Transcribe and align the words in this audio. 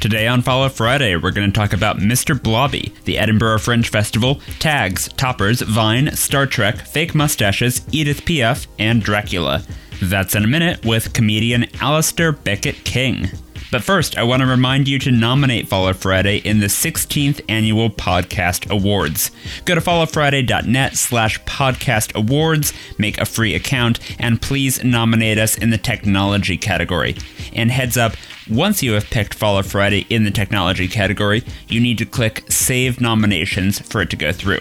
Today 0.00 0.26
on 0.28 0.42
Follow 0.42 0.68
Friday, 0.68 1.16
we're 1.16 1.30
going 1.30 1.50
to 1.50 1.58
talk 1.58 1.72
about 1.72 1.96
Mr. 1.96 2.40
Blobby, 2.40 2.92
the 3.04 3.18
Edinburgh 3.18 3.58
Fringe 3.58 3.88
Festival, 3.88 4.40
tags, 4.58 5.08
toppers, 5.14 5.62
Vine, 5.62 6.14
Star 6.14 6.46
Trek, 6.46 6.76
fake 6.76 7.14
mustaches, 7.14 7.80
Edith 7.90 8.24
Piaf, 8.24 8.66
and 8.78 9.02
Dracula. 9.02 9.64
That's 10.00 10.34
in 10.34 10.44
a 10.44 10.48
minute 10.48 10.84
with 10.84 11.12
comedian 11.14 11.66
Alistair 11.80 12.30
Beckett 12.32 12.84
King. 12.84 13.30
But 13.70 13.82
first, 13.82 14.16
I 14.16 14.22
want 14.22 14.42
to 14.42 14.46
remind 14.46 14.86
you 14.86 14.98
to 15.00 15.10
nominate 15.10 15.68
Follow 15.68 15.92
Friday 15.92 16.38
in 16.38 16.60
the 16.60 16.66
16th 16.66 17.40
Annual 17.48 17.90
Podcast 17.90 18.70
Awards. 18.70 19.30
Go 19.64 19.74
to 19.74 19.80
followfriday.net 19.80 20.96
slash 20.96 21.40
podcast 21.42 22.14
awards, 22.14 22.72
make 22.98 23.18
a 23.18 23.24
free 23.24 23.54
account, 23.54 23.98
and 24.20 24.40
please 24.40 24.82
nominate 24.84 25.38
us 25.38 25.58
in 25.58 25.70
the 25.70 25.78
technology 25.78 26.56
category. 26.56 27.16
And 27.54 27.70
heads 27.70 27.96
up, 27.96 28.14
once 28.48 28.82
you 28.82 28.92
have 28.92 29.10
picked 29.10 29.34
Follow 29.34 29.62
Friday 29.62 30.06
in 30.08 30.24
the 30.24 30.30
technology 30.30 30.86
category, 30.86 31.42
you 31.68 31.80
need 31.80 31.98
to 31.98 32.06
click 32.06 32.44
Save 32.48 33.00
Nominations 33.00 33.80
for 33.80 34.00
it 34.00 34.10
to 34.10 34.16
go 34.16 34.30
through. 34.30 34.60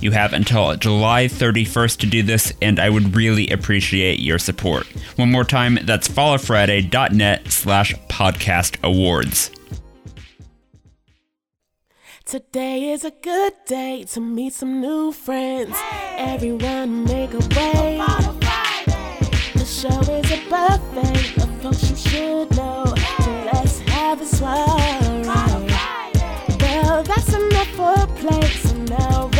You 0.00 0.10
have 0.12 0.32
until 0.32 0.74
July 0.76 1.26
31st 1.26 1.98
to 1.98 2.06
do 2.06 2.22
this, 2.22 2.52
and 2.60 2.80
I 2.80 2.90
would 2.90 3.14
really 3.14 3.48
appreciate 3.50 4.20
your 4.20 4.38
support. 4.38 4.86
One 5.16 5.30
more 5.30 5.44
time, 5.44 5.78
that's 5.82 6.08
followfriday.net 6.08 7.48
slash 7.52 7.94
podcast 8.08 8.76
awards. 8.82 9.50
Today 12.24 12.90
is 12.90 13.04
a 13.04 13.10
good 13.10 13.52
day 13.66 14.04
to 14.12 14.20
meet 14.20 14.54
some 14.54 14.80
new 14.80 15.12
friends. 15.12 15.76
Everyone 16.16 17.04
make 17.04 17.34
a 17.34 17.38
way. 17.38 17.98
The 19.54 19.64
show 19.66 20.00
is 20.00 20.30
a 20.30 20.48
buffet 20.48 21.42
of 21.42 21.62
folks 21.62 21.90
you 21.90 21.96
should 21.96 22.50
know. 22.56 22.86
So 23.20 23.50
let's 23.52 23.80
have 23.80 24.20
a 24.22 24.24
soiree. 24.24 25.26
Well, 26.60 27.02
that's 27.02 27.34
enough 27.34 27.68
for 27.68 28.06
play. 28.16 28.48
So 28.48 28.76
now 28.84 29.31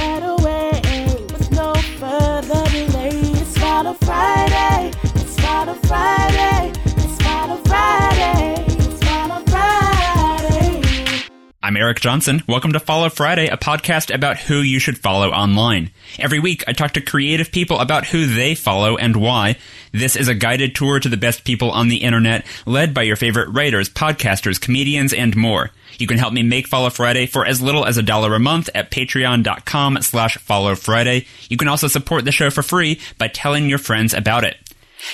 Friday. 3.95 5.12
Eric 11.83 11.99
Johnson. 11.99 12.45
Welcome 12.47 12.75
to 12.75 12.79
Follow 12.79 13.09
Friday, 13.09 13.49
a 13.49 13.57
podcast 13.57 14.15
about 14.15 14.39
who 14.39 14.61
you 14.61 14.79
should 14.79 14.99
follow 14.99 15.31
online. 15.31 15.91
Every 16.17 16.39
week, 16.39 16.63
I 16.69 16.75
talk 16.75 16.93
to 16.93 17.01
creative 17.01 17.51
people 17.51 17.81
about 17.81 18.07
who 18.07 18.25
they 18.25 18.55
follow 18.55 18.97
and 18.97 19.17
why. 19.17 19.57
This 19.91 20.15
is 20.15 20.29
a 20.29 20.35
guided 20.35 20.77
tour 20.77 21.01
to 21.01 21.09
the 21.09 21.17
best 21.17 21.43
people 21.45 21.73
on 21.73 21.89
the 21.89 22.05
internet, 22.05 22.47
led 22.67 22.95
by 22.95 23.03
your 23.03 23.17
favorite 23.17 23.49
writers, 23.49 23.89
podcasters, 23.89 24.61
comedians, 24.61 25.13
and 25.13 25.35
more. 25.35 25.73
You 25.99 26.07
can 26.07 26.19
help 26.19 26.33
me 26.33 26.45
make 26.45 26.69
Follow 26.69 26.89
Friday 26.89 27.27
for 27.27 27.45
as 27.45 27.61
little 27.61 27.85
as 27.85 27.97
a 27.97 28.03
dollar 28.03 28.33
a 28.37 28.39
month 28.39 28.71
at 28.77 28.93
patreon.com 28.93 30.03
slash 30.03 30.37
follow 30.39 30.77
Friday. 30.77 31.27
You 31.49 31.57
can 31.57 31.67
also 31.67 31.89
support 31.89 32.25
the 32.25 32.31
show 32.31 32.51
for 32.51 32.63
free 32.63 33.01
by 33.19 33.27
telling 33.27 33.69
your 33.69 33.79
friends 33.79 34.15
about 34.15 34.45
it. 34.45 34.57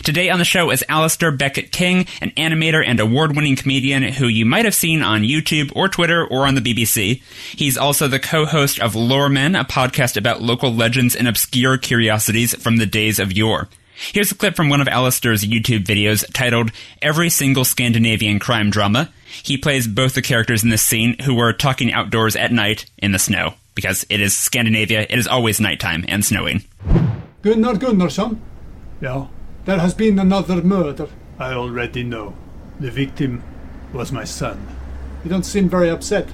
Today 0.05 0.31
on 0.31 0.39
the 0.39 0.45
show 0.45 0.71
is 0.71 0.85
Alistair 0.89 1.31
Beckett 1.31 1.73
King, 1.73 2.07
an 2.21 2.31
animator 2.37 2.85
and 2.87 3.01
award 3.01 3.35
winning 3.35 3.57
comedian 3.57 4.03
who 4.03 4.27
you 4.27 4.45
might 4.45 4.65
have 4.65 4.75
seen 4.75 5.03
on 5.03 5.23
YouTube 5.23 5.73
or 5.75 5.89
Twitter 5.89 6.27
or 6.27 6.47
on 6.47 6.55
the 6.55 6.61
BBC. 6.61 7.23
He's 7.57 7.77
also 7.77 8.07
the 8.07 8.21
co 8.21 8.45
host 8.45 8.81
of 8.81 8.95
Loremen, 8.95 9.59
a 9.59 9.65
podcast 9.65 10.17
about 10.17 10.43
local 10.43 10.73
legends 10.73 11.17
and 11.17 11.27
obscure 11.27 11.79
curiosities 11.79 12.55
from 12.55 12.77
the 12.77 12.87
days 12.87 13.19
of 13.19 13.33
yore. 13.33 13.69
Here's 14.13 14.31
a 14.31 14.37
clip 14.37 14.55
from 14.55 14.69
one 14.69 14.81
of 14.81 14.87
Alistair's 14.87 15.43
YouTube 15.43 15.85
videos 15.85 16.25
titled 16.33 16.71
Every 17.03 17.31
Single 17.31 17.65
Scandinavian 17.65 18.39
Crime 18.39 18.71
Drama. 18.71 19.11
He 19.43 19.59
plays 19.59 19.89
both 19.89 20.15
the 20.15 20.23
characters 20.23 20.63
in 20.63 20.71
this 20.71 20.83
scene 20.83 21.19
who 21.21 21.41
are 21.41 21.53
talking 21.53 21.93
outdoors 21.93 22.37
at 22.37 22.53
night 22.53 22.87
in 22.99 23.11
the 23.11 23.19
snow. 23.19 23.55
Because 23.75 24.07
it 24.09 24.21
is 24.21 24.37
Scandinavia, 24.37 25.07
it 25.09 25.19
is 25.19 25.27
always 25.27 25.61
nighttime 25.61 26.05
and 26.09 26.25
snowing. 26.25 26.63
Gunnar 27.43 27.75
Gunnarsson? 27.75 28.39
Yeah, 29.01 29.27
there 29.69 29.81
has 29.81 29.93
been 29.93 30.19
another 30.19 30.63
murder. 30.63 31.07
I 31.39 31.53
already 31.53 32.03
know. 32.03 32.33
The 32.81 32.91
victim 32.91 33.43
was 33.93 34.11
my 34.11 34.25
son. 34.25 34.67
You 35.23 35.29
don't 35.29 35.43
seem 35.43 35.69
very 35.69 35.91
upset. 35.91 36.27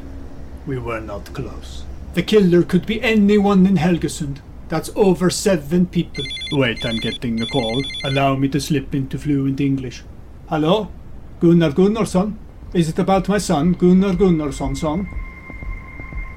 We 0.69 0.79
were 0.79 1.01
not 1.01 1.35
close. 1.35 1.83
The 2.13 2.23
killer 2.23 2.63
could 2.63 2.87
be 2.87 3.03
anyone 3.03 3.67
in 3.67 3.77
Helgesund. 3.77 4.39
That's 4.69 4.91
over 4.95 5.31
seven 5.31 5.87
people. 5.87 6.23
Wait, 6.53 6.87
I'm 6.87 6.99
getting 6.99 7.43
a 7.43 7.47
call. 7.47 7.83
Allow 8.05 8.37
me 8.37 8.47
to 8.51 8.61
slip 8.61 8.95
into 8.95 9.19
fluent 9.19 9.61
English. 9.61 10.05
Hello? 10.49 10.93
Gunnar 11.41 11.73
Gunnarsson? 11.73 12.37
Is 12.73 12.89
it 12.89 13.01
about 13.01 13.29
my 13.29 13.39
son, 13.39 13.73
Gunnar 13.73 14.13
Gunnarsson 14.13 14.77
son? 14.77 15.09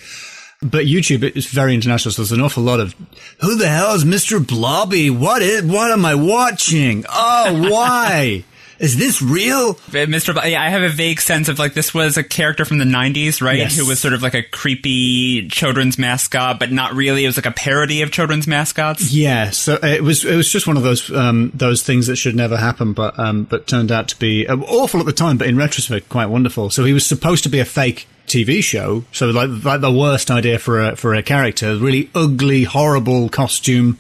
But 0.62 0.86
YouTube 0.86 1.36
is 1.36 1.46
very 1.46 1.74
international, 1.74 2.12
so 2.12 2.22
there's 2.22 2.32
an 2.32 2.40
awful 2.40 2.62
lot 2.62 2.80
of, 2.80 2.94
who 3.40 3.56
the 3.56 3.68
hell 3.68 3.94
is 3.94 4.04
Mr. 4.04 4.44
Blobby? 4.46 5.10
What 5.10 5.42
is, 5.42 5.64
what 5.64 5.90
am 5.90 6.04
I 6.04 6.14
watching? 6.14 7.04
Oh, 7.08 7.68
why? 7.70 8.44
Is 8.78 8.96
this 8.96 9.22
real? 9.22 9.74
Mr. 9.74 10.34
Yeah, 10.48 10.62
I 10.62 10.68
have 10.68 10.82
a 10.82 10.88
vague 10.88 11.20
sense 11.20 11.48
of 11.48 11.58
like 11.58 11.74
this 11.74 11.94
was 11.94 12.16
a 12.16 12.22
character 12.22 12.64
from 12.64 12.78
the 12.78 12.84
90s, 12.84 13.40
right? 13.40 13.58
Yes. 13.58 13.76
Who 13.76 13.86
was 13.86 14.00
sort 14.00 14.14
of 14.14 14.22
like 14.22 14.34
a 14.34 14.42
creepy 14.42 15.48
children's 15.48 15.98
mascot, 15.98 16.58
but 16.58 16.70
not 16.72 16.94
really. 16.94 17.24
It 17.24 17.28
was 17.28 17.36
like 17.36 17.46
a 17.46 17.52
parody 17.52 18.02
of 18.02 18.10
children's 18.10 18.46
mascots. 18.46 19.12
Yeah, 19.12 19.50
so 19.50 19.78
it 19.82 20.02
was 20.02 20.24
it 20.24 20.36
was 20.36 20.50
just 20.50 20.66
one 20.66 20.76
of 20.76 20.82
those 20.82 21.10
um, 21.12 21.50
those 21.54 21.82
things 21.82 22.06
that 22.08 22.16
should 22.16 22.36
never 22.36 22.56
happen, 22.56 22.92
but 22.92 23.18
um, 23.18 23.44
but 23.44 23.66
turned 23.66 23.90
out 23.90 24.08
to 24.08 24.18
be 24.18 24.46
uh, 24.46 24.56
awful 24.56 25.00
at 25.00 25.06
the 25.06 25.12
time, 25.12 25.38
but 25.38 25.48
in 25.48 25.56
retrospect, 25.56 26.08
quite 26.08 26.26
wonderful. 26.26 26.70
So 26.70 26.84
he 26.84 26.92
was 26.92 27.06
supposed 27.06 27.44
to 27.44 27.48
be 27.48 27.60
a 27.60 27.64
fake 27.64 28.06
TV 28.26 28.62
show, 28.62 29.04
so 29.12 29.30
like 29.30 29.64
like 29.64 29.80
the 29.80 29.92
worst 29.92 30.30
idea 30.30 30.58
for 30.58 30.82
a 30.82 30.96
for 30.96 31.14
a 31.14 31.22
character, 31.22 31.76
really 31.76 32.10
ugly, 32.14 32.64
horrible 32.64 33.28
costume, 33.28 33.98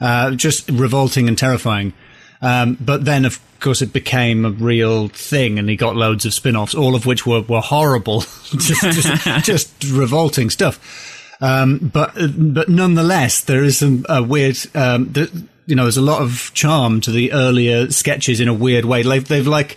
uh, 0.00 0.30
just 0.32 0.70
revolting 0.70 1.28
and 1.28 1.36
terrifying. 1.36 1.92
Um, 2.40 2.76
but 2.80 3.04
then, 3.04 3.24
of 3.24 3.40
course, 3.64 3.82
it 3.82 3.92
became 3.92 4.44
a 4.44 4.50
real 4.50 5.08
thing, 5.08 5.58
and 5.58 5.68
he 5.68 5.76
got 5.76 5.96
loads 5.96 6.24
of 6.24 6.32
spin-offs, 6.32 6.74
all 6.74 6.94
of 6.94 7.06
which 7.06 7.26
were, 7.26 7.40
were 7.42 7.60
horrible, 7.60 8.20
just, 8.44 8.82
just, 8.82 9.24
just 9.44 9.84
revolting 9.90 10.50
stuff. 10.50 10.78
Um, 11.40 11.78
but 11.92 12.12
but 12.38 12.68
nonetheless, 12.68 13.40
there 13.40 13.64
is 13.64 13.78
some 13.78 14.06
uh, 14.08 14.24
weird. 14.26 14.56
Um, 14.74 15.12
th- 15.12 15.30
you 15.66 15.74
know, 15.74 15.82
there's 15.84 15.96
a 15.96 16.02
lot 16.02 16.20
of 16.22 16.50
charm 16.54 17.00
to 17.00 17.10
the 17.10 17.32
earlier 17.32 17.90
sketches 17.90 18.38
in 18.40 18.48
a 18.48 18.54
weird 18.54 18.84
way. 18.84 19.02
They've, 19.02 19.26
they've 19.26 19.46
like 19.46 19.76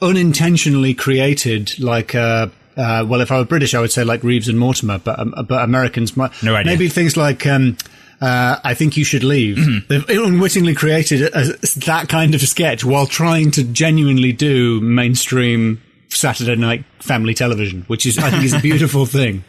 unintentionally 0.00 0.94
created 0.94 1.78
like. 1.80 2.14
Uh, 2.14 2.48
uh, 2.76 3.04
well, 3.06 3.20
if 3.20 3.30
I 3.30 3.38
were 3.38 3.44
British, 3.44 3.74
I 3.74 3.80
would 3.80 3.92
say 3.92 4.02
like 4.04 4.22
Reeves 4.22 4.48
and 4.48 4.58
Mortimer, 4.58 4.98
but 4.98 5.18
um, 5.18 5.34
but 5.46 5.62
Americans 5.62 6.16
might 6.16 6.30
No 6.42 6.54
idea. 6.54 6.72
maybe 6.72 6.88
things 6.88 7.16
like 7.18 7.46
um, 7.46 7.76
uh, 8.22 8.60
I 8.64 8.72
think 8.74 8.96
you 8.96 9.04
should 9.04 9.24
leave. 9.24 9.58
They've 9.88 10.08
unwittingly 10.08 10.74
created 10.74 11.22
a, 11.22 11.38
a- 11.40 11.56
that 11.86 12.06
kind 12.08 12.34
of 12.34 12.40
sketch 12.40 12.84
while 12.84 13.06
trying 13.06 13.50
to 13.52 13.64
genuinely 13.64 14.32
do 14.32 14.80
mainstream 14.80 15.82
Saturday 16.08 16.56
night 16.56 16.84
family 17.00 17.34
television, 17.34 17.82
which 17.88 18.06
is 18.06 18.18
I 18.18 18.30
think 18.30 18.44
is 18.44 18.54
a 18.54 18.60
beautiful 18.60 19.04
thing. 19.18 19.44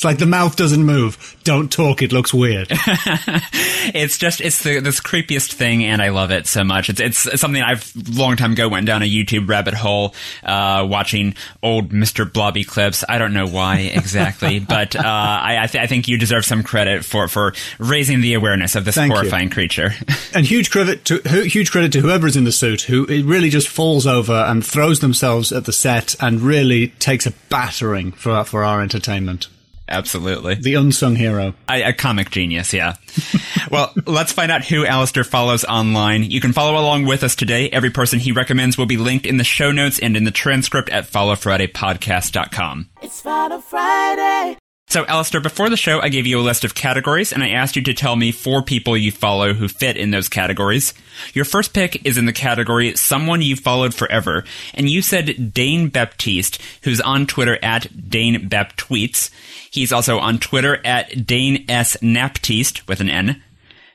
It's 0.00 0.04
like 0.06 0.16
the 0.16 0.24
mouth 0.24 0.56
doesn't 0.56 0.82
move. 0.82 1.36
Don't 1.44 1.70
talk. 1.70 2.00
It 2.00 2.10
looks 2.10 2.32
weird. 2.32 2.68
it's 2.70 4.16
just 4.16 4.40
it's 4.40 4.62
the 4.62 4.80
this 4.80 4.98
creepiest 4.98 5.52
thing, 5.52 5.84
and 5.84 6.00
I 6.00 6.08
love 6.08 6.30
it 6.30 6.46
so 6.46 6.64
much. 6.64 6.88
It's 6.88 7.26
it's 7.26 7.38
something 7.38 7.60
I've 7.60 7.92
long 8.08 8.38
time 8.38 8.52
ago 8.52 8.66
went 8.66 8.86
down 8.86 9.02
a 9.02 9.04
YouTube 9.04 9.46
rabbit 9.46 9.74
hole 9.74 10.14
uh, 10.42 10.86
watching 10.88 11.34
old 11.62 11.90
Mr. 11.90 12.24
Blobby 12.32 12.64
clips. 12.64 13.04
I 13.10 13.18
don't 13.18 13.34
know 13.34 13.46
why 13.46 13.80
exactly, 13.94 14.58
but 14.58 14.96
uh, 14.96 15.02
I 15.04 15.64
I, 15.64 15.66
th- 15.66 15.84
I, 15.84 15.86
think 15.86 16.08
you 16.08 16.16
deserve 16.16 16.46
some 16.46 16.62
credit 16.62 17.04
for 17.04 17.28
for 17.28 17.52
raising 17.78 18.22
the 18.22 18.32
awareness 18.32 18.76
of 18.76 18.86
this 18.86 18.94
Thank 18.94 19.12
horrifying 19.12 19.48
you. 19.48 19.54
creature. 19.54 19.90
and 20.34 20.46
huge 20.46 20.70
credit 20.70 21.04
to 21.04 21.18
huge 21.44 21.70
credit 21.70 21.92
to 21.92 22.00
whoever 22.00 22.26
is 22.26 22.38
in 22.38 22.44
the 22.44 22.52
suit 22.52 22.80
who 22.80 23.04
it 23.04 23.26
really 23.26 23.50
just 23.50 23.68
falls 23.68 24.06
over 24.06 24.32
and 24.32 24.64
throws 24.64 25.00
themselves 25.00 25.52
at 25.52 25.66
the 25.66 25.74
set 25.74 26.16
and 26.20 26.40
really 26.40 26.88
takes 26.88 27.26
a 27.26 27.32
battering 27.50 28.12
for 28.12 28.42
for 28.44 28.64
our 28.64 28.80
entertainment. 28.80 29.48
Absolutely. 29.90 30.54
The 30.54 30.74
unsung 30.74 31.16
hero. 31.16 31.54
I, 31.68 31.78
a 31.78 31.92
comic 31.92 32.30
genius, 32.30 32.72
yeah. 32.72 32.94
well, 33.70 33.92
let's 34.06 34.32
find 34.32 34.52
out 34.52 34.64
who 34.64 34.86
Alistair 34.86 35.24
follows 35.24 35.64
online. 35.64 36.22
You 36.22 36.40
can 36.40 36.52
follow 36.52 36.80
along 36.80 37.06
with 37.06 37.24
us 37.24 37.34
today. 37.34 37.68
Every 37.70 37.90
person 37.90 38.20
he 38.20 38.32
recommends 38.32 38.78
will 38.78 38.86
be 38.86 38.96
linked 38.96 39.26
in 39.26 39.36
the 39.36 39.44
show 39.44 39.72
notes 39.72 39.98
and 39.98 40.16
in 40.16 40.24
the 40.24 40.30
transcript 40.30 40.90
at 40.90 41.10
followfridaypodcast.com. 41.10 42.90
It's 43.02 43.20
Follow 43.20 43.60
Friday. 43.60 44.56
So, 44.90 45.06
Alistair, 45.06 45.40
before 45.40 45.70
the 45.70 45.76
show, 45.76 46.00
I 46.00 46.08
gave 46.08 46.26
you 46.26 46.40
a 46.40 46.42
list 46.42 46.64
of 46.64 46.74
categories, 46.74 47.32
and 47.32 47.44
I 47.44 47.50
asked 47.50 47.76
you 47.76 47.82
to 47.82 47.94
tell 47.94 48.16
me 48.16 48.32
four 48.32 48.60
people 48.60 48.96
you 48.96 49.12
follow 49.12 49.54
who 49.54 49.68
fit 49.68 49.96
in 49.96 50.10
those 50.10 50.28
categories. 50.28 50.94
Your 51.32 51.44
first 51.44 51.72
pick 51.72 52.04
is 52.04 52.18
in 52.18 52.26
the 52.26 52.32
category 52.32 52.96
Someone 52.96 53.40
You 53.40 53.54
Followed 53.54 53.94
Forever, 53.94 54.42
and 54.74 54.90
you 54.90 55.00
said 55.00 55.54
Dane 55.54 55.90
Baptiste, 55.90 56.60
who's 56.82 57.00
on 57.00 57.28
Twitter 57.28 57.56
at 57.62 58.10
Dane 58.10 58.48
Baptweets. 58.48 59.30
He's 59.70 59.92
also 59.92 60.18
on 60.18 60.40
Twitter 60.40 60.84
at 60.84 61.24
Dane 61.24 61.66
S. 61.68 61.96
Naptiste 61.98 62.84
with 62.88 63.00
an 63.00 63.08
N. 63.08 63.40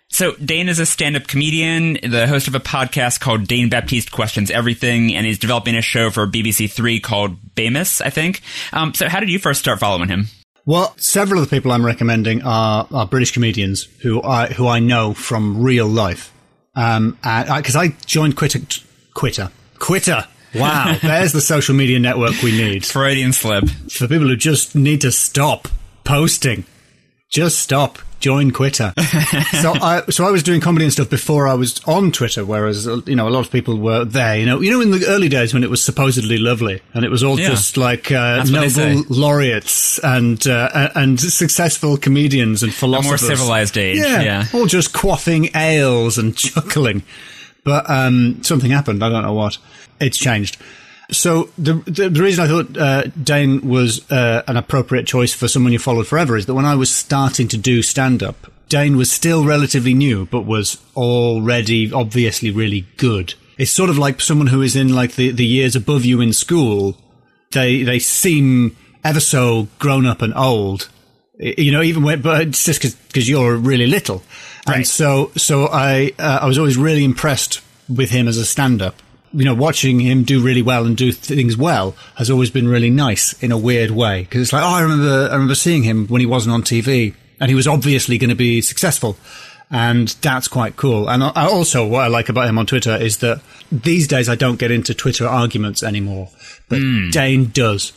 So 0.07 0.35
Dane 0.35 0.69
is 0.69 0.79
a 0.79 0.85
stand-up 0.85 1.27
comedian, 1.27 1.97
the 2.09 2.25
host 2.25 2.47
of 2.47 2.55
a 2.55 2.61
podcast 2.61 3.19
called 3.19 3.49
Dane 3.49 3.67
Baptiste 3.67 4.13
Questions 4.13 4.49
Everything, 4.49 5.13
and 5.13 5.25
he's 5.25 5.39
developing 5.39 5.75
a 5.75 5.81
show 5.81 6.09
for 6.09 6.25
BBC 6.25 6.71
Three 6.71 7.01
called 7.01 7.35
Bamous, 7.53 7.99
I 7.99 8.11
think. 8.11 8.41
Um, 8.71 8.93
so 8.93 9.09
how 9.09 9.19
did 9.19 9.27
you 9.27 9.39
first 9.39 9.59
start 9.59 9.81
following 9.81 10.07
him? 10.07 10.27
Well, 10.65 10.95
several 10.97 11.41
of 11.41 11.49
the 11.49 11.55
people 11.55 11.71
I'm 11.71 11.85
recommending 11.85 12.41
are, 12.43 12.87
are 12.91 13.05
British 13.05 13.31
comedians 13.31 13.83
who 14.01 14.21
I 14.23 14.47
who 14.47 14.67
I 14.67 14.79
know 14.79 15.13
from 15.13 15.61
real 15.61 15.87
life. 15.87 16.33
Um, 16.75 17.17
because 17.21 17.75
I, 17.75 17.83
I, 17.83 17.87
joined 18.05 18.35
Quitter, 18.35 18.59
Quitter, 19.13 19.51
Quitter. 19.79 20.27
Wow, 20.55 20.97
there's 21.01 21.33
the 21.33 21.41
social 21.41 21.75
media 21.75 21.99
network 21.99 22.41
we 22.41 22.51
need. 22.51 22.85
Freudian 22.85 23.31
slip 23.31 23.69
for 23.89 24.07
people 24.07 24.27
who 24.27 24.35
just 24.35 24.75
need 24.75 25.01
to 25.01 25.11
stop 25.11 25.67
posting. 26.03 26.65
Just 27.29 27.59
stop 27.59 27.99
join 28.25 28.49
Twitter. 28.49 28.91
so 29.61 29.73
I 29.73 30.01
so 30.09 30.25
I 30.25 30.31
was 30.31 30.41
doing 30.41 30.59
comedy 30.59 30.83
and 30.83 30.91
stuff 30.91 31.11
before 31.11 31.47
I 31.47 31.53
was 31.53 31.79
on 31.85 32.11
Twitter, 32.11 32.43
whereas 32.43 32.87
you 33.05 33.15
know 33.15 33.27
a 33.27 33.29
lot 33.29 33.45
of 33.45 33.51
people 33.51 33.77
were 33.77 34.03
there. 34.03 34.39
You 34.39 34.47
know, 34.47 34.61
you 34.61 34.71
know 34.71 34.81
in 34.81 34.89
the 34.89 35.05
early 35.07 35.29
days 35.29 35.53
when 35.53 35.63
it 35.63 35.69
was 35.69 35.83
supposedly 35.83 36.39
lovely 36.39 36.81
and 36.95 37.05
it 37.05 37.11
was 37.11 37.23
all 37.23 37.39
yeah. 37.39 37.49
just 37.49 37.77
like 37.77 38.11
uh, 38.11 38.43
Nobel 38.49 39.03
laureates 39.09 39.99
and 39.99 40.45
uh, 40.47 40.89
and 40.95 41.19
successful 41.19 41.97
comedians 41.97 42.63
and 42.63 42.73
philosophers. 42.73 43.21
A 43.21 43.27
more 43.27 43.37
civilized 43.37 43.77
age, 43.77 43.99
yeah, 43.99 44.21
yeah, 44.21 44.45
all 44.55 44.65
just 44.65 44.91
quaffing 44.91 45.55
ales 45.55 46.17
and 46.17 46.35
chuckling. 46.35 47.03
But 47.63 47.87
um, 47.87 48.41
something 48.41 48.71
happened. 48.71 49.03
I 49.03 49.09
don't 49.09 49.21
know 49.21 49.33
what. 49.33 49.59
It's 49.99 50.17
changed. 50.17 50.57
So 51.11 51.49
the, 51.57 51.73
the, 51.85 52.09
the 52.09 52.21
reason 52.21 52.43
I 52.43 52.47
thought 52.47 52.77
uh, 52.77 53.03
Dane 53.21 53.67
was 53.67 54.09
uh, 54.11 54.43
an 54.47 54.57
appropriate 54.57 55.05
choice 55.05 55.33
for 55.33 55.47
someone 55.47 55.73
you 55.73 55.79
followed 55.79 56.07
forever 56.07 56.35
is 56.35 56.45
that 56.47 56.53
when 56.55 56.65
I 56.65 56.75
was 56.75 56.93
starting 56.93 57.47
to 57.49 57.57
do 57.57 57.81
stand 57.81 58.23
up, 58.23 58.51
Dane 58.69 58.97
was 58.97 59.11
still 59.11 59.45
relatively 59.45 59.93
new, 59.93 60.25
but 60.25 60.41
was 60.41 60.81
already 60.95 61.91
obviously 61.93 62.49
really 62.49 62.87
good. 62.97 63.35
It's 63.57 63.71
sort 63.71 63.89
of 63.89 63.97
like 63.97 64.19
someone 64.19 64.47
who 64.47 64.61
is 64.61 64.75
in 64.75 64.93
like 64.93 65.15
the, 65.15 65.31
the 65.31 65.45
years 65.45 65.75
above 65.75 66.03
you 66.03 66.19
in 66.21 66.33
school. 66.33 66.97
They 67.51 67.83
they 67.83 67.99
seem 67.99 68.75
ever 69.03 69.19
so 69.19 69.67
grown 69.79 70.05
up 70.05 70.21
and 70.21 70.33
old, 70.33 70.89
you 71.39 71.71
know. 71.71 71.81
Even 71.81 72.03
when, 72.03 72.21
but 72.21 72.41
it's 72.41 72.65
just 72.65 72.81
because 72.81 73.29
you're 73.29 73.55
really 73.55 73.87
little, 73.87 74.23
right. 74.67 74.77
and 74.77 74.87
so 74.87 75.31
so 75.37 75.67
I 75.67 76.11
uh, 76.19 76.39
I 76.41 76.47
was 76.47 76.57
always 76.57 76.75
really 76.75 77.05
impressed 77.05 77.61
with 77.87 78.09
him 78.09 78.27
as 78.27 78.37
a 78.37 78.45
stand 78.45 78.81
up 78.81 79.01
you 79.35 79.43
know, 79.43 79.53
watching 79.53 79.99
him 79.99 80.23
do 80.23 80.41
really 80.41 80.61
well 80.61 80.85
and 80.85 80.95
do 80.95 81.11
things 81.11 81.57
well 81.57 81.95
has 82.15 82.31
always 82.31 82.49
been 82.49 82.67
really 82.67 82.89
nice 82.89 83.33
in 83.43 83.51
a 83.51 83.57
weird 83.57 83.91
way. 83.91 84.21
Because 84.21 84.41
it's 84.41 84.53
like, 84.53 84.63
oh, 84.63 84.67
I 84.67 84.81
remember, 84.81 85.27
I 85.29 85.33
remember 85.33 85.55
seeing 85.55 85.83
him 85.83 86.07
when 86.07 86.21
he 86.21 86.25
wasn't 86.25 86.53
on 86.53 86.63
TV 86.63 87.13
and 87.39 87.49
he 87.49 87.55
was 87.55 87.67
obviously 87.67 88.17
going 88.17 88.29
to 88.29 88.35
be 88.35 88.61
successful. 88.61 89.17
And 89.69 90.07
that's 90.21 90.47
quite 90.47 90.77
cool. 90.77 91.09
And 91.09 91.23
I, 91.23 91.47
also, 91.47 91.85
what 91.85 92.03
I 92.03 92.07
like 92.07 92.29
about 92.29 92.47
him 92.47 92.57
on 92.57 92.65
Twitter 92.65 92.95
is 92.95 93.17
that 93.17 93.41
these 93.71 94.07
days 94.07 94.29
I 94.29 94.35
don't 94.35 94.59
get 94.59 94.71
into 94.71 94.93
Twitter 94.93 95.27
arguments 95.27 95.83
anymore, 95.83 96.29
but 96.69 96.79
mm. 96.79 97.11
Dane 97.11 97.45
does. 97.47 97.91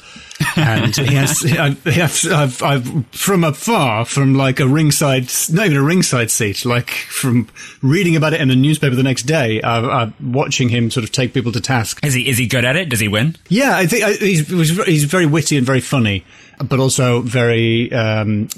And 0.56 0.94
he 0.96 1.14
has, 1.14 1.44
I've, 1.44 1.86
I've, 2.30 2.62
I've, 2.62 3.06
from 3.08 3.44
afar, 3.44 4.04
from 4.04 4.34
like 4.34 4.60
a 4.60 4.68
ringside, 4.68 5.30
not 5.50 5.66
even 5.66 5.78
a 5.78 5.82
ringside 5.82 6.30
seat, 6.30 6.64
like 6.64 6.90
from 6.90 7.48
reading 7.82 8.16
about 8.16 8.34
it 8.34 8.40
in 8.40 8.48
the 8.48 8.56
newspaper 8.56 8.94
the 8.94 9.02
next 9.02 9.24
day, 9.24 9.60
I'm, 9.62 9.88
I'm 9.88 10.32
watching 10.32 10.68
him 10.68 10.90
sort 10.90 11.04
of 11.04 11.12
take 11.12 11.34
people 11.34 11.52
to 11.52 11.60
task. 11.60 12.04
Is 12.04 12.14
he, 12.14 12.28
is 12.28 12.38
he 12.38 12.46
good 12.46 12.64
at 12.64 12.76
it? 12.76 12.88
Does 12.88 13.00
he 13.00 13.08
win? 13.08 13.36
Yeah, 13.48 13.76
I 13.76 13.86
think 13.86 14.20
he's, 14.20 14.48
he's 14.48 15.04
very 15.04 15.26
witty 15.26 15.56
and 15.56 15.66
very 15.66 15.80
funny, 15.80 16.24
but 16.62 16.78
also 16.78 17.20
very, 17.22 17.92
um, 17.92 18.48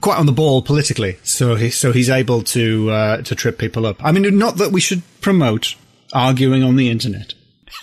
quite 0.00 0.18
on 0.18 0.26
the 0.26 0.32
ball 0.32 0.60
politically. 0.62 1.18
So 1.22 1.54
he, 1.54 1.70
so 1.70 1.92
he's 1.92 2.10
able 2.10 2.42
to, 2.42 2.90
uh, 2.90 3.22
to 3.22 3.34
trip 3.34 3.58
people 3.58 3.86
up. 3.86 4.04
I 4.04 4.12
mean, 4.12 4.38
not 4.38 4.58
that 4.58 4.70
we 4.70 4.80
should 4.80 5.02
promote 5.20 5.76
arguing 6.12 6.62
on 6.62 6.76
the 6.76 6.90
internet. 6.90 7.34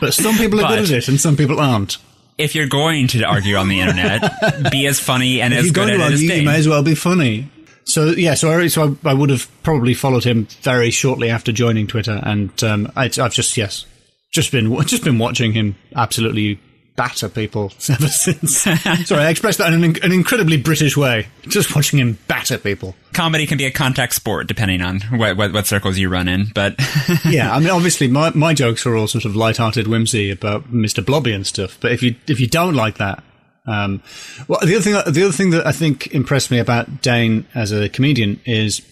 but 0.00 0.14
some 0.14 0.36
people 0.36 0.60
are 0.60 0.68
good 0.68 0.84
at 0.84 0.90
it 0.90 1.08
and 1.08 1.20
some 1.20 1.36
people 1.36 1.60
aren't 1.60 1.98
if 2.38 2.54
you're 2.54 2.68
going 2.68 3.08
to 3.08 3.24
argue 3.24 3.56
on 3.56 3.68
the 3.68 3.80
internet, 3.80 4.70
be 4.70 4.86
as 4.86 5.00
funny 5.00 5.40
and 5.40 5.52
if 5.52 5.64
as 5.64 5.70
good 5.72 5.90
at 5.90 6.00
it 6.00 6.12
as 6.12 6.22
You 6.22 6.42
may 6.44 6.56
as 6.56 6.68
well 6.68 6.82
be 6.82 6.94
funny. 6.94 7.50
So 7.84 8.10
yeah, 8.10 8.34
so 8.34 8.50
I, 8.50 8.66
so 8.68 8.96
I, 9.04 9.10
I, 9.10 9.14
would 9.14 9.30
have 9.30 9.50
probably 9.62 9.94
followed 9.94 10.22
him 10.22 10.46
very 10.60 10.90
shortly 10.90 11.30
after 11.30 11.52
joining 11.52 11.86
Twitter, 11.86 12.20
and 12.22 12.52
um, 12.62 12.92
I, 12.94 13.04
have 13.04 13.32
just 13.32 13.56
yes, 13.56 13.86
just 14.30 14.52
been 14.52 14.78
just 14.86 15.04
been 15.04 15.18
watching 15.18 15.52
him 15.52 15.74
absolutely 15.96 16.60
batter 16.98 17.28
people 17.28 17.72
ever 17.88 18.08
since. 18.08 18.62
Sorry, 18.62 19.22
I 19.22 19.30
expressed 19.30 19.58
that 19.58 19.72
in 19.72 19.84
an, 19.84 19.96
an, 20.02 20.12
incredibly 20.12 20.56
British 20.56 20.96
way. 20.96 21.28
Just 21.42 21.74
watching 21.74 22.00
him 22.00 22.18
batter 22.26 22.58
people. 22.58 22.96
Comedy 23.12 23.46
can 23.46 23.56
be 23.56 23.66
a 23.66 23.70
contact 23.70 24.14
sport 24.14 24.48
depending 24.48 24.82
on 24.82 25.00
what, 25.12 25.36
what, 25.36 25.52
what 25.52 25.66
circles 25.66 25.96
you 25.96 26.08
run 26.08 26.26
in, 26.28 26.48
but 26.54 26.74
yeah, 27.24 27.54
I 27.54 27.60
mean, 27.60 27.70
obviously 27.70 28.08
my, 28.08 28.30
my 28.30 28.52
jokes 28.52 28.84
are 28.84 28.96
all 28.96 29.06
sort 29.06 29.24
of 29.24 29.36
light-hearted 29.36 29.86
whimsy 29.86 30.30
about 30.30 30.72
Mr. 30.72 31.04
Blobby 31.04 31.32
and 31.32 31.46
stuff. 31.46 31.78
But 31.80 31.92
if 31.92 32.02
you 32.02 32.16
if 32.26 32.40
you 32.40 32.48
don't 32.48 32.74
like 32.74 32.98
that, 32.98 33.22
um, 33.66 34.02
well, 34.48 34.58
the 34.60 34.74
other 34.74 34.82
thing 34.82 34.94
the 34.94 35.22
other 35.22 35.32
thing 35.32 35.50
that 35.50 35.66
I 35.66 35.72
think 35.72 36.08
impressed 36.08 36.50
me 36.50 36.58
about 36.58 37.00
Dane 37.00 37.46
as 37.54 37.72
a 37.72 37.88
comedian 37.88 38.40
is. 38.44 38.82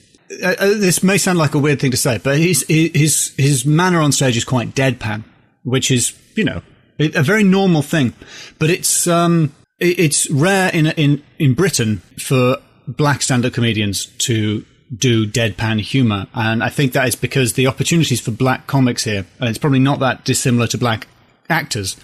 Uh, 0.43 0.57
uh 0.59 0.67
this 0.75 1.05
may 1.05 1.19
sound 1.19 1.39
like 1.39 1.55
a 1.55 1.59
weird 1.59 1.81
thing 1.81 1.93
to 1.93 1.97
say, 1.97 2.19
but 2.19 2.37
his 2.37 2.65
his 2.69 3.33
his 3.37 3.65
manner 3.65 4.01
on 4.01 4.11
stage 4.11 4.37
is 4.37 4.45
quite 4.45 4.75
deadpan, 4.75 5.23
which 5.63 5.91
is 5.91 6.19
you 6.35 6.43
know 6.43 6.63
a 6.99 7.23
very 7.23 7.45
normal 7.45 7.83
thing, 7.83 8.15
but 8.59 8.71
it's 8.71 9.07
um, 9.07 9.55
it's 9.79 10.31
rare 10.31 10.71
in 10.73 10.87
in 10.87 11.23
in 11.39 11.55
Britain 11.55 11.99
for 12.19 12.59
black 12.87 13.23
stand-up 13.23 13.53
comedians 13.53 14.07
to 14.07 14.65
do 14.97 15.27
deadpan 15.27 15.81
humor, 15.81 16.27
and 16.35 16.63
I 16.63 16.69
think 16.69 16.93
that 16.93 17.09
is 17.09 17.17
because 17.17 17.55
the 17.55 17.67
opportunities 17.67 18.21
for 18.21 18.31
black 18.31 18.67
comics 18.67 19.05
here, 19.05 19.27
and 19.41 19.49
it's 19.49 19.59
probably 19.59 19.81
not 19.81 19.99
that 20.01 20.25
dissimilar 20.25 20.67
to 20.69 20.79
black 20.79 21.09
actors, 21.49 21.97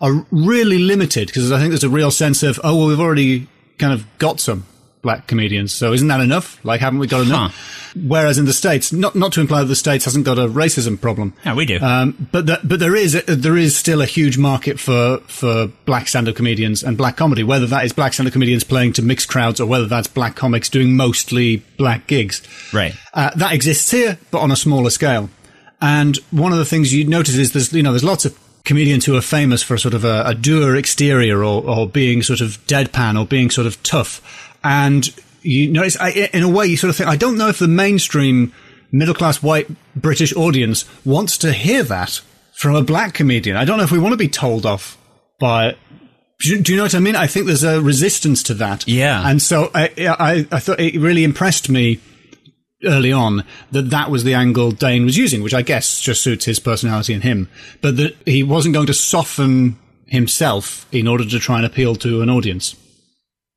are 0.00 0.26
really 0.30 0.78
limited 0.78 1.28
because 1.28 1.52
I 1.52 1.58
think 1.58 1.70
there's 1.70 1.84
a 1.84 1.88
real 1.88 2.10
sense 2.10 2.42
of 2.42 2.60
oh 2.64 2.76
well 2.76 2.88
we've 2.88 3.00
already 3.00 3.48
kind 3.78 3.92
of 3.92 4.06
got 4.18 4.40
some 4.40 4.66
black 5.04 5.28
comedians. 5.28 5.72
So 5.72 5.92
isn't 5.92 6.08
that 6.08 6.20
enough? 6.20 6.58
Like, 6.64 6.80
haven't 6.80 6.98
we 6.98 7.06
got 7.06 7.24
enough? 7.24 7.54
Huh. 7.54 8.00
Whereas 8.08 8.38
in 8.38 8.46
the 8.46 8.52
states, 8.52 8.92
not 8.92 9.14
not 9.14 9.32
to 9.34 9.40
imply 9.40 9.60
that 9.60 9.66
the 9.66 9.76
states 9.76 10.04
hasn't 10.04 10.24
got 10.24 10.36
a 10.36 10.48
racism 10.48 11.00
problem. 11.00 11.32
Yeah, 11.44 11.54
we 11.54 11.64
do. 11.64 11.78
Um, 11.78 12.28
but 12.32 12.46
the, 12.46 12.58
but 12.64 12.80
there 12.80 12.96
is 12.96 13.12
there 13.26 13.56
is 13.56 13.76
still 13.76 14.02
a 14.02 14.06
huge 14.06 14.36
market 14.36 14.80
for 14.80 15.18
for 15.28 15.68
black 15.84 16.08
stand-up 16.08 16.34
comedians 16.34 16.82
and 16.82 16.98
black 16.98 17.16
comedy. 17.16 17.44
Whether 17.44 17.66
that 17.66 17.84
is 17.84 17.92
black 17.92 18.14
stand-up 18.14 18.32
comedians 18.32 18.64
playing 18.64 18.94
to 18.94 19.02
mixed 19.02 19.28
crowds 19.28 19.60
or 19.60 19.66
whether 19.66 19.86
that's 19.86 20.08
black 20.08 20.34
comics 20.34 20.68
doing 20.68 20.96
mostly 20.96 21.58
black 21.78 22.08
gigs. 22.08 22.42
Right. 22.72 22.94
Uh, 23.12 23.30
that 23.36 23.52
exists 23.52 23.92
here, 23.92 24.18
but 24.32 24.40
on 24.40 24.50
a 24.50 24.56
smaller 24.56 24.90
scale. 24.90 25.30
And 25.80 26.16
one 26.32 26.50
of 26.50 26.58
the 26.58 26.64
things 26.64 26.92
you 26.92 27.06
notice 27.06 27.36
is 27.36 27.52
there's 27.52 27.72
you 27.72 27.82
know 27.84 27.92
there's 27.92 28.02
lots 28.02 28.24
of 28.24 28.36
comedians 28.64 29.04
who 29.04 29.14
are 29.14 29.20
famous 29.20 29.62
for 29.62 29.76
sort 29.76 29.94
of 29.94 30.04
a, 30.04 30.24
a 30.26 30.34
dour 30.34 30.74
exterior 30.74 31.44
or, 31.44 31.62
or 31.62 31.86
being 31.86 32.22
sort 32.22 32.40
of 32.40 32.58
deadpan 32.66 33.20
or 33.20 33.26
being 33.26 33.50
sort 33.50 33.66
of 33.66 33.80
tough 33.82 34.53
and 34.64 35.08
you 35.42 35.70
notice, 35.70 35.96
in 36.16 36.42
a 36.42 36.48
way, 36.48 36.66
you 36.66 36.76
sort 36.76 36.88
of 36.90 36.96
think, 36.96 37.08
I 37.08 37.16
don't 37.16 37.36
know 37.36 37.48
if 37.48 37.58
the 37.58 37.68
mainstream 37.68 38.52
middle 38.90 39.14
class 39.14 39.42
white 39.42 39.68
British 39.94 40.34
audience 40.34 40.84
wants 41.04 41.36
to 41.38 41.52
hear 41.52 41.82
that 41.82 42.20
from 42.54 42.74
a 42.74 42.82
black 42.82 43.14
comedian. 43.14 43.56
I 43.56 43.64
don't 43.64 43.76
know 43.76 43.84
if 43.84 43.92
we 43.92 43.98
want 43.98 44.12
to 44.12 44.18
be 44.18 44.28
told 44.28 44.64
off 44.64 44.96
by. 45.38 45.76
Do 46.40 46.60
do 46.60 46.72
you 46.72 46.76
know 46.76 46.84
what 46.84 46.94
I 46.94 46.98
mean? 46.98 47.16
I 47.16 47.26
think 47.26 47.46
there's 47.46 47.62
a 47.62 47.80
resistance 47.80 48.42
to 48.44 48.54
that. 48.54 48.86
Yeah. 48.88 49.28
And 49.28 49.40
so 49.40 49.70
I, 49.74 49.90
I, 49.98 50.46
I 50.50 50.60
thought 50.60 50.80
it 50.80 50.98
really 50.98 51.24
impressed 51.24 51.68
me 51.68 52.00
early 52.84 53.12
on 53.12 53.44
that 53.72 53.90
that 53.90 54.10
was 54.10 54.24
the 54.24 54.34
angle 54.34 54.70
Dane 54.70 55.04
was 55.04 55.16
using, 55.16 55.42
which 55.42 55.54
I 55.54 55.62
guess 55.62 56.00
just 56.00 56.22
suits 56.22 56.44
his 56.44 56.58
personality 56.58 57.14
and 57.14 57.22
him, 57.22 57.48
but 57.80 57.96
that 57.96 58.16
he 58.26 58.42
wasn't 58.42 58.74
going 58.74 58.86
to 58.86 58.94
soften 58.94 59.78
himself 60.06 60.86
in 60.92 61.08
order 61.08 61.24
to 61.24 61.38
try 61.38 61.56
and 61.56 61.66
appeal 61.66 61.96
to 61.96 62.20
an 62.20 62.28
audience. 62.28 62.76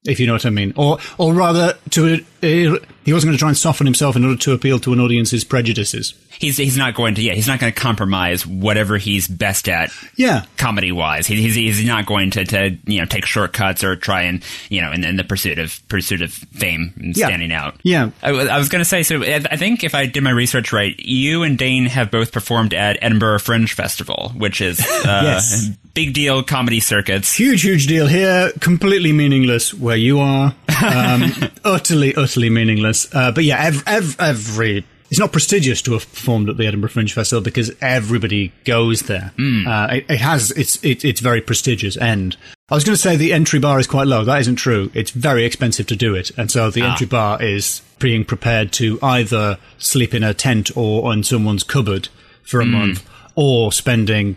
If 0.05 0.19
you 0.21 0.27
know 0.27 0.33
what 0.33 0.45
I 0.45 0.51
mean, 0.51 0.73
or 0.77 0.99
or 1.17 1.33
rather, 1.33 1.73
to 1.91 2.13
uh, 2.15 2.19
he 2.41 3.13
wasn't 3.13 3.29
going 3.29 3.37
to 3.37 3.37
try 3.39 3.49
and 3.49 3.57
soften 3.57 3.85
himself 3.85 4.15
in 4.15 4.23
order 4.23 4.37
to 4.37 4.53
appeal 4.53 4.79
to 4.79 4.93
an 4.93 4.99
audience's 4.99 5.43
prejudices. 5.43 6.13
He's 6.39 6.55
he's 6.55 6.77
not 6.77 6.93
going 6.93 7.15
to 7.15 7.21
yeah 7.23 7.33
he's 7.33 7.47
not 7.47 7.59
going 7.59 7.73
to 7.73 7.77
compromise 7.79 8.45
whatever 8.45 8.97
he's 8.97 9.27
best 9.27 9.67
at 9.67 9.91
Yeah, 10.15 10.45
comedy 10.55 10.91
wise. 10.91 11.25
He, 11.27 11.41
he's 11.41 11.55
he's 11.55 11.83
not 11.83 12.05
going 12.05 12.29
to, 12.31 12.45
to 12.45 12.77
you 12.85 12.99
know 12.99 13.05
take 13.05 13.25
shortcuts 13.25 13.83
or 13.83 13.95
try 13.95 14.21
and 14.23 14.43
you 14.69 14.81
know 14.81 14.91
in, 14.93 15.03
in 15.03 15.15
the 15.17 15.23
pursuit 15.25 15.57
of 15.59 15.81
pursuit 15.89 16.21
of 16.21 16.31
fame 16.31 16.93
and 16.97 17.17
Yeah. 17.17 17.25
standing 17.27 17.51
out. 17.51 17.75
Yeah. 17.83 18.11
I, 18.21 18.29
I 18.29 18.57
was 18.59 18.69
going 18.69 18.81
to 18.81 18.85
say 18.85 19.01
so. 19.03 19.23
I 19.23 19.57
think 19.57 19.83
if 19.83 19.95
I 19.95 20.05
did 20.05 20.21
my 20.23 20.29
research 20.31 20.71
right, 20.71 20.95
you 20.99 21.41
and 21.43 21.57
Dane 21.57 21.85
have 21.87 22.11
both 22.11 22.31
performed 22.31 22.73
at 22.75 22.99
Edinburgh 23.01 23.39
Fringe 23.39 23.73
Festival, 23.73 24.31
which 24.37 24.61
is 24.61 24.79
uh, 25.05 25.21
Yes. 25.23 25.69
Big 25.97 26.13
deal 26.13 26.43
comedy 26.43 26.79
circuits. 26.79 27.33
huge, 27.33 27.63
huge 27.63 27.87
deal 27.87 28.05
here. 28.05 28.51
Completely 28.59 29.11
meaningless 29.11 29.73
where 29.73 29.95
you 29.97 30.19
are. 30.19 30.53
Um, 30.85 31.31
utterly, 31.63 32.13
utterly 32.13 32.51
meaningless. 32.51 33.07
Uh, 33.15 33.31
but 33.31 33.43
yeah, 33.43 33.57
ev- 33.63 33.83
ev- 33.87 34.15
every. 34.19 34.85
It's 35.09 35.19
not 35.19 35.31
prestigious 35.31 35.81
to 35.83 35.93
have 35.93 36.07
performed 36.13 36.49
at 36.49 36.57
the 36.57 36.67
Edinburgh 36.67 36.91
Fringe 36.91 37.11
Festival 37.11 37.41
because 37.41 37.71
everybody 37.81 38.53
goes 38.63 39.01
there. 39.03 39.31
Uh, 39.39 39.87
it, 39.95 40.05
it 40.07 40.19
has. 40.19 40.51
It's 40.51 40.75
it, 40.83 41.03
it's 41.03 41.19
very 41.19 41.41
prestigious. 41.41 41.97
end. 41.97 42.37
I 42.69 42.75
was 42.75 42.83
going 42.83 42.95
to 42.95 43.01
say 43.01 43.15
the 43.15 43.33
entry 43.33 43.57
bar 43.57 43.79
is 43.79 43.87
quite 43.87 44.05
low. 44.05 44.23
That 44.23 44.39
isn't 44.41 44.57
true. 44.57 44.91
It's 44.93 45.09
very 45.09 45.45
expensive 45.45 45.87
to 45.87 45.95
do 45.95 46.13
it, 46.13 46.29
and 46.37 46.51
so 46.51 46.69
the 46.69 46.83
entry 46.83 47.07
bar 47.07 47.41
is 47.41 47.81
being 47.97 48.23
prepared 48.23 48.71
to 48.73 48.99
either 49.01 49.57
sleep 49.79 50.13
in 50.13 50.21
a 50.23 50.33
tent 50.35 50.69
or 50.77 51.11
on 51.11 51.23
someone's 51.23 51.63
cupboard 51.63 52.09
for 52.43 52.61
a 52.61 52.65
month, 52.65 53.03
or 53.37 53.71
spending 53.71 54.35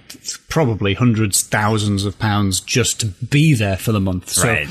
probably 0.50 0.92
hundreds, 0.92 1.42
thousands 1.42 2.04
of 2.04 2.19
pounds 2.19 2.61
just 2.61 3.00
to 3.00 3.07
be 3.07 3.54
there 3.54 3.78
for 3.78 3.92
the 3.92 4.00
month. 4.00 4.28
So 4.28 4.47
Right. 4.47 4.69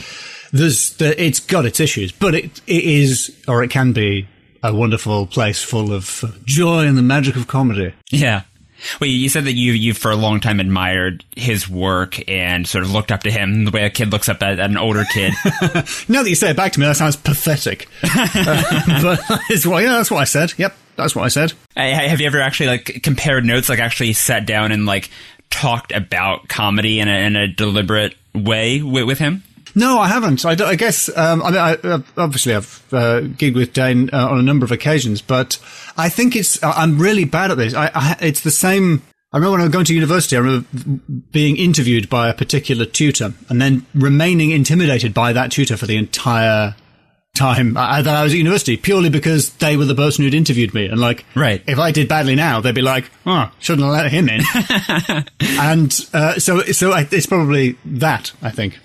there's 0.54 0.94
the, 0.94 1.22
it's 1.22 1.40
got 1.40 1.66
its 1.66 1.80
issues, 1.80 2.12
but 2.12 2.36
it 2.36 2.62
it 2.68 2.84
is 2.84 3.36
or 3.48 3.64
it 3.64 3.72
can 3.72 3.92
be 3.92 4.28
a 4.62 4.72
wonderful 4.74 5.26
place 5.26 5.64
full 5.64 5.92
of 5.92 6.24
joy 6.46 6.86
and 6.86 6.96
the 6.98 7.02
magic 7.02 7.36
of 7.36 7.48
comedy. 7.48 7.94
Yeah. 8.12 8.44
Well, 9.00 9.10
you 9.10 9.30
said 9.30 9.46
that 9.46 9.54
you 9.54 9.74
you 9.74 9.94
for 9.94 10.12
a 10.12 10.16
long 10.16 10.40
time 10.40 10.60
admired 10.60 11.24
his 11.36 11.70
work 11.70 12.18
and 12.30 12.68
sort 12.68 12.84
of 12.84 12.92
looked 12.92 13.12
up 13.12 13.24
to 13.24 13.32
him 13.32 13.66
the 13.66 13.72
way 13.72 13.84
a 13.86 13.90
kid 13.90 14.12
looks 14.12 14.30
up 14.30 14.42
at, 14.44 14.60
at 14.60 14.70
an 14.70 14.78
older 14.78 15.06
kid. 15.14 15.34
Now 16.08 16.24
that 16.24 16.30
you 16.30 16.36
say 16.36 16.52
it 16.52 16.58
back 16.58 16.72
to 16.74 16.80
me, 16.80 16.86
that 16.86 16.96
sounds 16.98 17.16
pathetic. 17.16 17.88
Uh, 18.12 18.98
but 19.02 19.42
it's 19.50 19.66
well, 19.66 19.82
yeah, 19.82 19.94
that's 19.94 20.12
what 20.12 20.20
I 20.20 20.24
said. 20.24 20.54
Yep, 20.58 20.76
that's 20.96 21.16
what 21.16 21.24
I 21.24 21.28
said. 21.30 21.54
Have 21.76 22.20
you 22.20 22.28
ever 22.28 22.40
actually 22.42 22.68
like 22.68 23.00
compared 23.04 23.46
notes, 23.46 23.70
like 23.70 23.80
actually 23.80 24.14
sat 24.14 24.46
down 24.46 24.72
and 24.72 24.86
like 24.86 25.10
talked 25.50 25.92
about 25.92 26.48
comedy 26.48 27.00
in 27.00 27.08
a, 27.08 27.26
in 27.26 27.36
a 27.36 27.48
deliberate 27.48 28.16
way 28.34 28.82
with, 28.82 29.06
with 29.06 29.20
him? 29.20 29.44
No, 29.76 30.00
I 30.00 30.08
haven't. 30.08 30.46
I, 30.46 30.52
I 30.66 30.76
guess. 30.76 31.10
Um, 31.16 31.42
I 31.44 31.50
mean, 31.52 31.60
I, 31.60 31.74
uh, 31.74 32.00
obviously, 32.18 32.56
I've 32.56 32.84
uh, 32.92 33.22
gigged 33.22 33.56
with 33.56 33.74
Dane 33.74 34.10
uh, 34.12 34.30
on 34.30 34.40
a 34.40 34.44
number 34.44 34.66
of 34.66 34.72
occasions, 34.72 35.22
but 35.22 35.58
I 35.98 36.10
think 36.10 36.36
it's. 36.36 36.62
I'm 36.64 36.98
really 37.00 37.26
bad 37.26 37.52
at 37.52 37.58
this. 37.58 37.74
I, 37.74 37.92
I, 37.94 38.18
it's 38.22 38.42
the 38.42 38.52
same. 38.52 39.02
I 39.32 39.38
remember 39.38 39.52
when 39.52 39.62
I 39.62 39.64
was 39.66 39.74
going 39.74 39.86
to 39.86 39.94
university. 39.94 40.36
I 40.36 40.40
remember 40.40 40.68
being 41.32 41.58
interviewed 41.58 42.10
by 42.10 42.30
a 42.30 42.34
particular 42.34 42.86
tutor, 42.86 43.34
and 43.50 43.62
then 43.62 43.86
remaining 43.94 44.52
intimidated 44.52 45.14
by 45.14 45.34
that 45.34 45.52
tutor 45.52 45.78
for 45.78 45.86
the 45.86 45.98
entire 45.98 46.76
time 47.36 47.76
that 47.76 48.08
I 48.08 48.24
was 48.24 48.34
at 48.34 48.38
university, 48.38 48.76
purely 48.76 49.10
because 49.10 49.52
they 49.58 49.78
were 49.78 49.86
the 49.86 49.96
person 49.96 50.24
who'd 50.26 50.34
interviewed 50.34 50.74
me. 50.74 50.88
And 50.88 51.00
like, 51.00 51.26
Right. 51.36 51.64
if 51.68 51.80
I 51.80 51.92
did 51.92 52.10
badly 52.10 52.36
now, 52.36 52.60
they'd 52.60 52.76
be 52.76 52.82
like, 52.82 53.10
"Oh, 53.26 53.50
shouldn't 53.60 53.86
have 53.86 53.94
let 53.94 54.12
him 54.12 54.28
in." 54.28 54.42
and 55.60 56.08
uh, 56.14 56.40
so, 56.40 56.62
so 56.64 56.92
I, 56.92 57.08
it's 57.12 57.28
probably 57.28 57.78
that 57.86 58.34
I 58.42 58.50
think. 58.50 58.78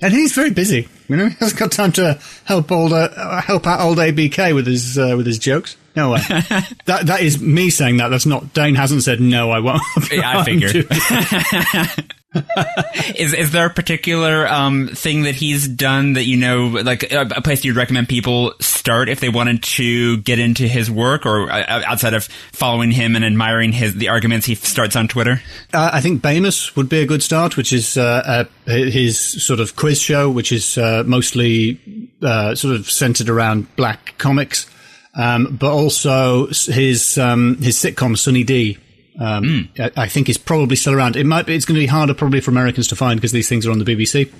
And 0.00 0.12
he's 0.12 0.32
very 0.32 0.50
busy. 0.50 0.88
You 1.08 1.16
know, 1.16 1.28
he 1.28 1.36
hasn't 1.40 1.58
got 1.58 1.72
time 1.72 1.92
to 1.92 2.18
help 2.44 2.70
old 2.70 2.92
uh, 2.92 3.40
help 3.40 3.66
out 3.66 3.80
old 3.80 3.98
ABK 3.98 4.54
with 4.54 4.66
his 4.66 4.98
uh, 4.98 5.14
with 5.16 5.26
his 5.26 5.38
jokes. 5.38 5.76
No 5.94 6.12
way. 6.12 6.20
that 6.84 7.06
that 7.06 7.22
is 7.22 7.40
me 7.40 7.70
saying 7.70 7.96
that. 7.98 8.08
That's 8.08 8.26
not 8.26 8.52
Dane 8.52 8.74
hasn't 8.74 9.02
said 9.02 9.20
no. 9.20 9.50
I 9.50 9.60
won't. 9.60 9.82
Yeah, 10.12 10.28
I 10.30 10.34
I'm 10.34 10.44
figured. 10.44 12.12
Is 13.16 13.32
is 13.34 13.52
there 13.52 13.66
a 13.66 13.70
particular 13.70 14.46
um, 14.46 14.88
thing 14.88 15.22
that 15.22 15.34
he's 15.34 15.68
done 15.68 16.14
that 16.14 16.24
you 16.24 16.36
know, 16.36 16.66
like 16.66 17.10
a, 17.12 17.22
a 17.36 17.42
place 17.42 17.64
you'd 17.64 17.76
recommend 17.76 18.08
people 18.08 18.52
start 18.60 19.08
if 19.08 19.20
they 19.20 19.28
wanted 19.28 19.62
to 19.62 20.18
get 20.18 20.38
into 20.38 20.66
his 20.66 20.90
work, 20.90 21.24
or 21.24 21.50
uh, 21.50 21.82
outside 21.86 22.14
of 22.14 22.24
following 22.52 22.90
him 22.90 23.16
and 23.16 23.24
admiring 23.24 23.72
his 23.72 23.94
the 23.94 24.08
arguments 24.08 24.46
he 24.46 24.54
starts 24.54 24.96
on 24.96 25.08
Twitter? 25.08 25.40
Uh, 25.72 25.90
I 25.92 26.00
think 26.00 26.22
Bamous 26.22 26.76
would 26.76 26.88
be 26.88 27.00
a 27.00 27.06
good 27.06 27.22
start, 27.22 27.56
which 27.56 27.72
is 27.72 27.96
uh, 27.96 28.46
uh, 28.66 28.70
his 28.70 29.18
sort 29.44 29.60
of 29.60 29.76
quiz 29.76 30.00
show, 30.00 30.30
which 30.30 30.52
is 30.52 30.76
uh, 30.78 31.04
mostly 31.06 31.80
uh, 32.22 32.54
sort 32.54 32.76
of 32.76 32.90
centered 32.90 33.28
around 33.28 33.74
black 33.76 34.16
comics, 34.18 34.68
um, 35.14 35.56
but 35.58 35.72
also 35.72 36.46
his 36.48 37.18
um, 37.18 37.56
his 37.58 37.76
sitcom 37.76 38.16
Sunny 38.18 38.44
D. 38.44 38.78
Um, 39.18 39.70
I, 39.78 39.90
I 39.96 40.08
think 40.08 40.28
is 40.28 40.38
probably 40.38 40.76
still 40.76 40.94
around. 40.94 41.16
It 41.16 41.24
might 41.24 41.46
be. 41.46 41.54
It's 41.54 41.64
going 41.64 41.76
to 41.76 41.80
be 41.80 41.86
harder 41.86 42.14
probably 42.14 42.40
for 42.40 42.50
Americans 42.50 42.88
to 42.88 42.96
find 42.96 43.18
because 43.18 43.32
these 43.32 43.48
things 43.48 43.66
are 43.66 43.70
on 43.70 43.78
the 43.78 43.84
BBC, 43.84 44.32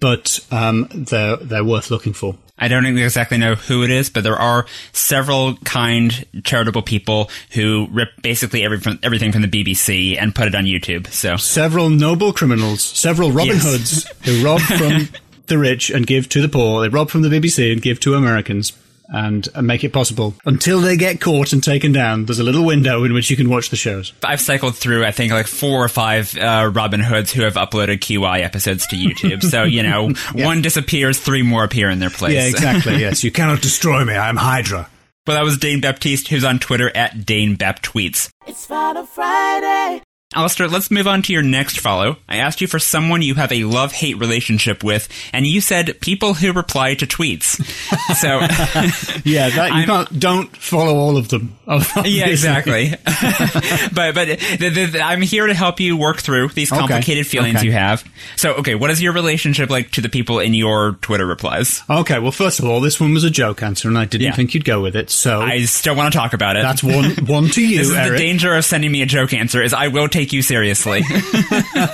but 0.00 0.40
um, 0.50 0.88
they're 0.94 1.36
they're 1.36 1.64
worth 1.64 1.90
looking 1.90 2.12
for. 2.12 2.36
I 2.58 2.68
don't 2.68 2.86
exactly 2.86 3.36
know 3.36 3.54
who 3.54 3.82
it 3.84 3.90
is, 3.90 4.08
but 4.08 4.24
there 4.24 4.36
are 4.36 4.64
several 4.92 5.56
kind, 5.58 6.24
charitable 6.42 6.82
people 6.82 7.30
who 7.50 7.86
rip 7.90 8.08
basically 8.22 8.64
every, 8.64 8.80
everything 9.02 9.30
from 9.30 9.42
the 9.42 9.48
BBC 9.48 10.16
and 10.18 10.34
put 10.34 10.48
it 10.48 10.54
on 10.54 10.64
YouTube. 10.64 11.06
So 11.08 11.36
several 11.36 11.90
noble 11.90 12.32
criminals, 12.32 12.82
several 12.82 13.30
Robin 13.30 13.56
Yes. 13.56 13.62
Hoods 13.62 14.12
who 14.24 14.42
rob 14.42 14.62
from 14.62 15.08
the 15.48 15.58
rich 15.58 15.90
and 15.90 16.06
give 16.06 16.30
to 16.30 16.40
the 16.40 16.48
poor. 16.48 16.80
They 16.80 16.88
rob 16.88 17.10
from 17.10 17.20
the 17.20 17.28
BBC 17.28 17.72
and 17.72 17.82
give 17.82 18.00
to 18.00 18.14
Americans 18.14 18.72
and, 19.08 19.48
and 19.54 19.66
make 19.66 19.84
it 19.84 19.92
possible 19.92 20.34
until 20.44 20.80
they 20.80 20.96
get 20.96 21.20
caught 21.20 21.52
and 21.52 21.62
taken 21.62 21.92
down. 21.92 22.24
There's 22.26 22.38
a 22.38 22.44
little 22.44 22.64
window 22.64 23.04
in 23.04 23.12
which 23.12 23.30
you 23.30 23.36
can 23.36 23.48
watch 23.48 23.70
the 23.70 23.76
shows. 23.76 24.12
I've 24.24 24.40
cycled 24.40 24.76
through, 24.76 25.04
I 25.04 25.10
think, 25.10 25.32
like 25.32 25.46
four 25.46 25.84
or 25.84 25.88
five 25.88 26.36
uh, 26.36 26.70
Robin 26.72 27.00
Hoods 27.00 27.32
who 27.32 27.42
have 27.42 27.54
uploaded 27.54 27.98
QI 27.98 28.42
episodes 28.42 28.86
to 28.88 28.96
YouTube. 28.96 29.42
So, 29.42 29.64
you 29.64 29.82
know, 29.82 30.12
one 30.34 30.62
disappears, 30.62 31.18
three 31.18 31.42
more 31.42 31.64
appear 31.64 31.90
in 31.90 31.98
their 31.98 32.10
place. 32.10 32.34
Yeah, 32.34 32.46
exactly. 32.46 32.96
yes, 33.00 33.24
you 33.24 33.30
cannot 33.30 33.62
destroy 33.62 34.04
me. 34.04 34.14
I 34.14 34.28
am 34.28 34.36
Hydra. 34.36 34.88
Well, 35.26 35.36
that 35.36 35.44
was 35.44 35.58
Dane 35.58 35.80
Baptiste, 35.80 36.28
who's 36.28 36.44
on 36.44 36.60
Twitter 36.60 36.94
at 36.96 37.26
Dane 37.26 37.56
Baptweets. 37.56 38.30
It's 38.46 38.64
Follow 38.64 39.04
Friday. 39.04 40.02
Alistair, 40.34 40.66
let's 40.66 40.90
move 40.90 41.06
on 41.06 41.22
to 41.22 41.32
your 41.32 41.42
next 41.42 41.78
follow. 41.78 42.16
I 42.28 42.38
asked 42.38 42.60
you 42.60 42.66
for 42.66 42.80
someone 42.80 43.22
you 43.22 43.36
have 43.36 43.52
a 43.52 43.62
love 43.62 43.92
hate 43.92 44.18
relationship 44.18 44.82
with, 44.82 45.08
and 45.32 45.46
you 45.46 45.60
said 45.60 46.00
people 46.00 46.34
who 46.34 46.52
reply 46.52 46.94
to 46.94 47.06
tweets. 47.06 47.62
So, 48.16 48.38
Yeah, 49.24 49.48
that 49.50 49.68
you 49.72 49.74
I'm- 49.74 49.86
can't. 49.86 50.18
Don't 50.20 50.56
follow 50.56 50.94
all 50.96 51.16
of 51.16 51.28
them. 51.28 51.56
yeah, 52.04 52.26
exactly. 52.28 52.90
but 53.04 54.14
but 54.14 54.28
the, 54.28 54.70
the, 54.70 54.86
the- 54.86 55.00
I'm 55.02 55.20
here 55.22 55.46
to 55.46 55.54
help 55.54 55.80
you 55.80 55.96
work 55.96 56.18
through 56.18 56.48
these 56.50 56.70
Okay. 56.72 56.78
complicated 56.78 57.26
feelings 57.26 57.56
Okay. 57.56 57.66
you 57.66 57.72
have. 57.72 58.04
So, 58.36 58.54
okay, 58.54 58.74
what 58.74 58.90
is 58.90 59.02
your 59.02 59.12
relationship 59.12 59.70
like 59.70 59.90
to 59.92 60.00
the 60.00 60.08
people 60.08 60.38
in 60.38 60.54
your 60.54 60.92
Twitter 61.02 61.26
replies? 61.26 61.82
Okay, 61.90 62.18
well, 62.20 62.32
first 62.32 62.58
of 62.60 62.64
all, 62.66 62.80
this 62.80 63.00
one 63.00 63.12
was 63.12 63.24
a 63.24 63.30
joke 63.30 63.62
answer, 63.62 63.88
and 63.88 63.98
I 63.98 64.04
didn't 64.06 64.24
Yeah. 64.26 64.34
think 64.34 64.54
you'd 64.54 64.64
go 64.64 64.80
with 64.80 64.96
it. 64.96 65.10
So 65.10 65.40
I 65.40 65.64
still 65.64 65.94
want 65.96 66.12
to 66.12 66.18
talk 66.18 66.32
about 66.32 66.56
it. 66.56 66.62
that's 66.62 66.82
one 66.82 67.10
one 67.26 67.48
to 67.50 67.62
you, 67.66 67.78
this 67.78 67.88
is 67.88 67.94
Eric. 67.94 68.12
the 68.12 68.18
danger 68.18 68.54
of 68.54 68.64
sending 68.64 68.90
me 68.92 69.02
a 69.02 69.06
joke 69.06 69.32
answer 69.34 69.62
is 69.62 69.74
I 69.74 69.88
will 69.88 70.08
take 70.16 70.32
you 70.32 70.42
seriously. 70.42 71.02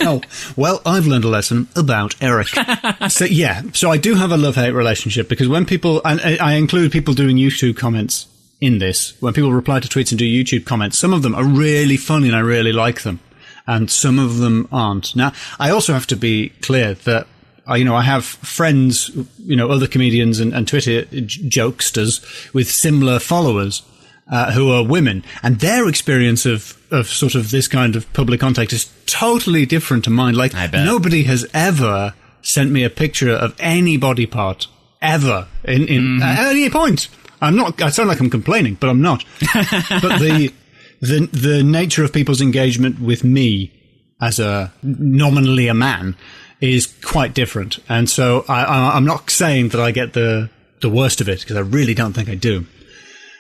Oh, 0.05 0.21
well, 0.57 0.81
I've 0.87 1.07
learned 1.07 1.25
a 1.25 1.29
lesson 1.29 1.69
about 1.77 2.15
Eric. 2.21 2.49
so 3.09 3.25
yeah, 3.25 3.63
so 3.73 3.91
I 3.91 3.99
do 3.99 4.15
have 4.15 4.33
a 4.33 4.37
love 4.37 4.55
hate 4.57 4.73
relationship 4.73 5.29
because 5.29 5.49
when 5.49 5.65
people, 5.67 6.01
and 6.05 6.21
I 6.21 6.37
I 6.41 6.53
include 6.55 6.93
people 6.93 7.15
doing 7.15 7.37
YouTube 7.37 7.77
comments 7.77 8.27
in 8.61 8.79
this, 8.79 9.15
when 9.21 9.33
people 9.35 9.53
reply 9.53 9.81
to 9.81 9.89
tweets 9.89 10.11
and 10.13 10.19
do 10.19 10.25
YouTube 10.27 10.65
comments, 10.65 10.99
some 10.99 11.13
of 11.13 11.23
them 11.23 11.35
are 11.35 11.45
really 11.45 11.97
funny 11.97 12.29
and 12.29 12.37
I 12.37 12.41
really 12.41 12.73
like 12.73 13.03
them, 13.03 13.19
and 13.67 13.91
some 13.91 14.19
of 14.19 14.39
them 14.39 14.69
aren't. 14.73 15.15
Now, 15.17 15.33
I 15.59 15.71
also 15.71 15.93
have 15.93 16.07
to 16.09 16.17
be 16.17 16.51
clear 16.63 16.95
that. 16.95 17.27
uh, 17.69 17.75
You 17.75 17.85
know, 17.85 17.97
I 17.97 18.03
have 18.03 18.25
friends, 18.25 19.11
you 19.47 19.57
know, 19.57 19.69
other 19.71 19.87
comedians 19.89 20.41
and, 20.41 20.53
and 20.55 20.67
Twitter 20.67 21.05
j- 21.05 21.43
jokesters 21.49 22.21
with 22.55 22.69
similar 22.71 23.19
followers 23.21 23.83
uh, 24.31 24.53
who 24.53 24.71
are 24.71 24.85
women, 24.85 25.25
and 25.43 25.59
their 25.61 25.89
experience 25.89 26.47
of, 26.47 26.77
of 26.91 27.07
sort 27.09 27.35
of 27.35 27.51
this 27.51 27.69
kind 27.69 27.97
of 27.97 28.11
public 28.13 28.41
contact 28.41 28.73
is 28.73 28.91
totally 29.07 29.67
different 29.67 30.05
to 30.05 30.11
mine. 30.11 30.35
Like, 30.35 30.53
nobody 30.85 31.25
has 31.25 31.47
ever 31.53 32.15
sent 32.41 32.71
me 32.71 32.85
a 32.85 32.91
picture 32.91 33.31
of 33.31 33.55
any 33.59 33.97
body 33.97 34.27
part 34.27 34.67
ever 35.01 35.49
in, 35.65 35.87
in 35.89 36.03
Mm-hmm. 36.03 36.23
at 36.23 36.47
any 36.49 36.71
point. 36.71 37.09
I'm 37.41 37.57
not. 37.57 37.83
I 37.83 37.91
sound 37.91 38.09
like 38.09 38.21
I'm 38.21 38.31
complaining, 38.31 38.77
but 38.81 38.89
I'm 38.89 39.01
not. 39.03 39.25
but 39.43 40.21
the 40.21 40.53
the 41.01 41.27
the 41.33 41.63
nature 41.65 42.05
of 42.05 42.13
people's 42.13 42.41
engagement 42.41 43.01
with 43.01 43.25
me 43.25 43.73
as 44.21 44.39
a 44.39 44.73
nominally 44.83 45.67
a 45.67 45.75
man 45.75 46.17
is 46.61 46.87
quite 47.05 47.35
different, 47.35 47.81
and 47.89 48.09
so 48.09 48.45
I, 48.49 48.63
I, 48.63 48.97
I'm 48.97 49.05
not 49.05 49.29
saying 49.31 49.71
that 49.71 49.81
I 49.81 49.91
get 49.91 50.13
the 50.13 50.51
the 50.81 50.89
worst 50.89 51.21
of 51.21 51.29
it 51.29 51.41
because 51.41 51.57
I 51.57 51.61
really 51.61 51.95
don't 51.95 52.13
think 52.13 52.29
I 52.29 52.37
do. 52.37 52.65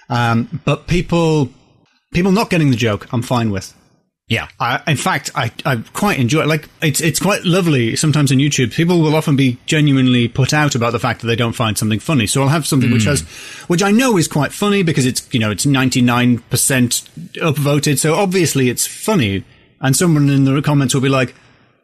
Um, 0.09 0.61
but 0.65 0.87
people 0.87 1.51
people 2.13 2.33
not 2.33 2.51
getting 2.51 2.71
the 2.71 2.77
joke, 2.77 3.13
I'm 3.13 3.23
fine 3.23 3.51
with. 3.51 3.75
Yeah. 4.33 4.49
I, 4.59 4.81
in 4.87 4.97
fact, 4.97 5.31
I, 5.35 5.53
I 5.67 5.77
quite 5.93 6.19
enjoy 6.19 6.43
it. 6.43 6.47
Like, 6.47 6.69
it's, 6.81 7.03
it's 7.03 7.21
quite 7.21 7.45
lovely 7.45 7.97
sometimes 7.97 8.33
on 8.33 8.39
YouTube. 8.39 8.73
People 8.73 9.03
will 9.03 9.15
often 9.15 9.37
be 9.37 9.59
genuinely 9.67 10.27
put 10.27 10.55
out 10.55 10.75
about 10.75 10.93
the 10.93 10.99
fact 10.99 11.21
that 11.21 11.27
they 11.27 11.37
don't 11.37 11.53
find 11.53 11.77
something 11.77 11.99
funny. 11.99 12.27
So 12.27 12.41
I'll 12.41 12.49
have 12.49 12.67
something 12.67 12.91
which 12.91 13.05
has, 13.05 13.23
which 13.67 13.83
I 13.83 13.91
know 13.91 14.17
is 14.17 14.29
quite 14.29 14.53
funny 14.53 14.83
because 14.83 15.05
it's, 15.05 15.29
you 15.35 15.41
know, 15.41 15.51
it's 15.51 15.67
99% 15.67 16.41
upvoted. 16.41 17.99
So 17.99 18.15
obviously 18.15 18.71
it's 18.71 18.87
funny. 18.87 19.45
And 19.83 19.95
someone 19.95 20.31
in 20.31 20.45
the 20.45 20.63
comments 20.63 20.95
will 20.95 21.03
be 21.03 21.11
like, 21.11 21.35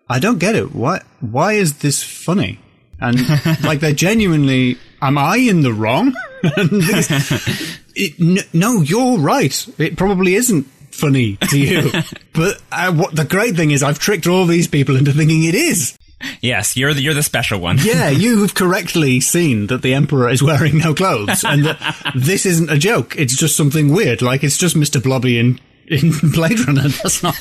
I 0.08 0.18
don't 0.18 0.38
get 0.38 0.54
it. 0.54 0.74
Why, 0.74 1.02
why 1.20 1.52
is 1.54 1.80
this 1.80 2.02
funny? 2.02 2.60
And 2.98 3.18
like, 3.62 3.80
they're 3.80 3.92
genuinely, 3.92 4.78
am 5.02 5.18
I 5.18 5.36
in 5.36 5.60
the 5.60 5.72
wrong? 5.74 6.14
It, 7.98 8.20
n- 8.20 8.48
no, 8.52 8.80
you're 8.80 9.18
right. 9.18 9.66
It 9.78 9.96
probably 9.96 10.34
isn't 10.36 10.64
funny 10.92 11.36
to 11.36 11.58
you. 11.58 11.90
but 12.32 12.62
uh, 12.70 12.92
what 12.92 13.14
the 13.14 13.24
great 13.24 13.56
thing 13.56 13.72
is, 13.72 13.82
I've 13.82 13.98
tricked 13.98 14.26
all 14.26 14.46
these 14.46 14.68
people 14.68 14.96
into 14.96 15.12
thinking 15.12 15.42
it 15.44 15.54
is. 15.56 15.98
Yes, 16.40 16.76
you're 16.76 16.94
the, 16.94 17.02
you're 17.02 17.14
the 17.14 17.22
special 17.22 17.60
one. 17.60 17.78
Yeah, 17.80 18.08
you 18.24 18.42
have 18.42 18.54
correctly 18.54 19.20
seen 19.20 19.66
that 19.68 19.82
the 19.82 19.94
Emperor 19.94 20.28
is 20.28 20.42
wearing 20.42 20.78
no 20.78 20.94
clothes 20.94 21.44
and 21.44 21.64
that 21.64 22.12
this 22.14 22.46
isn't 22.46 22.70
a 22.70 22.78
joke. 22.78 23.16
It's 23.16 23.36
just 23.36 23.56
something 23.56 23.92
weird. 23.92 24.22
Like, 24.22 24.44
it's 24.44 24.58
just 24.58 24.76
Mr. 24.76 25.02
Blobby 25.02 25.38
in, 25.38 25.60
in 25.86 26.12
Blade 26.32 26.60
Runner. 26.60 26.88
That's 26.88 27.22
not. 27.22 27.36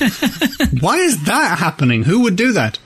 Why 0.80 0.96
is 0.98 1.24
that 1.24 1.58
happening? 1.58 2.04
Who 2.04 2.22
would 2.22 2.36
do 2.36 2.52
that? 2.52 2.78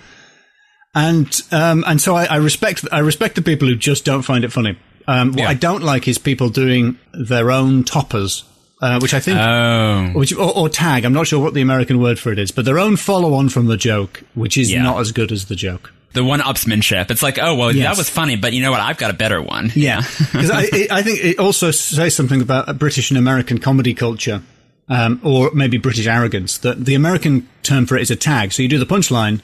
And, 0.95 1.41
um, 1.51 1.85
and 1.87 2.01
so 2.01 2.15
I, 2.15 2.25
I 2.27 2.37
respect, 2.37 2.87
I 2.93 2.99
respect 2.99 3.35
the 3.35 3.43
people 3.43 3.67
who 3.67 3.77
just 3.77 4.05
don't 4.05 4.23
find 4.23 4.45
it 4.45 4.53
funny. 4.53 4.79
Um, 5.07 5.31
what 5.33 5.39
Yeah. 5.41 5.49
I 5.49 5.55
don't 5.55 5.83
like 5.83 6.07
is 6.09 6.19
people 6.19 6.49
doing 6.49 6.99
their 7.13 7.51
own 7.51 7.85
toppers, 7.85 8.45
uh, 8.81 8.99
which 9.01 9.15
I 9.15 9.21
think 9.21 9.39
Oh. 9.39 10.11
which 10.15 10.33
or, 10.35 10.57
or 10.57 10.69
tag. 10.69 11.05
I'm 11.05 11.13
not 11.13 11.27
sure 11.27 11.41
what 11.41 11.55
the 11.55 11.61
American 11.63 12.01
word 12.01 12.19
for 12.19 12.33
it 12.33 12.39
is, 12.39 12.51
but 12.51 12.65
their 12.65 12.79
own 12.79 12.97
follow-on 12.97 13.49
from 13.49 13.67
the 13.67 13.77
joke, 13.77 14.23
which 14.35 14.57
is 14.57 14.71
Yeah. 14.73 14.83
not 14.83 15.01
as 15.01 15.13
good 15.13 15.33
as 15.33 15.47
the 15.47 15.57
joke. 15.57 15.93
The 16.15 16.23
one 16.23 16.41
upsmanship. 16.41 17.11
It's 17.11 17.23
like, 17.23 17.39
oh, 17.41 17.55
well, 17.55 17.75
Yes. 17.75 17.87
that 17.87 17.97
was 17.99 18.11
funny, 18.11 18.37
but 18.37 18.53
you 18.53 18.63
know 18.63 18.71
what? 18.71 18.81
I've 18.81 18.99
got 18.99 19.11
a 19.11 19.15
better 19.15 19.41
one. 19.41 19.73
Yeah, 19.75 20.03
because 20.19 20.51
I, 20.53 20.69
I 20.91 21.03
think 21.03 21.25
it 21.25 21.39
also 21.39 21.71
says 21.71 22.15
something 22.15 22.43
about 22.43 22.79
British 22.79 23.11
and 23.11 23.17
American 23.19 23.57
comedy 23.59 23.95
culture, 23.95 24.43
um, 24.91 25.21
or 25.23 25.51
maybe 25.55 25.79
British 25.79 26.07
arrogance. 26.07 26.59
That 26.59 26.85
the 26.85 26.95
American 26.95 27.49
term 27.63 27.87
for 27.87 27.97
it 27.97 28.03
is 28.03 28.11
a 28.11 28.17
tag. 28.17 28.53
So 28.53 28.63
you 28.63 28.69
do 28.69 28.79
the 28.79 28.85
punchline. 28.87 29.41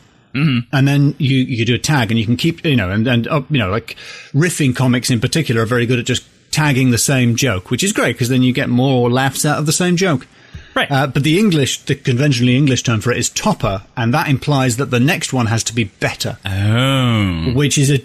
And 0.73 0.89
then 0.89 1.15
you, 1.19 1.39
you 1.39 1.65
do 1.65 1.75
a 1.75 1.79
tag 1.79 2.11
and 2.11 2.19
you 2.19 2.27
can 2.27 2.37
keep, 2.37 2.65
you 2.65 2.77
know, 2.77 2.91
and, 2.91 3.07
and, 3.07 3.27
uh, 3.29 3.43
you 3.51 3.59
know, 3.59 3.71
like 3.71 3.97
riffing 4.33 4.75
comics 4.75 5.11
in 5.11 5.21
particular 5.21 5.63
are 5.63 5.67
very 5.67 5.87
good 5.87 5.99
at 5.99 6.07
just 6.07 6.25
tagging 6.51 6.91
the 6.91 6.99
same 6.99 7.37
joke, 7.37 7.71
which 7.71 7.83
is 7.85 7.93
great 7.93 8.13
because 8.13 8.29
then 8.29 8.43
you 8.43 8.53
get 8.53 8.69
more 8.69 9.11
laughs 9.11 9.45
out 9.45 9.59
of 9.59 9.67
the 9.67 9.73
same 9.73 9.97
joke. 9.97 10.27
Right. 10.75 10.91
Uh, 10.91 11.07
but 11.09 11.25
the 11.25 11.39
English, 11.39 11.83
the 11.83 11.95
conventionally 11.95 12.57
English 12.57 12.85
term 12.85 13.01
for 13.01 13.11
it 13.11 13.19
is 13.19 13.31
topper, 13.31 13.83
and 13.97 14.15
that 14.15 14.29
implies 14.29 14.77
that 14.77 14.91
the 14.91 15.01
next 15.01 15.33
one 15.33 15.47
has 15.47 15.65
to 15.65 15.75
be 15.75 15.85
better, 15.85 16.39
oh. 16.45 17.53
which 17.55 17.79
is 17.79 17.91
a 17.91 17.99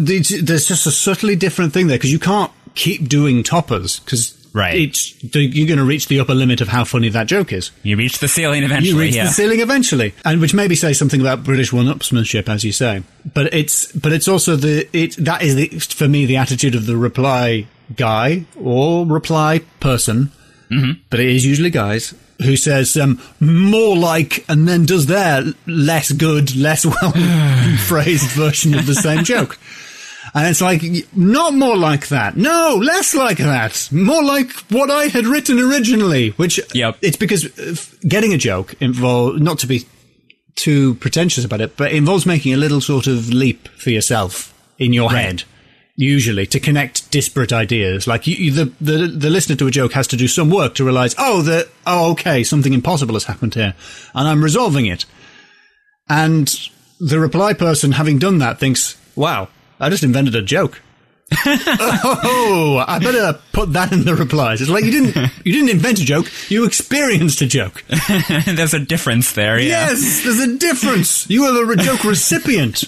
there's 0.00 0.66
just 0.66 0.86
a 0.86 0.90
subtly 0.90 1.36
different 1.36 1.72
thing 1.72 1.86
there 1.86 1.98
because 1.98 2.10
you 2.10 2.18
can't 2.18 2.50
keep 2.74 3.08
doing 3.08 3.42
toppers 3.42 4.00
because 4.00 4.37
Right. 4.58 4.74
it's 4.74 5.14
you're 5.22 5.68
going 5.68 5.78
to 5.78 5.84
reach 5.84 6.08
the 6.08 6.18
upper 6.18 6.34
limit 6.34 6.60
of 6.60 6.66
how 6.66 6.84
funny 6.84 7.08
that 7.10 7.28
joke 7.28 7.52
is. 7.52 7.70
You 7.84 7.96
reach 7.96 8.18
the 8.18 8.26
ceiling 8.26 8.64
eventually. 8.64 8.90
You 8.90 8.98
reach 8.98 9.14
yeah. 9.14 9.26
the 9.26 9.30
ceiling 9.30 9.60
eventually, 9.60 10.14
and 10.24 10.40
which 10.40 10.52
maybe 10.52 10.74
says 10.74 10.98
something 10.98 11.20
about 11.20 11.44
British 11.44 11.72
one-upsmanship, 11.72 12.48
as 12.48 12.64
you 12.64 12.72
say. 12.72 13.04
But 13.32 13.54
it's 13.54 13.92
but 13.92 14.12
it's 14.12 14.26
also 14.26 14.56
the 14.56 14.88
it 14.92 15.16
that 15.18 15.42
is 15.42 15.54
the, 15.54 15.68
for 15.68 16.08
me 16.08 16.26
the 16.26 16.36
attitude 16.36 16.74
of 16.74 16.86
the 16.86 16.96
reply 16.96 17.68
guy 17.94 18.46
or 18.60 19.06
reply 19.06 19.60
person, 19.78 20.32
mm-hmm. 20.70 21.00
but 21.08 21.20
it 21.20 21.28
is 21.28 21.46
usually 21.46 21.70
guys 21.70 22.14
who 22.42 22.56
says 22.56 22.96
um, 22.96 23.20
more 23.40 23.96
like 23.96 24.44
and 24.48 24.68
then 24.68 24.84
does 24.84 25.06
their 25.06 25.42
less 25.66 26.12
good, 26.12 26.54
less 26.56 26.86
well 26.86 27.12
phrased 27.86 28.30
version 28.30 28.74
of 28.74 28.86
the 28.86 28.94
same 28.94 29.24
joke. 29.24 29.58
And 30.38 30.46
it's 30.46 30.60
like, 30.60 30.84
not 31.16 31.52
more 31.52 31.76
like 31.76 32.08
that. 32.08 32.36
No, 32.36 32.76
less 32.80 33.12
like 33.12 33.38
that. 33.38 33.88
More 33.90 34.22
like 34.22 34.52
what 34.70 34.88
I 34.88 35.06
had 35.06 35.26
written 35.26 35.58
originally, 35.58 36.28
which 36.30 36.60
Yep. 36.72 36.98
it's 37.02 37.16
because 37.16 37.58
uh, 37.58 37.74
getting 38.06 38.32
a 38.32 38.38
joke 38.38 38.74
involves, 38.80 39.40
not 39.40 39.58
to 39.58 39.66
be 39.66 39.84
too 40.54 40.94
pretentious 40.94 41.44
about 41.44 41.60
it, 41.60 41.76
but 41.76 41.90
it 41.90 41.96
involves 41.96 42.24
making 42.24 42.54
a 42.54 42.56
little 42.56 42.80
sort 42.80 43.08
of 43.08 43.30
leap 43.30 43.66
for 43.78 43.90
yourself 43.90 44.54
in 44.78 44.92
your 44.92 45.10
head. 45.10 45.42
Usually 45.96 46.46
to 46.46 46.60
connect 46.60 47.10
disparate 47.10 47.52
ideas, 47.52 48.06
like 48.06 48.28
you, 48.28 48.36
you, 48.36 48.50
the, 48.52 48.64
the 48.80 49.08
the 49.08 49.30
listener 49.30 49.56
to 49.56 49.66
a 49.66 49.72
joke 49.72 49.92
has 49.94 50.06
to 50.06 50.16
do 50.16 50.28
some 50.28 50.50
work 50.50 50.76
to 50.76 50.84
realize, 50.84 51.16
oh, 51.18 51.42
the 51.42 51.68
oh, 51.84 52.12
okay, 52.12 52.44
something 52.44 52.72
impossible 52.72 53.14
has 53.16 53.24
happened 53.24 53.54
here, 53.56 53.74
and 54.14 54.28
I'm 54.28 54.44
resolving 54.44 54.86
it. 54.86 55.04
And 56.08 56.46
the 57.00 57.18
reply 57.18 57.52
person, 57.54 57.90
having 57.90 58.20
done 58.20 58.38
that, 58.38 58.60
thinks, 58.60 58.96
wow, 59.16 59.48
I 59.80 59.88
just 59.90 60.02
invented 60.02 60.34
a 60.34 60.42
joke. 60.42 60.80
oh, 61.46 62.82
I 62.86 62.98
better 62.98 63.38
put 63.52 63.74
that 63.74 63.92
in 63.92 64.04
the 64.04 64.14
replies. 64.14 64.60
It's 64.62 64.70
like 64.70 64.84
you 64.84 64.90
didn't, 64.90 65.30
you 65.44 65.52
didn't 65.52 65.68
invent 65.68 66.00
a 66.00 66.04
joke, 66.04 66.26
you 66.48 66.64
experienced 66.64 67.42
a 67.42 67.46
joke. 67.46 67.84
There's 68.46 68.72
a 68.74 68.78
difference 68.78 69.32
there. 69.32 69.58
Yeah. 69.58 69.90
Yes, 69.90 70.22
there's 70.24 70.40
a 70.40 70.56
difference. 70.56 71.28
You 71.28 71.44
are 71.44 71.52
the 71.52 71.64
re- 71.66 71.76
joke 71.76 72.04
recipient. 72.04 72.84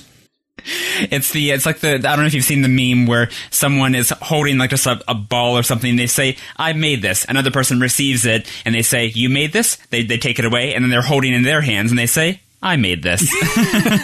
It's 1.10 1.32
the 1.32 1.50
it's 1.52 1.64
like 1.66 1.80
the 1.80 1.94
I 1.94 1.98
don't 1.98 2.20
know 2.20 2.26
if 2.26 2.34
you've 2.34 2.44
seen 2.44 2.62
the 2.62 2.68
meme 2.68 3.06
where 3.06 3.30
someone 3.50 3.94
is 3.94 4.10
holding 4.22 4.58
like 4.58 4.70
just 4.70 4.86
a, 4.86 5.00
a 5.08 5.14
ball 5.14 5.56
or 5.56 5.62
something. 5.62 5.96
They 5.96 6.06
say 6.06 6.36
I 6.56 6.72
made 6.74 7.02
this. 7.02 7.24
Another 7.28 7.50
person 7.50 7.80
receives 7.80 8.26
it 8.26 8.50
and 8.64 8.74
they 8.74 8.82
say 8.82 9.06
you 9.06 9.28
made 9.30 9.52
this. 9.52 9.76
They 9.88 10.02
they 10.02 10.18
take 10.18 10.38
it 10.38 10.44
away 10.44 10.74
and 10.74 10.84
then 10.84 10.90
they're 10.90 11.00
holding 11.02 11.32
it 11.32 11.36
in 11.36 11.42
their 11.44 11.62
hands 11.62 11.90
and 11.92 11.98
they 11.98 12.06
say 12.06 12.40
I 12.62 12.76
made 12.76 13.02
this. 13.02 13.22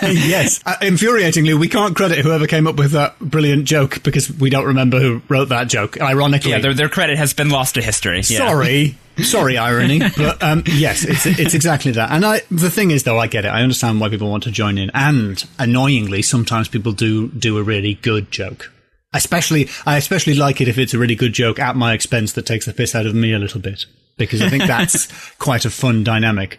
yes. 0.02 0.60
Uh, 0.64 0.76
infuriatingly, 0.80 1.58
we 1.58 1.68
can't 1.68 1.94
credit 1.94 2.18
whoever 2.18 2.46
came 2.46 2.66
up 2.66 2.76
with 2.76 2.92
that 2.92 3.18
brilliant 3.18 3.66
joke 3.66 4.02
because 4.02 4.30
we 4.32 4.48
don't 4.48 4.66
remember 4.66 4.98
who 4.98 5.20
wrote 5.28 5.50
that 5.50 5.68
joke, 5.68 6.00
ironically. 6.00 6.52
yeah, 6.52 6.60
their 6.60 6.72
their 6.72 6.88
credit 6.88 7.18
has 7.18 7.34
been 7.34 7.50
lost 7.50 7.74
to 7.74 7.82
history. 7.82 8.18
Yeah. 8.18 8.38
Sorry. 8.38 8.96
Sorry, 9.22 9.56
irony. 9.56 9.98
But 9.98 10.42
um, 10.42 10.62
yes, 10.66 11.04
it's, 11.04 11.24
it's 11.24 11.54
exactly 11.54 11.92
that. 11.92 12.10
And 12.10 12.24
I, 12.24 12.42
the 12.50 12.70
thing 12.70 12.90
is, 12.90 13.04
though, 13.04 13.18
I 13.18 13.28
get 13.28 13.46
it. 13.46 13.48
I 13.48 13.62
understand 13.62 13.98
why 13.98 14.10
people 14.10 14.30
want 14.30 14.42
to 14.42 14.50
join 14.50 14.76
in. 14.76 14.90
And 14.92 15.42
annoyingly, 15.58 16.20
sometimes 16.20 16.68
people 16.68 16.92
do 16.92 17.28
do 17.28 17.56
a 17.56 17.62
really 17.62 17.94
good 17.94 18.30
joke. 18.30 18.72
Especially, 19.14 19.70
I 19.86 19.96
especially 19.96 20.34
like 20.34 20.60
it 20.60 20.68
if 20.68 20.76
it's 20.76 20.92
a 20.92 20.98
really 20.98 21.14
good 21.14 21.32
joke 21.32 21.58
at 21.58 21.76
my 21.76 21.94
expense 21.94 22.32
that 22.34 22.44
takes 22.44 22.66
the 22.66 22.74
piss 22.74 22.94
out 22.94 23.06
of 23.06 23.14
me 23.14 23.32
a 23.32 23.38
little 23.38 23.60
bit. 23.60 23.86
Because 24.18 24.42
I 24.42 24.50
think 24.50 24.64
that's 24.64 25.08
quite 25.38 25.64
a 25.64 25.70
fun 25.70 26.04
dynamic. 26.04 26.58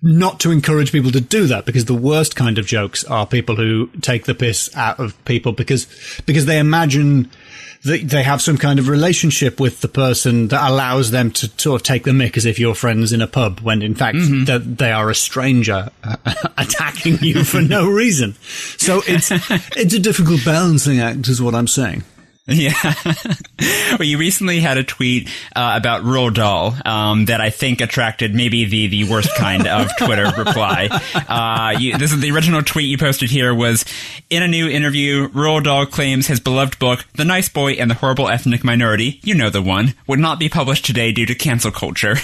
Not 0.00 0.40
to 0.40 0.52
encourage 0.52 0.92
people 0.92 1.10
to 1.10 1.20
do 1.20 1.46
that, 1.46 1.66
because 1.66 1.86
the 1.86 1.94
worst 1.94 2.36
kind 2.36 2.58
of 2.58 2.66
jokes 2.66 3.04
are 3.04 3.26
people 3.26 3.56
who 3.56 3.88
take 4.00 4.26
the 4.26 4.34
piss 4.34 4.74
out 4.76 5.00
of 5.00 5.22
people 5.24 5.52
because, 5.52 5.86
because 6.24 6.46
they 6.46 6.58
imagine 6.58 7.30
that 7.84 8.08
they 8.08 8.22
have 8.22 8.42
some 8.42 8.58
kind 8.58 8.78
of 8.78 8.88
relationship 8.88 9.60
with 9.60 9.80
the 9.80 9.88
person 9.88 10.48
that 10.48 10.68
allows 10.68 11.10
them 11.10 11.30
to 11.30 11.50
sort 11.56 11.80
of 11.80 11.86
take 11.86 12.04
the 12.04 12.10
mick 12.10 12.36
as 12.36 12.44
if 12.44 12.58
you're 12.58 12.74
friends 12.74 13.12
in 13.12 13.22
a 13.22 13.26
pub 13.26 13.60
when 13.60 13.82
in 13.82 13.94
fact 13.94 14.18
mm-hmm. 14.18 14.44
that 14.44 14.78
they 14.78 14.90
are 14.90 15.10
a 15.10 15.14
stranger 15.14 15.90
attacking 16.58 17.18
you 17.20 17.44
for 17.44 17.60
no 17.60 17.88
reason. 17.88 18.34
So 18.78 19.02
it's, 19.06 19.30
it's 19.76 19.94
a 19.94 20.00
difficult 20.00 20.44
balancing 20.44 21.00
act 21.00 21.28
is 21.28 21.40
what 21.40 21.54
I'm 21.54 21.68
saying. 21.68 22.02
Yeah. 22.58 22.72
well, 23.98 24.04
you 24.04 24.16
recently 24.16 24.60
had 24.60 24.78
a 24.78 24.84
tweet 24.84 25.28
uh, 25.54 25.74
about 25.76 26.02
Roald 26.02 26.34
Dahl 26.34 26.74
um, 26.84 27.26
that 27.26 27.42
I 27.42 27.50
think 27.50 27.82
attracted 27.82 28.34
maybe 28.34 28.64
the, 28.64 28.86
the 28.86 29.04
worst 29.04 29.34
kind 29.36 29.66
of 29.66 29.90
Twitter 29.98 30.32
reply. 30.36 30.88
Uh, 31.14 31.78
you, 31.78 31.98
this 31.98 32.10
is 32.10 32.20
the 32.20 32.30
original 32.30 32.62
tweet 32.62 32.88
you 32.88 32.96
posted 32.96 33.30
here 33.30 33.54
was 33.54 33.84
in 34.30 34.42
a 34.42 34.48
new 34.48 34.66
interview, 34.66 35.28
Roald 35.28 35.64
Dahl 35.64 35.84
claims 35.84 36.26
his 36.26 36.40
beloved 36.40 36.78
book, 36.78 37.04
The 37.16 37.24
Nice 37.24 37.50
Boy 37.50 37.72
and 37.72 37.90
the 37.90 37.96
Horrible 37.96 38.28
Ethnic 38.28 38.64
Minority, 38.64 39.20
you 39.22 39.34
know 39.34 39.50
the 39.50 39.60
one, 39.62 39.92
would 40.06 40.18
not 40.18 40.38
be 40.38 40.48
published 40.48 40.86
today 40.86 41.12
due 41.12 41.26
to 41.26 41.34
cancel 41.34 41.70
culture. 41.70 42.16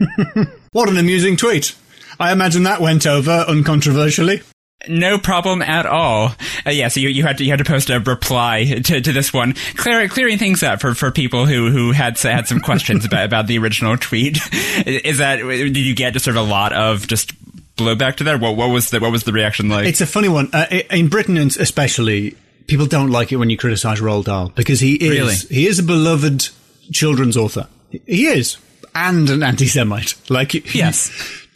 What 0.72 0.88
an 0.88 0.96
amusing 0.96 1.36
tweet. 1.36 1.74
I 2.18 2.32
imagine 2.32 2.62
that 2.62 2.80
went 2.80 3.06
over 3.06 3.44
uncontroversially. 3.46 4.42
No 4.88 5.18
problem 5.18 5.62
at 5.62 5.86
all. 5.86 6.34
Uh, 6.66 6.70
yeah, 6.70 6.88
so 6.88 7.00
you, 7.00 7.08
you 7.08 7.22
had 7.22 7.38
to 7.38 7.44
you 7.44 7.50
had 7.50 7.58
to 7.58 7.64
post 7.64 7.88
a 7.90 8.00
reply 8.00 8.64
to, 8.84 9.00
to 9.00 9.12
this 9.12 9.32
one, 9.32 9.54
clear, 9.76 10.08
clearing 10.08 10.38
things 10.38 10.62
up 10.62 10.80
for, 10.80 10.94
for 10.94 11.10
people 11.10 11.46
who, 11.46 11.70
who 11.70 11.92
had 11.92 12.18
had 12.18 12.48
some 12.48 12.60
questions 12.60 13.04
about 13.04 13.24
about 13.24 13.46
the 13.46 13.58
original 13.58 13.96
tweet. 13.96 14.38
Is 14.86 15.18
that 15.18 15.36
did 15.36 15.76
you 15.76 15.94
get 15.94 16.14
just 16.14 16.24
sort 16.24 16.36
of 16.36 16.46
a 16.46 16.50
lot 16.50 16.72
of 16.72 17.06
just 17.06 17.32
blowback 17.76 18.16
to 18.16 18.24
that? 18.24 18.40
What 18.40 18.56
what 18.56 18.70
was 18.70 18.90
the 18.90 18.98
what 19.00 19.12
was 19.12 19.24
the 19.24 19.32
reaction 19.32 19.68
like? 19.68 19.86
It's 19.86 20.00
a 20.00 20.06
funny 20.06 20.28
one. 20.28 20.50
Uh, 20.52 20.66
in 20.90 21.08
Britain, 21.08 21.36
especially, 21.36 22.36
people 22.66 22.86
don't 22.86 23.10
like 23.10 23.30
it 23.32 23.36
when 23.36 23.50
you 23.50 23.56
criticise 23.56 24.00
Roald 24.00 24.24
Dahl 24.24 24.48
because 24.54 24.80
he 24.80 24.94
is 24.94 25.10
Really? 25.10 25.34
he 25.34 25.66
is 25.66 25.78
a 25.78 25.82
beloved 25.84 26.48
children's 26.92 27.36
author. 27.36 27.68
He 27.90 28.26
is. 28.26 28.56
and 28.94 29.28
an 29.30 29.42
anti-Semite. 29.42 30.14
Like, 30.30 30.74
Yes. 30.74 31.10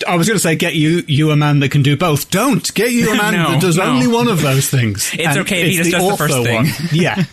I 0.06 0.16
was 0.16 0.26
going 0.28 0.36
to 0.36 0.42
say, 0.42 0.56
get 0.56 0.74
you 0.74 1.02
you 1.06 1.30
a 1.30 1.36
man 1.36 1.60
that 1.60 1.70
can 1.70 1.82
do 1.82 1.96
both. 1.96 2.30
Don't 2.30 2.72
get 2.74 2.92
you 2.92 3.10
a 3.12 3.16
man 3.22 3.32
No, 3.34 3.50
that 3.52 3.60
does 3.62 3.76
no. 3.78 3.84
only 3.84 4.06
one 4.06 4.28
of 4.28 4.42
those 4.42 4.68
things. 4.68 5.10
It's 5.14 5.26
And 5.28 5.38
okay 5.38 5.62
if 5.62 5.68
he 5.68 5.78
it's 5.78 5.88
just 5.88 5.98
does 6.02 6.10
the 6.10 6.16
first 6.16 6.34
author 6.34 6.44
thing. 6.44 6.56
one. 6.56 6.66
Yeah. 6.92 7.24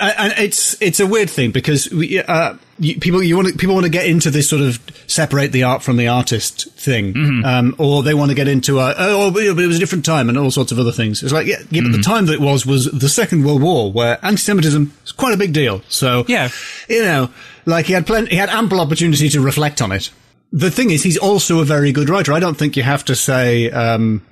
And 0.00 0.32
it's 0.38 0.80
it's 0.80 1.00
a 1.00 1.06
weird 1.06 1.28
thing 1.28 1.50
because 1.50 1.90
we, 1.90 2.18
uh, 2.18 2.54
you, 2.78 2.98
people 2.98 3.22
you 3.22 3.36
want 3.36 3.48
to, 3.48 3.54
people 3.58 3.74
want 3.74 3.84
to 3.84 3.90
get 3.90 4.06
into 4.06 4.30
this 4.30 4.48
sort 4.48 4.62
of 4.62 4.80
separate 5.06 5.52
the 5.52 5.64
art 5.64 5.82
from 5.82 5.98
the 5.98 6.08
artist 6.08 6.70
thing, 6.76 7.12
Mm-hmm. 7.12 7.44
um, 7.44 7.74
or 7.76 8.02
they 8.02 8.14
want 8.14 8.30
to 8.30 8.34
get 8.34 8.48
into 8.48 8.80
a, 8.80 8.94
oh 8.96 9.30
but 9.30 9.42
it 9.44 9.52
was 9.54 9.76
a 9.76 9.78
different 9.78 10.06
time 10.06 10.30
and 10.30 10.38
all 10.38 10.50
sorts 10.50 10.72
of 10.72 10.78
other 10.78 10.92
things. 10.92 11.22
It's 11.22 11.30
like 11.32 11.46
yeah, 11.46 11.56
yeah 11.70 11.82
Mm-hmm. 11.82 11.90
but 11.92 11.96
the 11.98 12.02
time 12.02 12.24
that 12.26 12.32
it 12.32 12.40
was 12.40 12.64
was 12.64 12.86
the 12.86 13.08
Second 13.10 13.44
World 13.44 13.60
War 13.62 13.92
where 13.92 14.18
anti-Semitism 14.24 14.92
is 15.04 15.12
quite 15.12 15.34
a 15.34 15.36
big 15.36 15.52
deal. 15.52 15.82
So 15.90 16.24
Yeah. 16.26 16.48
you 16.88 17.02
know, 17.02 17.28
like 17.66 17.84
he 17.84 17.92
had 17.92 18.06
plenty, 18.06 18.30
he 18.30 18.36
had 18.36 18.48
ample 18.48 18.80
opportunity 18.80 19.28
to 19.28 19.40
reflect 19.42 19.82
on 19.82 19.92
it. 19.92 20.10
The 20.52 20.70
thing 20.70 20.90
is, 20.90 21.02
he's 21.02 21.16
also 21.18 21.60
a 21.60 21.64
very 21.64 21.92
good 21.92 22.08
writer. 22.10 22.32
I 22.32 22.40
don't 22.40 22.56
think 22.58 22.76
you 22.76 22.82
have 22.82 23.04
to 23.06 23.14
say, 23.16 23.70
um, 23.70 24.22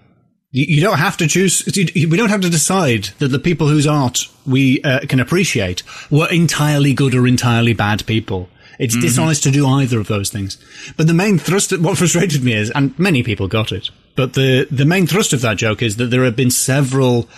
you, 0.50 0.66
you 0.76 0.80
don't 0.83 0.98
have 0.98 1.16
to 1.18 1.26
choose, 1.26 1.64
you- 1.76 2.09
we 2.09 2.16
don't 2.16 2.28
have 2.28 2.42
to 2.42 2.50
decide 2.50 3.04
that 3.20 3.28
the 3.28 3.38
people 3.38 3.68
whose 3.68 3.87
art 3.87 4.26
we 4.46 4.83
uh, 4.83 5.00
can 5.09 5.18
appreciate 5.20 5.83
were 6.11 6.28
entirely 6.30 6.92
good 6.92 7.14
or 7.14 7.26
entirely 7.26 7.72
bad 7.72 8.04
people. 8.06 8.48
It's 8.78 8.96
dishonest 8.96 9.42
to 9.42 9.50
do 9.50 9.66
either 9.66 10.00
of 10.00 10.09
those 10.09 10.30
things. 10.30 10.56
But 10.96 11.06
the 11.06 11.12
main 11.14 11.38
thrust, 11.38 11.78
what 11.78 11.98
frustrated 11.98 12.42
me 12.42 12.54
is, 12.54 12.70
and 12.70 12.98
many 12.98 13.22
people 13.22 13.46
got 13.46 13.72
it, 13.72 13.90
but 14.16 14.33
the, 14.33 14.66
the 14.70 14.87
main 14.87 15.06
thrust 15.06 15.33
of 15.35 15.42
that 15.42 15.59
joke 15.59 15.83
is 15.83 15.96
that 15.96 16.06
there 16.06 16.24
have 16.24 16.35
been 16.37 16.50
several 16.50 17.28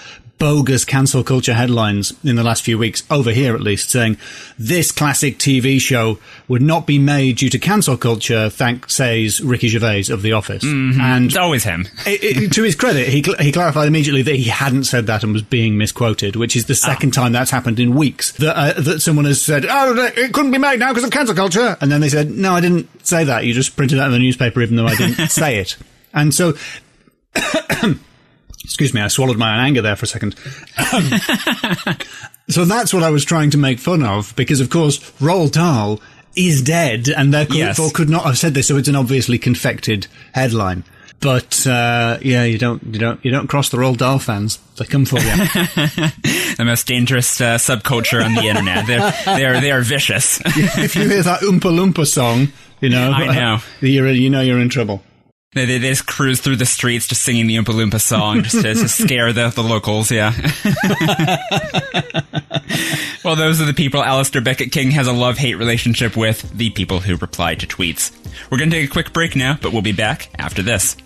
bogus 0.43 0.85
cancel 0.85 1.23
culture 1.23 1.55
headlines 1.55 2.13
in 2.25 2.35
the 2.35 2.43
last 2.43 2.65
few 2.65 2.77
weeks, 2.77 3.05
over 3.09 3.31
here 3.31 3.55
at 3.55 3.61
least, 3.61 3.91
saying 3.91 4.17
this 4.59 4.91
classic 4.91 5.39
TV 5.39 5.81
show 5.81 6.19
would 6.49 6.61
not 6.61 6.85
be 6.85 6.99
made 6.99 7.37
due 7.37 7.49
to 7.49 7.61
cancel 7.61 7.97
culture, 7.97 8.51
thanks, 8.51 8.97
says 8.97 9.41
Ricky 9.41 9.69
Gervais 9.69 10.07
of 10.11 10.21
The 10.23 10.33
Office. 10.33 10.65
And 10.65 11.27
It's 11.27 11.37
always 11.37 11.63
him. 11.63 11.87
it, 12.07 12.25
it- 12.43 12.53
to 12.55 12.65
his 12.65 12.75
credit, 12.75 13.07
he, 13.07 13.23
cl- 13.23 13.39
he 13.39 13.53
clarified 13.53 13.87
immediately 13.87 14.23
that 14.23 14.35
he 14.35 14.51
hadn't 14.51 14.83
said 14.85 15.07
that 15.07 15.23
and 15.23 15.33
was 15.33 15.43
being 15.43 15.79
misquoted, 15.79 16.35
which 16.35 16.57
is 16.57 16.67
the 16.67 16.75
second 16.75 17.13
time 17.13 17.31
that's 17.31 17.53
happened 17.53 17.79
in 17.79 17.95
weeks. 17.95 18.33
That, 18.33 18.57
uh, 18.57 18.81
that 18.81 18.99
someone 19.01 19.27
has 19.27 19.41
said, 19.41 19.65
oh, 19.69 19.95
it 20.17 20.33
couldn't 20.33 20.51
be 20.51 20.59
made 20.59 20.81
now 20.81 20.89
because 20.89 21.05
of 21.05 21.13
cancel 21.13 21.37
culture. 21.37 21.77
And 21.81 21.93
then 21.93 22.01
they 22.01 22.09
said, 22.09 22.33
no, 22.33 22.55
I 22.55 22.61
didn't 22.61 23.07
say 23.07 23.23
that. 23.23 23.45
You 23.45 23.53
just 23.55 23.77
printed 23.77 24.01
that 24.01 24.07
in 24.07 24.13
the 24.13 24.19
newspaper 24.19 24.61
even 24.61 24.75
though 24.75 24.87
I 24.89 24.97
didn't 24.97 25.29
say 25.31 25.59
it. 25.59 25.77
And 26.13 26.35
so, 26.35 26.55
excuse 28.65 28.93
me, 28.95 29.01
I 29.01 29.09
swallowed 29.09 29.39
my 29.39 29.53
own 29.55 29.65
anger 29.65 29.83
there 29.83 29.97
for 29.97 30.05
a 30.05 30.09
second. 30.09 30.35
so 32.49 32.65
that's 32.65 32.93
what 32.95 33.03
I 33.03 33.11
was 33.11 33.25
trying 33.25 33.51
to 33.51 33.59
make 33.59 33.79
fun 33.79 34.03
of 34.03 34.35
because, 34.37 34.61
of 34.61 34.71
course, 34.71 34.99
Roald 35.21 35.53
Dahl 35.53 36.01
is 36.37 36.63
dead 36.63 37.09
and 37.09 37.33
therefore 37.33 37.57
Yes. 37.57 37.93
could 37.93 38.09
not 38.09 38.25
have 38.25 38.39
said 38.39 38.55
this. 38.55 38.69
So 38.69 38.77
it's 38.77 38.89
an 38.89 38.97
obviously 38.97 39.39
confected 39.39 40.07
headline. 40.35 40.85
But 41.21 41.65
uh, 41.69 42.19
yeah, 42.21 42.43
you 42.45 42.59
don't 42.59 42.83
you 42.83 42.99
don't 42.99 43.25
you 43.25 43.31
don't 43.31 43.47
cross 43.47 43.69
the 43.69 43.77
Roald 43.77 43.99
Dahl 43.99 44.19
fans. 44.19 44.59
They 44.77 44.85
come 44.87 45.05
for 45.05 45.21
you. 45.21 45.31
The 46.53 46.67
most 46.67 46.87
dangerous 46.87 47.41
uh, 47.41 47.57
subculture 47.57 48.23
on 48.23 48.35
the 48.35 48.43
internet. 48.43 48.87
They're 48.87 49.11
they're 49.25 49.61
they 49.61 49.71
are 49.73 49.81
vicious. 49.81 50.39
if 50.45 50.95
you 50.95 51.09
hear 51.09 51.23
that 51.23 51.41
Oompa 51.41 51.61
Loompa 51.73 52.07
song, 52.07 52.49
you 52.81 52.91
know 52.91 53.11
I 53.11 53.35
know. 53.35 53.59
you're 53.81 54.11
you 54.11 54.29
know 54.29 54.43
you're 54.43 54.59
in 54.61 54.69
trouble. 54.69 55.03
They, 55.55 55.67
they, 55.67 55.79
just 55.79 56.07
cruise 56.07 56.41
through 56.41 56.57
the 56.57 56.67
streets 56.67 57.07
just 57.07 57.23
singing 57.23 57.47
the 57.47 57.57
Oompa 57.57 57.75
Loompa 57.75 58.01
song 58.01 58.43
just 58.43 58.63
to, 58.63 58.75
to 58.75 58.89
scare 58.89 59.33
the, 59.33 59.51
the 59.51 59.63
locals, 59.63 60.11
yeah. 60.11 60.33
well, 63.25 63.37
those 63.37 63.61
are 63.61 63.67
the 63.67 63.75
people 63.75 64.03
Alistair 64.03 64.41
Beckett 64.41 64.73
King 64.73 64.91
has 64.93 65.07
a 65.07 65.13
love 65.13 65.37
hate 65.37 65.57
relationship 65.57 66.17
with, 66.17 66.51
the 66.57 66.71
people 66.71 67.01
who 67.01 67.17
reply 67.17 67.55
to 67.55 67.67
tweets. 67.67 68.13
We're 68.51 68.59
going 68.59 68.71
to 68.71 68.77
take 68.77 68.89
a 68.89 68.93
quick 68.93 69.13
break 69.13 69.37
now, 69.37 69.59
but 69.61 69.73
we'll 69.73 69.83
be 69.83 69.93
back 69.93 70.31
after 70.39 70.63
this. 70.63 70.97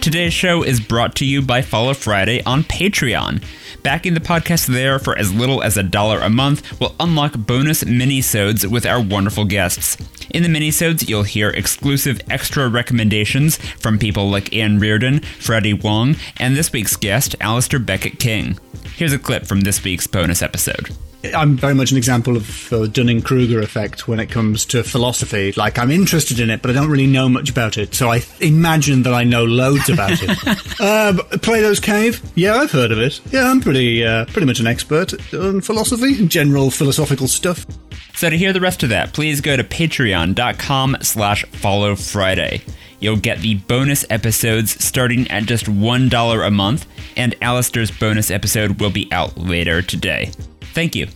Today's 0.00 0.32
show 0.32 0.64
is 0.64 0.80
brought 0.80 1.16
to 1.16 1.24
you 1.24 1.42
by 1.42 1.62
Follow 1.62 1.94
Friday 1.94 2.42
on 2.44 2.64
Patreon. 2.64 3.42
Backing 3.86 4.14
the 4.14 4.20
podcast 4.20 4.66
there 4.66 4.98
for 4.98 5.16
as 5.16 5.32
little 5.32 5.62
as 5.62 5.76
a 5.76 5.82
dollar 5.84 6.18
a 6.18 6.28
month 6.28 6.80
will 6.80 6.96
unlock 6.98 7.34
bonus 7.36 7.84
minisodes 7.84 8.68
with 8.68 8.84
our 8.84 9.00
wonderful 9.00 9.44
guests. 9.44 9.96
In 10.30 10.42
the 10.42 10.48
minisodes, 10.48 11.08
you'll 11.08 11.22
hear 11.22 11.50
exclusive 11.50 12.20
extra 12.28 12.68
recommendations 12.68 13.58
from 13.78 13.96
people 14.00 14.28
like 14.28 14.52
Ann 14.52 14.80
Reardon, 14.80 15.20
Freddie 15.20 15.72
Wong, 15.72 16.16
and 16.38 16.56
this 16.56 16.72
week's 16.72 16.96
guest, 16.96 17.36
Alistair 17.40 17.78
Beckett 17.78 18.18
King. 18.18 18.58
Here's 18.96 19.12
a 19.12 19.20
clip 19.20 19.46
from 19.46 19.60
this 19.60 19.84
week's 19.84 20.08
bonus 20.08 20.42
episode. 20.42 20.90
I'm 21.34 21.56
very 21.56 21.74
much 21.74 21.90
an 21.90 21.96
example 21.96 22.36
of 22.36 22.68
the 22.70 22.88
Dunning 22.88 23.22
Kruger 23.22 23.60
effect 23.60 24.06
when 24.06 24.20
it 24.20 24.26
comes 24.26 24.64
to 24.66 24.82
philosophy. 24.82 25.52
Like, 25.52 25.78
I'm 25.78 25.90
interested 25.90 26.38
in 26.38 26.50
it, 26.50 26.62
but 26.62 26.70
I 26.70 26.74
don't 26.74 26.90
really 26.90 27.06
know 27.06 27.28
much 27.28 27.50
about 27.50 27.78
it. 27.78 27.94
So 27.94 28.10
I 28.10 28.22
imagine 28.40 29.02
that 29.04 29.14
I 29.14 29.24
know 29.24 29.44
loads 29.44 29.88
about 29.88 30.18
it. 30.22 30.80
uh, 30.80 31.12
but 31.12 31.42
Plato's 31.42 31.80
Cave? 31.80 32.22
Yeah, 32.34 32.54
I've 32.54 32.70
heard 32.70 32.92
of 32.92 32.98
it. 32.98 33.20
Yeah, 33.32 33.50
I'm 33.50 33.60
pretty, 33.60 34.04
uh, 34.04 34.26
pretty 34.26 34.46
much 34.46 34.60
an 34.60 34.66
expert 34.66 35.14
on 35.34 35.60
philosophy, 35.60 36.26
general 36.26 36.70
philosophical 36.70 37.28
stuff. 37.28 37.66
So 38.14 38.30
to 38.30 38.38
hear 38.38 38.52
the 38.52 38.60
rest 38.60 38.82
of 38.82 38.88
that, 38.90 39.12
please 39.12 39.40
go 39.40 39.56
to 39.56 39.64
patreon.com 39.64 40.98
slash 41.02 41.44
follow 41.46 41.96
Friday. 41.96 42.62
You'll 42.98 43.16
get 43.16 43.40
the 43.40 43.56
bonus 43.56 44.06
episodes 44.08 44.82
starting 44.82 45.30
at 45.30 45.44
just 45.44 45.66
$1 45.66 46.46
a 46.46 46.50
month, 46.50 46.86
and 47.16 47.34
Alistair's 47.42 47.90
bonus 47.90 48.30
episode 48.30 48.80
will 48.80 48.90
be 48.90 49.06
out 49.12 49.36
later 49.36 49.82
today. 49.82 50.32
Thank 50.76 50.94
you. 50.94 51.06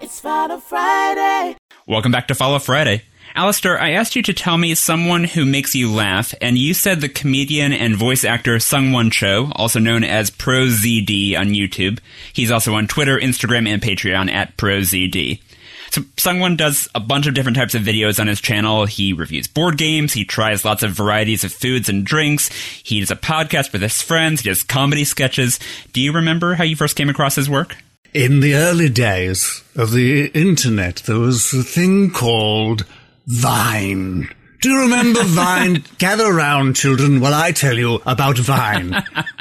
It's 0.00 0.18
Follow 0.18 0.56
Friday. 0.56 1.58
Welcome 1.86 2.10
back 2.10 2.28
to 2.28 2.34
Follow 2.34 2.58
Friday. 2.58 3.02
Alistair, 3.34 3.78
I 3.78 3.90
asked 3.90 4.16
you 4.16 4.22
to 4.22 4.32
tell 4.32 4.56
me 4.56 4.74
someone 4.74 5.24
who 5.24 5.44
makes 5.44 5.74
you 5.74 5.92
laugh, 5.92 6.32
and 6.40 6.56
you 6.56 6.72
said 6.72 7.02
the 7.02 7.08
comedian 7.10 7.74
and 7.74 7.96
voice 7.96 8.24
actor 8.24 8.56
Sungwon 8.56 9.12
Cho, 9.12 9.52
also 9.54 9.78
known 9.78 10.04
as 10.04 10.30
ProZD 10.30 11.38
on 11.38 11.48
YouTube. 11.48 11.98
He's 12.32 12.50
also 12.50 12.72
on 12.72 12.86
Twitter, 12.86 13.18
Instagram, 13.18 13.68
and 13.68 13.82
Patreon 13.82 14.30
at 14.30 14.56
ProZD. 14.56 15.42
So 15.90 16.02
Sungwon 16.16 16.56
does 16.56 16.88
a 16.94 17.00
bunch 17.00 17.26
of 17.26 17.34
different 17.34 17.56
types 17.56 17.74
of 17.74 17.82
videos 17.82 18.20
on 18.20 18.28
his 18.28 18.40
channel. 18.40 18.86
He 18.86 19.12
reviews 19.12 19.48
board 19.48 19.76
games, 19.76 20.12
he 20.12 20.24
tries 20.24 20.64
lots 20.64 20.82
of 20.82 20.92
varieties 20.92 21.42
of 21.42 21.52
foods 21.52 21.88
and 21.88 22.04
drinks, 22.04 22.48
he 22.82 23.00
does 23.00 23.10
a 23.10 23.16
podcast 23.16 23.72
with 23.72 23.82
his 23.82 24.00
friends, 24.00 24.40
he 24.40 24.48
does 24.48 24.62
comedy 24.62 25.04
sketches. 25.04 25.58
Do 25.92 26.00
you 26.00 26.12
remember 26.12 26.54
how 26.54 26.64
you 26.64 26.76
first 26.76 26.96
came 26.96 27.10
across 27.10 27.34
his 27.34 27.50
work? 27.50 27.76
In 28.14 28.40
the 28.40 28.54
early 28.54 28.88
days 28.88 29.62
of 29.76 29.92
the 29.92 30.26
internet, 30.28 30.96
there 31.06 31.18
was 31.18 31.52
a 31.52 31.62
thing 31.62 32.10
called 32.10 32.84
Vine. 33.26 34.28
Do 34.60 34.68
you 34.68 34.80
remember 34.82 35.22
Vine? 35.24 35.84
Gather 35.98 36.32
round, 36.32 36.76
children, 36.76 37.20
while 37.20 37.32
I 37.32 37.50
tell 37.52 37.78
you 37.78 38.02
about 38.04 38.36
Vine. 38.36 38.90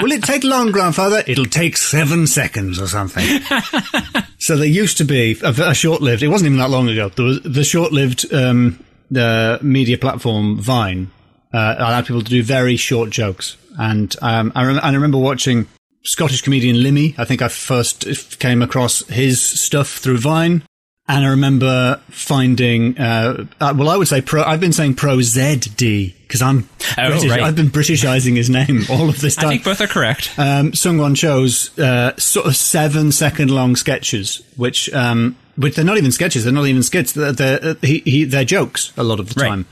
Will 0.01 0.13
it 0.13 0.23
take 0.23 0.45
long, 0.45 0.71
grandfather? 0.71 1.23
It'll 1.27 1.45
take 1.45 1.75
seven 1.75 2.25
seconds 2.25 2.79
or 2.79 2.87
something. 2.87 3.25
so 4.37 4.55
there 4.55 4.65
used 4.65 4.97
to 4.99 5.03
be 5.03 5.37
a, 5.43 5.49
a 5.49 5.75
short-lived. 5.75 6.23
It 6.23 6.29
wasn't 6.29 6.47
even 6.47 6.59
that 6.59 6.69
long 6.69 6.87
ago. 6.87 7.09
There 7.09 7.25
was 7.25 7.41
the 7.41 7.65
short-lived 7.65 8.33
um, 8.33 8.81
the 9.11 9.59
media 9.61 9.97
platform 9.97 10.57
Vine 10.59 11.11
uh, 11.53 11.75
allowed 11.77 12.05
people 12.05 12.21
to 12.21 12.29
do 12.29 12.43
very 12.43 12.77
short 12.77 13.09
jokes, 13.09 13.57
and 13.77 14.15
um, 14.21 14.51
I, 14.55 14.65
rem- 14.65 14.79
I 14.81 14.93
remember 14.93 15.17
watching 15.17 15.67
Scottish 16.03 16.41
comedian 16.41 16.77
Limmy. 16.77 17.17
I 17.17 17.25
think 17.25 17.41
I 17.41 17.47
first 17.47 18.39
came 18.39 18.61
across 18.61 19.05
his 19.07 19.41
stuff 19.41 19.97
through 19.97 20.19
Vine. 20.19 20.63
And 21.11 21.25
I 21.25 21.29
remember 21.29 21.99
finding, 22.11 22.95
uh, 22.99 23.45
uh, 23.59 23.73
well, 23.75 23.89
I 23.89 23.97
would 23.97 24.07
say 24.07 24.21
pro, 24.21 24.43
I've 24.43 24.59
been 24.59 24.71
saying 24.73 24.93
pro 24.93 25.17
ZD 25.17 26.13
because 26.21 26.41
I'm 26.43 26.69
Oh, 26.99 27.09
British. 27.09 27.31
right. 27.31 27.41
I've 27.41 27.55
been 27.55 27.69
Britishizing 27.71 28.35
his 28.35 28.47
name 28.49 28.83
all 28.91 29.09
of 29.09 29.19
this 29.19 29.35
time. 29.35 29.47
I 29.47 29.49
think 29.53 29.63
both 29.63 29.81
are 29.81 29.87
correct. 29.87 30.31
um, 30.37 30.71
Sungwon 30.73 31.15
Cho's 31.17 31.77
uh, 31.79 32.15
sort 32.17 32.45
of 32.45 32.55
seven 32.55 33.11
second 33.11 33.49
long 33.49 33.75
sketches, 33.75 34.43
which 34.55 34.93
um, 34.93 35.35
which 35.55 35.75
they're 35.75 35.83
not 35.83 35.97
even 35.97 36.11
sketches, 36.11 36.43
they're 36.43 36.53
not 36.53 36.67
even 36.67 36.83
skits. 36.83 37.13
They're, 37.13 37.31
they're, 37.31 37.59
uh, 37.63 37.73
he, 37.81 37.99
he, 38.05 38.23
they're 38.25 38.45
jokes 38.45 38.93
a 38.95 39.03
lot 39.03 39.19
of 39.19 39.33
the 39.33 39.41
Right. 39.41 39.49
time. 39.49 39.65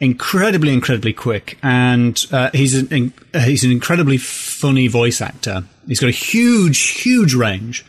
Incredibly, 0.00 0.72
incredibly 0.72 1.12
quick, 1.12 1.58
and 1.62 2.24
uh, 2.30 2.50
he's 2.52 2.74
an 2.74 3.12
uh, 3.32 3.40
he's 3.40 3.64
an 3.64 3.70
incredibly 3.72 4.18
funny 4.18 4.86
voice 4.88 5.20
actor. 5.20 5.64
He's 5.88 5.98
got 6.00 6.08
a 6.08 6.12
huge, 6.12 6.78
huge 6.78 7.34
range, 7.34 7.84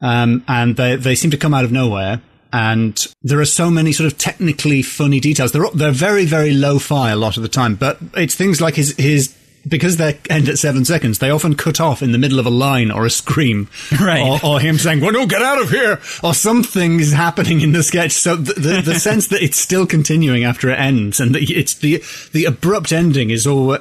um, 0.00 0.44
and 0.48 0.76
they 0.76 0.96
they 0.96 1.14
seem 1.14 1.30
to 1.30 1.36
come 1.36 1.52
out 1.54 1.64
of 1.64 1.70
nowhere. 1.72 2.20
And 2.52 3.06
there 3.22 3.40
are 3.40 3.46
so 3.46 3.70
many 3.70 3.92
sort 3.92 4.12
of 4.12 4.18
technically 4.18 4.82
funny 4.82 5.20
details. 5.20 5.52
They're 5.52 5.70
they're 5.74 5.90
very 5.90 6.26
very 6.26 6.52
low 6.52 6.78
fi 6.78 7.10
a 7.10 7.16
lot 7.16 7.36
of 7.36 7.42
the 7.42 7.48
time, 7.48 7.76
but 7.76 7.98
it's 8.14 8.34
things 8.34 8.60
like 8.60 8.74
his 8.74 8.94
his 8.96 9.34
because 9.66 9.96
they 9.96 10.18
end 10.28 10.48
at 10.48 10.58
seven 10.58 10.84
seconds. 10.84 11.18
They 11.18 11.30
often 11.30 11.54
cut 11.54 11.80
off 11.80 12.02
in 12.02 12.12
the 12.12 12.18
middle 12.18 12.38
of 12.38 12.46
a 12.46 12.50
line 12.50 12.90
or 12.90 13.06
a 13.06 13.10
scream, 13.10 13.68
Right. 14.00 14.42
Or, 14.42 14.54
or 14.54 14.60
him 14.60 14.76
saying, 14.78 15.00
"Well, 15.00 15.12
no, 15.12 15.26
get 15.26 15.42
out 15.42 15.60
of 15.62 15.70
here," 15.70 16.00
or 16.22 16.34
something 16.34 17.00
is 17.00 17.12
happening 17.12 17.60
in 17.60 17.72
the 17.72 17.82
sketch. 17.82 18.12
So 18.12 18.36
the 18.36 18.54
the, 18.54 18.82
the 18.82 18.94
sense 19.00 19.28
that 19.28 19.42
it's 19.42 19.58
still 19.58 19.86
continuing 19.86 20.44
after 20.44 20.70
it 20.70 20.78
ends, 20.78 21.20
and 21.20 21.34
that 21.34 21.48
it's 21.50 21.74
the 21.74 22.02
the 22.32 22.44
abrupt 22.44 22.92
ending 22.92 23.30
is 23.30 23.46
all. 23.46 23.78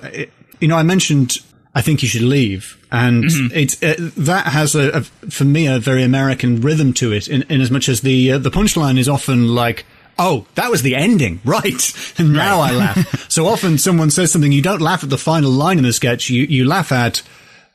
You 0.60 0.68
know, 0.68 0.78
I 0.78 0.84
mentioned 0.84 1.40
I 1.74 1.82
think 1.82 2.02
you 2.04 2.10
should 2.10 2.22
leave. 2.24 2.78
And 2.92 3.24
Mm-hmm. 3.24 3.58
it's 3.58 3.82
uh, 3.82 3.96
that 4.18 4.48
has 4.48 4.76
a, 4.76 4.90
a 4.92 5.02
for 5.30 5.46
me 5.46 5.68
a 5.68 5.80
very 5.80 6.04
American 6.04 6.60
rhythm 6.62 6.92
to 6.96 7.14
it. 7.14 7.28
In, 7.30 7.44
in 7.44 7.62
as 7.62 7.72
much 7.72 7.88
as 7.88 8.02
the 8.02 8.34
uh, 8.34 8.38
the 8.38 8.52
punchline 8.52 8.98
is 9.00 9.08
often 9.10 9.48
like. 9.48 9.86
Oh, 10.20 10.46
that 10.56 10.70
was 10.70 10.82
the 10.84 10.96
ending, 10.96 11.40
right? 11.46 11.94
And 12.20 12.34
now 12.34 12.60
I 12.60 12.72
laugh. 12.72 13.32
so 13.32 13.48
often 13.48 13.78
someone 13.80 14.12
says 14.12 14.32
something, 14.32 14.52
you 14.52 14.62
don't 14.62 14.82
laugh 14.82 15.04
at 15.04 15.10
the 15.10 15.18
final 15.18 15.50
line 15.50 15.78
in 15.80 15.84
the 15.84 15.94
sketch, 15.94 16.30
you, 16.30 16.44
you 16.44 16.66
laugh 16.66 16.92
at 16.92 17.24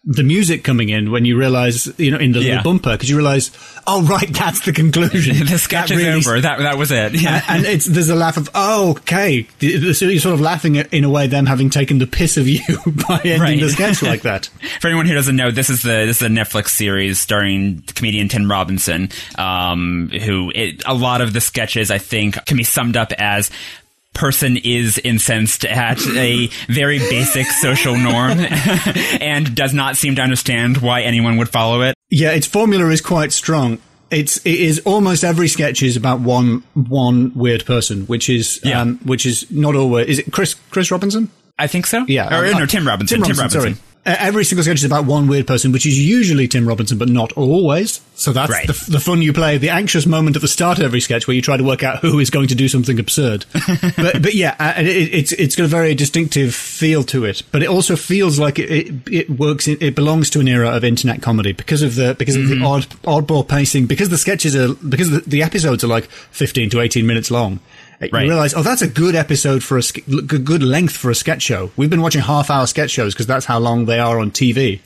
the 0.09 0.23
music 0.23 0.63
coming 0.63 0.89
in 0.89 1.11
when 1.11 1.25
you 1.25 1.37
realize, 1.37 1.89
you 1.99 2.13
know, 2.13 2.17
in 2.19 2.31
the 2.31 2.39
Yeah. 2.41 2.57
little 2.59 2.73
bumper, 2.75 2.93
because 2.93 3.11
you 3.11 3.17
realize, 3.17 3.51
oh, 3.89 4.03
right, 4.05 4.29
that's 4.33 4.61
the 4.61 4.73
conclusion. 4.73 5.45
the 5.47 5.59
sketch 5.59 5.89
That 5.89 5.97
is 5.99 6.05
really 6.05 6.19
over. 6.19 6.41
That 6.41 6.61
that 6.61 6.79
was 6.79 6.93
it. 6.93 7.15
Yeah. 7.21 7.43
and 7.49 7.65
it's 7.67 7.87
there's 7.87 8.09
a 8.09 8.15
laugh 8.15 8.37
of 8.37 8.49
oh 8.55 8.91
okay 8.99 9.47
so 9.61 10.05
you're 10.07 10.21
sort 10.21 10.35
of 10.35 10.41
laughing 10.41 10.79
at, 10.79 10.93
in 10.95 11.03
a 11.05 11.11
way 11.11 11.27
them 11.27 11.45
having 11.47 11.71
taken 11.71 11.99
the 11.99 12.07
piss 12.07 12.37
of 12.37 12.47
you 12.49 12.61
by 13.09 13.21
ending 13.25 13.41
Right. 13.41 13.61
the 13.61 13.69
sketch 13.71 14.03
like 14.03 14.23
that 14.23 14.49
For 14.81 14.87
anyone 14.89 15.07
who 15.07 15.15
doesn't 15.15 15.35
know, 15.35 15.51
this 15.51 15.71
is 15.71 15.83
the 15.83 16.07
this 16.07 16.19
is 16.19 16.23
a 16.23 16.31
Netflix 16.31 16.69
series 16.69 17.19
starring 17.19 17.83
comedian 17.97 18.29
Tim 18.29 18.49
Robinson, 18.49 19.09
um, 19.39 20.09
who 20.11 20.53
it, 20.55 20.83
a 20.87 20.95
lot 20.95 21.21
of 21.21 21.33
the 21.33 21.41
sketches 21.41 21.91
I 21.91 21.99
think 21.99 22.45
can 22.47 22.57
be 22.57 22.65
summed 22.65 22.97
up 22.97 23.13
as 23.19 23.51
person 24.17 24.57
is 24.57 24.99
incensed 24.99 25.65
at 25.65 26.01
a 26.17 26.49
very 26.69 26.99
basic 26.99 27.47
social 27.47 27.97
norm 27.97 28.33
and 29.21 29.55
does 29.55 29.73
not 29.75 29.97
seem 29.97 30.17
to 30.17 30.23
understand 30.23 30.79
why 30.79 31.03
anyone 31.03 31.37
would 31.37 31.49
follow 31.49 31.83
it. 31.83 31.95
yeah 32.11 32.31
its 32.33 32.47
formula 32.47 32.89
is 32.91 33.01
quite 33.01 33.31
strong 33.33 33.79
it's 34.11 34.39
it 34.47 34.59
is 34.61 34.81
almost 34.85 35.23
every 35.25 35.49
sketch 35.49 35.83
is 35.83 35.97
about 35.97 36.21
one 36.21 36.63
one 36.75 37.33
weird 37.35 37.65
person 37.67 38.03
which 38.07 38.29
is 38.29 38.61
Yeah. 38.65 38.81
um 38.81 38.99
which 39.05 39.27
is 39.27 39.51
not 39.51 39.75
always 39.75 40.07
is 40.09 40.19
it 40.21 40.33
chris 40.33 40.55
chris 40.71 40.91
robinson 40.91 41.31
I 41.59 41.67
think 41.69 41.87
so. 41.87 42.05
yeah 42.07 42.29
or 42.39 42.45
uh, 42.45 42.59
no, 42.59 42.67
Tim 42.67 42.87
Robinson. 42.87 43.23
tim 43.23 43.37
robinson, 43.37 43.51
sorry 43.61 43.73
Uh, 43.73 43.77
every 44.07 44.45
single 44.45 44.63
sketch 44.65 44.79
is 44.79 44.85
about 44.85 45.05
one 45.05 45.27
weird 45.29 45.47
person, 45.47 45.73
which 45.73 45.85
is 45.87 45.99
usually 45.99 46.49
Tim 46.49 46.67
Robinson, 46.67 46.97
but 46.99 47.09
not 47.09 47.33
always. 47.33 48.01
So 48.15 48.33
that's 48.33 48.51
Right. 48.51 48.67
the, 48.67 48.73
the 48.93 49.01
fun 49.01 49.21
you 49.21 49.33
play, 49.33 49.59
the 49.59 49.69
anxious 49.71 50.07
moment 50.07 50.37
at 50.37 50.43
the 50.43 50.49
start 50.49 50.79
of 50.79 50.85
every 50.85 51.01
sketch 51.01 51.27
where 51.27 51.35
you 51.35 51.43
try 51.43 51.57
to 51.57 51.65
work 51.65 51.83
out 51.83 51.99
who 51.99 52.19
is 52.19 52.31
going 52.31 52.49
to 52.49 52.55
do 52.55 52.69
something 52.69 52.99
absurd. 52.99 53.45
but 53.97 54.23
but 54.23 54.35
yeah, 54.35 54.55
uh, 54.59 54.75
it, 54.79 54.87
it's 54.87 55.33
it's 55.33 55.55
got 55.57 55.65
a 55.65 55.69
very 55.69 55.95
distinctive 55.95 56.55
feel 56.55 57.03
to 57.05 57.25
it. 57.25 57.43
But 57.53 57.63
it 57.63 57.69
also 57.69 57.97
feels 57.97 58.39
like 58.39 58.59
it 58.59 58.71
it, 58.71 58.95
it 59.13 59.31
works. 59.31 59.69
In, 59.69 59.77
it 59.81 59.95
belongs 59.95 60.31
to 60.31 60.41
an 60.41 60.49
era 60.49 60.71
of 60.71 60.85
internet 60.85 61.21
comedy 61.21 61.53
because 61.53 61.83
of 61.83 61.95
the 61.97 62.15
because 62.19 62.37
of 62.37 62.49
the 62.49 62.63
odd 62.65 62.87
oddball 63.05 63.47
pacing. 63.47 63.87
Because 63.87 64.09
the 64.09 64.19
sketches 64.19 64.57
are 64.57 64.75
because 64.75 65.11
the, 65.11 65.21
the 65.21 65.43
episodes 65.43 65.85
are 65.85 65.89
like 65.89 66.05
fifteen 66.07 66.71
to 66.71 66.81
eighteen 66.81 67.07
minutes 67.07 67.31
long. 67.31 67.61
Right. 68.01 68.13
You 68.13 68.29
realize, 68.31 68.55
oh, 68.55 68.63
that's 68.63 68.83
a 68.83 68.89
good 68.89 69.15
episode 69.15 69.63
for 69.63 69.79
a 69.79 69.83
good 69.83 70.63
length 70.63 70.97
for 70.97 71.11
a 71.11 71.15
sketch 71.15 71.43
show. 71.43 71.71
We've 71.77 71.91
been 71.91 72.03
watching 72.03 72.21
half 72.23 72.51
hour 72.51 72.67
sketch 72.67 72.91
shows 72.91 73.15
because 73.15 73.27
that's 73.27 73.47
how 73.47 73.59
long 73.59 73.87
they 73.87 73.99
are 73.99 74.19
on 74.19 74.31
TV. 74.31 74.81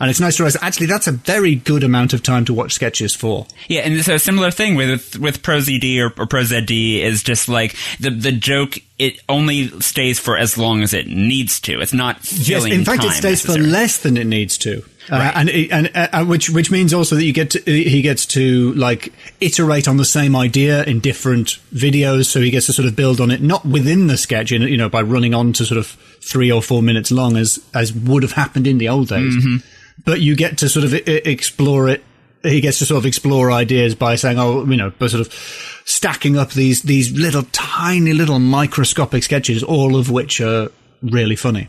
And 0.00 0.10
it's 0.10 0.18
nice 0.18 0.36
to 0.38 0.42
realize 0.42 0.56
actually 0.60 0.86
that's 0.86 1.06
a 1.06 1.12
very 1.12 1.54
good 1.54 1.84
amount 1.84 2.12
of 2.12 2.24
time 2.24 2.44
to 2.46 2.54
watch 2.54 2.72
sketches 2.72 3.14
for. 3.14 3.46
Yeah, 3.68 3.82
and 3.82 4.04
so 4.04 4.14
a 4.14 4.18
similar 4.18 4.50
thing 4.50 4.74
with 4.74 5.16
with 5.18 5.42
ProZD 5.42 6.00
or, 6.00 6.06
or 6.20 6.26
ProZD 6.26 7.00
is 7.02 7.22
just 7.22 7.48
like 7.48 7.76
the 8.00 8.10
the 8.10 8.32
joke. 8.32 8.78
It 8.98 9.20
only 9.28 9.68
stays 9.80 10.18
for 10.18 10.36
as 10.36 10.58
long 10.58 10.82
as 10.82 10.92
it 10.92 11.06
needs 11.06 11.60
to. 11.60 11.80
It's 11.80 11.92
not 11.92 12.16
Yes, 12.32 12.62
filling 12.62 12.72
in 12.72 12.84
fact, 12.84 13.04
it 13.04 13.12
stays 13.12 13.42
for 13.44 13.52
less 13.56 13.98
than 13.98 14.16
it 14.16 14.26
needs 14.26 14.58
to, 14.58 14.82
uh, 15.10 15.16
Right. 15.16 15.32
and 15.34 15.50
and 15.50 15.90
uh, 15.94 16.24
which 16.24 16.48
which 16.50 16.70
means 16.70 16.94
also 16.94 17.16
that 17.16 17.24
you 17.24 17.32
get 17.32 17.50
to, 17.50 17.60
he 17.66 18.02
gets 18.02 18.24
to 18.26 18.72
like 18.74 19.12
iterate 19.40 19.88
on 19.88 19.96
the 19.96 20.04
same 20.04 20.36
idea 20.36 20.84
in 20.84 21.00
different 21.00 21.58
videos, 21.74 22.26
so 22.26 22.40
he 22.40 22.50
gets 22.50 22.66
to 22.66 22.72
sort 22.72 22.86
of 22.86 22.94
build 22.94 23.20
on 23.20 23.30
it, 23.30 23.40
not 23.42 23.64
within 23.66 24.06
the 24.06 24.16
sketch, 24.16 24.50
you 24.50 24.58
know, 24.58 24.66
you 24.66 24.76
know, 24.76 24.88
by 24.88 25.02
running 25.02 25.34
on 25.34 25.52
to 25.54 25.64
sort 25.64 25.78
of 25.78 25.86
three 26.20 26.52
or 26.52 26.62
four 26.62 26.82
minutes 26.82 27.10
long 27.10 27.36
as 27.36 27.58
as 27.74 27.92
would 27.92 28.22
have 28.22 28.32
happened 28.32 28.66
in 28.66 28.78
the 28.78 28.88
old 28.88 29.08
days, 29.08 29.34
Mm-hmm. 29.34 29.56
but 30.04 30.20
you 30.20 30.36
get 30.36 30.58
to 30.58 30.68
sort 30.68 30.84
of 30.84 30.94
I- 30.94 30.98
explore 31.24 31.88
it. 31.88 32.04
He 32.44 32.60
gets 32.60 32.78
to 32.80 32.86
sort 32.86 32.98
of 32.98 33.06
explore 33.06 33.52
ideas 33.52 33.94
by 33.94 34.16
saying, 34.16 34.38
"Oh, 34.38 34.64
you 34.66 34.76
know," 34.76 34.90
by 34.98 35.06
sort 35.08 35.20
of 35.26 35.32
stacking 35.84 36.36
up 36.38 36.50
these 36.52 36.82
these 36.82 37.12
little 37.12 37.44
tiny 37.52 38.12
little 38.12 38.38
microscopic 38.38 39.22
sketches, 39.22 39.62
all 39.62 39.96
of 39.96 40.10
which 40.10 40.40
are 40.40 40.70
really 41.02 41.36
funny. 41.36 41.68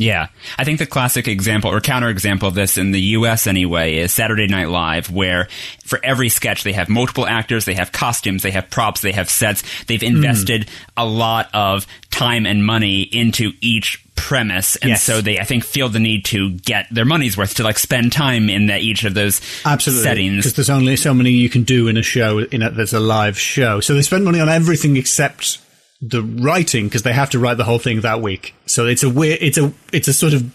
Yeah. 0.00 0.28
I 0.58 0.64
think 0.64 0.78
the 0.78 0.86
classic 0.86 1.28
example 1.28 1.70
or 1.70 1.80
counterexample 1.80 2.44
of 2.44 2.54
this 2.54 2.78
in 2.78 2.90
the 2.90 3.00
US 3.00 3.46
anyway 3.46 3.96
is 3.96 4.12
Saturday 4.12 4.46
Night 4.46 4.70
Live, 4.70 5.10
where 5.10 5.48
for 5.84 6.00
every 6.02 6.30
sketch 6.30 6.64
they 6.64 6.72
have 6.72 6.88
multiple 6.88 7.26
actors, 7.26 7.66
they 7.66 7.74
have 7.74 7.92
costumes, 7.92 8.42
they 8.42 8.50
have 8.50 8.70
props, 8.70 9.02
they 9.02 9.12
have 9.12 9.28
sets. 9.28 9.62
They've 9.84 10.00
hmm. 10.00 10.16
invested 10.16 10.68
a 10.96 11.04
lot 11.04 11.50
of 11.52 11.86
time 12.10 12.46
and 12.46 12.64
money 12.64 13.02
into 13.02 13.52
each 13.60 14.02
premise. 14.16 14.76
And 14.76 14.90
Yes. 14.90 15.02
so 15.02 15.20
they, 15.20 15.38
I 15.38 15.44
think, 15.44 15.64
feel 15.64 15.88
the 15.88 16.00
need 16.00 16.24
to 16.26 16.50
get 16.50 16.86
their 16.90 17.04
money's 17.04 17.36
worth 17.36 17.54
to 17.56 17.62
like 17.62 17.78
spend 17.78 18.12
time 18.12 18.48
in 18.48 18.66
that 18.66 18.80
each 18.80 19.04
of 19.04 19.14
those 19.14 19.40
Absolutely, 19.64 20.04
settings. 20.04 20.36
because 20.36 20.54
there's 20.54 20.70
only 20.70 20.96
so 20.96 21.12
many 21.12 21.30
you 21.30 21.50
can 21.50 21.62
do 21.64 21.88
in 21.88 21.96
a 21.96 22.02
show. 22.02 22.38
In 22.38 22.62
a, 22.62 22.70
there's 22.70 22.94
a 22.94 23.00
live 23.00 23.38
show, 23.38 23.80
so 23.80 23.94
they 23.94 24.02
spend 24.02 24.24
money 24.24 24.40
on 24.40 24.48
everything 24.48 24.96
except 24.96 25.58
the 26.02 26.22
writing 26.22 26.86
because 26.86 27.02
they 27.02 27.12
have 27.12 27.30
to 27.30 27.38
write 27.38 27.56
the 27.56 27.64
whole 27.64 27.78
thing 27.78 28.00
that 28.00 28.20
week. 28.22 28.54
So 28.66 28.86
it's 28.86 29.02
a 29.02 29.10
weird, 29.10 29.38
it's 29.42 29.58
a, 29.58 29.72
it's 29.92 30.08
a 30.08 30.12
sort 30.12 30.32
of 30.32 30.50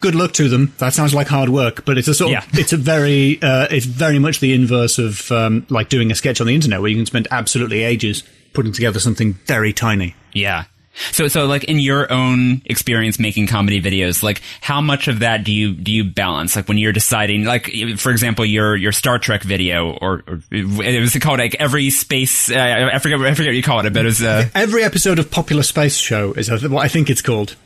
good 0.00 0.14
luck 0.14 0.32
to 0.34 0.48
them. 0.48 0.74
That 0.78 0.92
sounds 0.92 1.14
like 1.14 1.28
hard 1.28 1.48
work, 1.48 1.84
but 1.86 1.96
it's 1.96 2.08
a 2.08 2.14
sort 2.14 2.32
Yeah. 2.32 2.44
of, 2.44 2.58
it's 2.58 2.72
a 2.72 2.76
very, 2.76 3.40
uh, 3.42 3.66
it's 3.70 3.86
very 3.86 4.18
much 4.18 4.40
the 4.40 4.52
inverse 4.52 4.98
of 4.98 5.30
um, 5.32 5.66
like 5.70 5.88
doing 5.88 6.10
a 6.10 6.14
sketch 6.14 6.40
on 6.40 6.46
the 6.46 6.54
internet 6.54 6.80
where 6.80 6.90
you 6.90 6.96
can 6.96 7.06
spend 7.06 7.28
absolutely 7.30 7.82
ages 7.82 8.22
putting 8.52 8.72
together 8.72 9.00
something 9.00 9.32
very 9.46 9.72
tiny. 9.72 10.14
Yeah. 10.32 10.64
So, 11.12 11.28
so 11.28 11.46
like 11.46 11.64
in 11.64 11.78
your 11.78 12.10
own 12.12 12.62
experience 12.66 13.18
making 13.18 13.46
comedy 13.46 13.80
videos, 13.80 14.22
like 14.22 14.42
how 14.60 14.80
much 14.80 15.08
of 15.08 15.20
that 15.20 15.44
do 15.44 15.52
you 15.52 15.74
do 15.74 15.92
you 15.92 16.04
balance? 16.04 16.56
Like 16.56 16.68
when 16.68 16.78
you're 16.78 16.92
deciding, 16.92 17.44
like 17.44 17.70
for 17.98 18.10
example, 18.10 18.44
your 18.44 18.76
your 18.76 18.92
Star 18.92 19.18
Trek 19.18 19.42
video, 19.42 19.92
or, 19.92 20.22
or 20.26 20.40
it 20.50 21.00
was 21.00 21.16
called 21.18 21.38
like 21.38 21.56
every 21.56 21.90
space. 21.90 22.50
Uh, 22.50 22.90
I 22.92 22.98
forget 22.98 23.20
I 23.20 23.34
forget 23.34 23.50
what 23.50 23.56
you 23.56 23.62
call 23.62 23.84
it, 23.84 23.92
but 23.92 24.02
it 24.02 24.06
was 24.06 24.22
uh, 24.22 24.48
Every 24.54 24.84
episode 24.84 25.18
of 25.18 25.30
Popular 25.30 25.62
Space 25.62 25.96
Show 25.96 26.32
is 26.32 26.50
what 26.50 26.84
I 26.84 26.88
think 26.88 27.10
it's 27.10 27.22
called. 27.22 27.56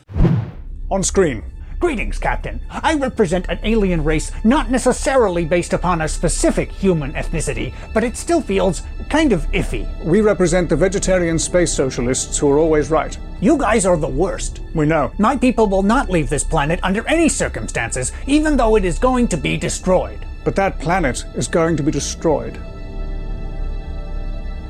On 0.90 1.02
screen. 1.02 1.42
Greetings, 1.78 2.18
Captain. 2.18 2.60
I 2.70 2.94
represent 2.94 3.46
an 3.48 3.60
alien 3.62 4.02
race 4.02 4.32
not 4.42 4.68
necessarily 4.68 5.44
based 5.44 5.72
upon 5.72 6.00
a 6.00 6.08
specific 6.08 6.72
human 6.72 7.12
ethnicity, 7.12 7.72
but 7.94 8.02
it 8.02 8.16
still 8.16 8.40
feels 8.40 8.82
kind 9.08 9.32
of 9.32 9.46
iffy. 9.52 9.86
We 10.04 10.20
represent 10.20 10.68
the 10.68 10.74
vegetarian 10.74 11.38
space 11.38 11.72
socialists 11.72 12.36
who 12.36 12.50
are 12.50 12.58
always 12.58 12.90
right. 12.90 13.16
You 13.40 13.56
guys 13.56 13.86
are 13.86 13.96
the 13.96 14.08
worst. 14.08 14.60
We 14.74 14.86
know. 14.86 15.12
My 15.18 15.36
people 15.36 15.68
will 15.68 15.84
not 15.84 16.10
leave 16.10 16.28
this 16.28 16.42
planet 16.42 16.80
under 16.82 17.06
any 17.06 17.28
circumstances, 17.28 18.10
even 18.26 18.56
though 18.56 18.74
it 18.74 18.84
is 18.84 18.98
going 18.98 19.28
to 19.28 19.36
be 19.36 19.56
destroyed. 19.56 20.26
But 20.42 20.56
that 20.56 20.80
planet 20.80 21.24
is 21.36 21.46
going 21.46 21.76
to 21.76 21.84
be 21.84 21.92
destroyed. 21.92 22.54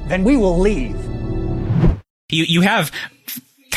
Then 0.08 0.24
we 0.24 0.36
will 0.36 0.58
leave. 0.58 0.96
you 2.28 2.44
you 2.44 2.60
have 2.60 2.92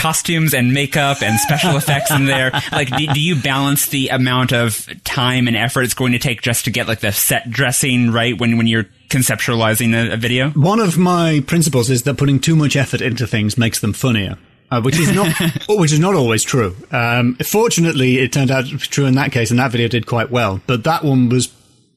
costumes 0.02 0.56
and 0.56 0.74
makeup 0.74 1.22
and 1.22 1.40
special 1.40 1.78
effects 1.78 2.12
in 2.12 2.26
there. 2.26 2.52
Like, 2.72 2.90
do, 2.96 3.06
do 3.08 3.20
you 3.20 3.36
balance 3.36 3.88
the 3.88 4.08
amount 4.10 4.54
of 4.54 4.88
time 5.04 5.48
and 5.48 5.58
effort 5.58 5.82
it's 5.82 5.94
going 5.94 6.14
to 6.14 6.20
take 6.20 6.42
just 6.42 6.66
to 6.66 6.72
get 6.72 6.88
like 6.88 7.02
the 7.02 7.12
set 7.12 7.50
dressing 7.50 8.12
right 8.12 8.40
when 8.40 8.58
when 8.58 8.66
you're 8.66 8.86
conceptualizing 9.10 9.94
a, 9.94 10.14
a 10.14 10.18
video? 10.18 10.52
One 10.52 10.80
of 10.80 10.98
my 10.98 11.44
principles 11.46 11.90
is 11.90 12.04
that 12.04 12.18
putting 12.18 12.40
too 12.40 12.56
much 12.56 12.76
effort 12.76 13.02
into 13.02 13.28
things 13.28 13.58
makes 13.58 13.80
them 13.80 13.94
funnier. 13.94 14.38
Uh, 14.72 14.82
which 14.82 14.98
is 14.98 15.14
not, 15.14 15.36
which 15.70 15.92
is 15.92 16.00
not 16.00 16.16
always 16.16 16.44
true. 16.44 16.74
Um, 16.92 17.36
fortunately, 17.44 18.20
it 18.20 18.32
turned 18.32 18.52
out 18.52 18.68
to 18.68 18.72
be 18.72 18.78
true 18.78 19.06
in 19.06 19.16
that 19.16 19.34
case, 19.34 19.52
and 19.52 19.60
that 19.60 19.72
video 19.72 19.90
did 19.90 20.08
quite 20.08 20.32
well. 20.32 20.62
But 20.66 20.86
that 20.86 21.04
one 21.04 21.28
was 21.28 21.48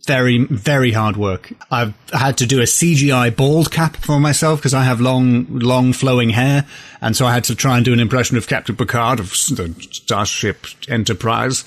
very, 0.05 0.45
very 0.45 0.93
hard 0.93 1.17
work. 1.17 1.53
I've 1.71 1.95
had 2.13 2.39
to 2.39 2.47
do 2.47 2.61
a 2.61 2.65
CGI 2.65 3.35
bald 3.35 3.71
cap 3.71 3.97
for 3.97 4.21
myself 4.21 4.61
because 4.61 4.75
I 4.75 4.85
have 4.85 5.01
long, 5.01 5.47
long 5.51 5.93
flowing 5.93 6.31
hair, 6.31 6.67
and 7.01 7.17
so 7.17 7.27
I 7.27 7.33
had 7.33 7.45
to 7.45 7.55
try 7.55 7.77
and 7.77 7.85
do 7.85 7.93
an 7.93 8.01
impression 8.01 8.37
of 8.37 8.47
Captain 8.47 8.77
Picard 8.77 9.21
of 9.21 9.31
the 9.31 9.75
Starship 9.91 10.67
Enterprise. 10.89 11.65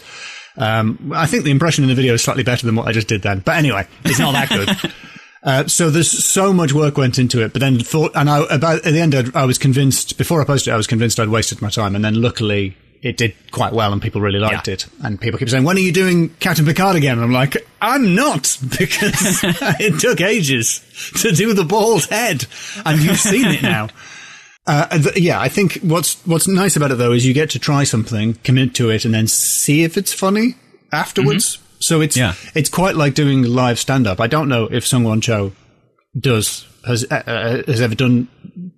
Um, 0.57 1.11
I 1.13 1.27
think 1.27 1.43
the 1.43 1.51
impression 1.51 1.83
in 1.83 1.89
the 1.89 1.95
video 1.95 2.15
is 2.15 2.23
slightly 2.23 2.43
better 2.43 2.65
than 2.65 2.75
what 2.75 2.87
I 2.87 2.91
just 2.91 3.07
did 3.07 3.21
then. 3.21 3.39
But 3.39 3.57
anyway, 3.57 3.87
it's 4.03 4.19
not 4.19 4.33
that 4.33 4.49
good. 4.49 4.93
Uh, 5.43 5.65
so 5.65 5.89
there's 5.89 6.11
so 6.11 6.51
much 6.51 6.73
work 6.73 6.97
went 6.97 7.17
into 7.17 7.41
it, 7.41 7.53
but 7.53 7.61
then 7.61 7.79
thought, 7.79 8.11
and 8.15 8.29
I, 8.29 8.43
about 8.53 8.85
at 8.85 8.91
the 8.91 8.99
end, 8.99 9.15
I, 9.15 9.23
I 9.33 9.45
was 9.45 9.57
convinced 9.57 10.17
before 10.17 10.41
I 10.41 10.45
posted 10.45 10.71
it, 10.71 10.73
I 10.73 10.77
was 10.77 10.87
convinced 10.87 11.21
I'd 11.21 11.29
wasted 11.29 11.61
my 11.61 11.69
time, 11.69 11.95
and 11.95 12.03
then 12.03 12.21
luckily 12.21 12.75
it 13.01 13.17
did 13.17 13.33
quite 13.51 13.73
well, 13.73 13.91
and 13.93 14.01
people 14.01 14.21
really 14.21 14.39
liked 14.39 14.67
Yeah. 14.67 14.73
it. 14.75 14.85
And 15.03 15.19
people 15.19 15.37
keep 15.39 15.49
saying, 15.49 15.63
"When 15.63 15.77
are 15.77 15.81
you 15.81 15.91
doing 15.91 16.29
Captain 16.39 16.65
Picard 16.65 16.95
again?" 16.95 17.13
And 17.17 17.23
I'm 17.23 17.31
like, 17.31 17.57
"I'm 17.81 18.15
not," 18.15 18.57
because 18.79 19.39
it 19.79 19.99
took 19.99 20.21
ages 20.21 20.81
to 21.21 21.31
do 21.31 21.53
the 21.53 21.63
bald 21.65 22.05
head, 22.05 22.45
and 22.85 23.01
you've 23.01 23.19
seen 23.19 23.45
it 23.47 23.61
now. 23.61 23.89
Uh, 24.69 24.97
th- 24.97 25.15
yeah, 25.17 25.39
I 25.39 25.47
think 25.47 25.75
what's 25.81 26.15
what's 26.25 26.45
nice 26.45 26.75
about 26.75 26.91
it 26.91 26.95
though 26.97 27.13
is 27.13 27.25
you 27.25 27.33
get 27.33 27.51
to 27.51 27.57
try 27.59 27.85
something, 27.85 28.33
commit 28.43 28.75
to 28.75 28.89
it, 28.89 29.05
and 29.05 29.13
then 29.13 29.25
see 29.25 29.83
if 29.85 29.95
it's 29.95 30.11
funny 30.11 30.55
afterwards. 30.91 31.59
So 31.79 32.01
it's 32.01 32.17
Yeah. 32.17 32.33
it's 32.53 32.69
quite 32.69 32.97
like 32.97 33.13
doing 33.13 33.43
live 33.43 33.79
stand 33.79 34.07
up. 34.07 34.19
I 34.19 34.27
don't 34.27 34.49
know 34.49 34.65
if 34.69 34.83
Sungwon 34.83 35.21
Cho 35.23 35.53
does 36.19 36.65
has 36.87 37.05
uh, 37.09 37.63
has 37.67 37.81
ever 37.81 37.95
done 37.95 38.27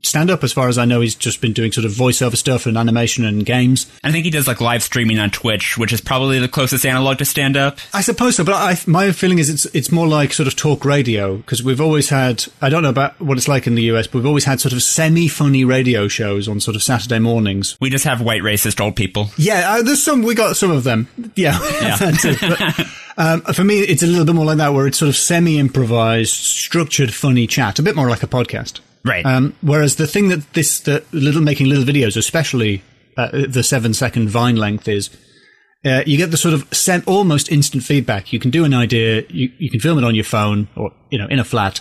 stand 0.01 0.29
up. 0.29 0.43
As 0.43 0.53
far 0.53 0.67
as 0.67 0.77
I 0.77 0.85
know, 0.85 1.01
he's 1.01 1.15
just 1.15 1.41
been 1.41 1.53
doing 1.53 1.71
sort 1.71 1.85
of 1.85 1.91
voiceover 1.91 2.35
stuff 2.35 2.65
and 2.65 2.77
animation 2.77 3.25
and 3.25 3.45
games. 3.45 3.91
I 4.03 4.11
think 4.11 4.25
he 4.25 4.31
does 4.31 4.47
like 4.47 4.61
live 4.61 4.83
streaming 4.83 5.19
on 5.19 5.29
Twitch, 5.29 5.77
which 5.77 5.93
is 5.93 6.01
probably 6.01 6.39
the 6.39 6.47
closest 6.47 6.85
analog 6.85 7.17
to 7.19 7.25
stand 7.25 7.57
up. 7.57 7.77
I 7.93 8.01
suppose 8.01 8.35
so, 8.35 8.43
but 8.43 8.55
I, 8.55 8.77
my 8.87 9.11
feeling 9.11 9.39
is 9.39 9.49
it's 9.49 9.65
it's 9.67 9.91
more 9.91 10.07
like 10.07 10.33
sort 10.33 10.47
of 10.47 10.55
talk 10.55 10.85
radio 10.85 11.37
because 11.37 11.63
we've 11.63 11.81
always 11.81 12.09
had. 12.09 12.45
I 12.61 12.69
don't 12.69 12.83
know 12.83 12.89
about 12.89 13.19
what 13.21 13.37
it's 13.37 13.47
like 13.47 13.67
in 13.67 13.75
the 13.75 13.83
US, 13.83 14.07
but 14.07 14.15
we've 14.15 14.27
always 14.27 14.45
had 14.45 14.59
sort 14.59 14.73
of 14.73 14.81
semi 14.81 15.27
funny 15.27 15.63
radio 15.65 16.07
shows 16.07 16.47
on 16.47 16.59
sort 16.59 16.75
of 16.75 16.83
Saturday 16.83 17.19
mornings. 17.19 17.77
We 17.79 17.89
just 17.89 18.05
have 18.05 18.21
white 18.21 18.41
racist 18.41 18.81
old 18.81 18.95
people. 18.95 19.29
Yeah, 19.37 19.75
uh, 19.75 19.81
there's 19.83 20.03
some. 20.03 20.23
We 20.23 20.35
got 20.35 20.57
some 20.57 20.71
of 20.71 20.83
them. 20.83 21.07
Yeah, 21.35 21.59
Yeah. 21.81 22.73
That's 23.19 23.39
it. 23.39 23.43
But, 23.43 23.49
um, 23.49 23.53
for 23.53 23.63
me, 23.63 23.79
it's 23.79 24.03
a 24.03 24.07
little 24.07 24.25
bit 24.25 24.35
more 24.35 24.45
like 24.45 24.57
that, 24.57 24.73
where 24.73 24.87
it's 24.87 24.97
sort 24.97 25.09
of 25.09 25.15
semi 25.15 25.59
improvised, 25.59 26.33
structured, 26.33 27.13
funny 27.13 27.47
chat, 27.47 27.79
a 27.79 27.83
bit 27.83 27.95
more 27.95 28.09
like 28.09 28.23
a 28.23 28.27
podcast. 28.27 28.79
Right. 29.05 29.25
Um, 29.25 29.55
whereas 29.61 29.95
the 29.95 30.07
thing 30.07 30.29
that 30.29 30.53
this, 30.53 30.79
the 30.81 31.03
little 31.11 31.41
making 31.41 31.67
little 31.67 31.83
videos, 31.83 32.17
especially 32.17 32.83
uh, 33.17 33.45
the 33.47 33.63
seven 33.63 33.93
second 33.93 34.29
Vine 34.29 34.55
length, 34.55 34.87
is 34.87 35.09
uh, 35.85 36.03
you 36.05 36.17
get 36.17 36.31
the 36.31 36.37
sort 36.37 36.53
of 36.53 36.67
sem- 36.73 37.03
almost 37.07 37.51
instant 37.51 37.83
feedback. 37.83 38.33
You 38.33 38.39
can 38.39 38.51
do 38.51 38.65
an 38.65 38.73
idea, 38.73 39.23
you, 39.29 39.51
you 39.57 39.69
can 39.69 39.79
film 39.79 39.97
it 39.97 40.03
on 40.03 40.15
your 40.15 40.25
phone 40.25 40.67
or 40.75 40.91
you 41.09 41.17
know 41.17 41.27
in 41.27 41.39
a 41.39 41.45
flat, 41.45 41.79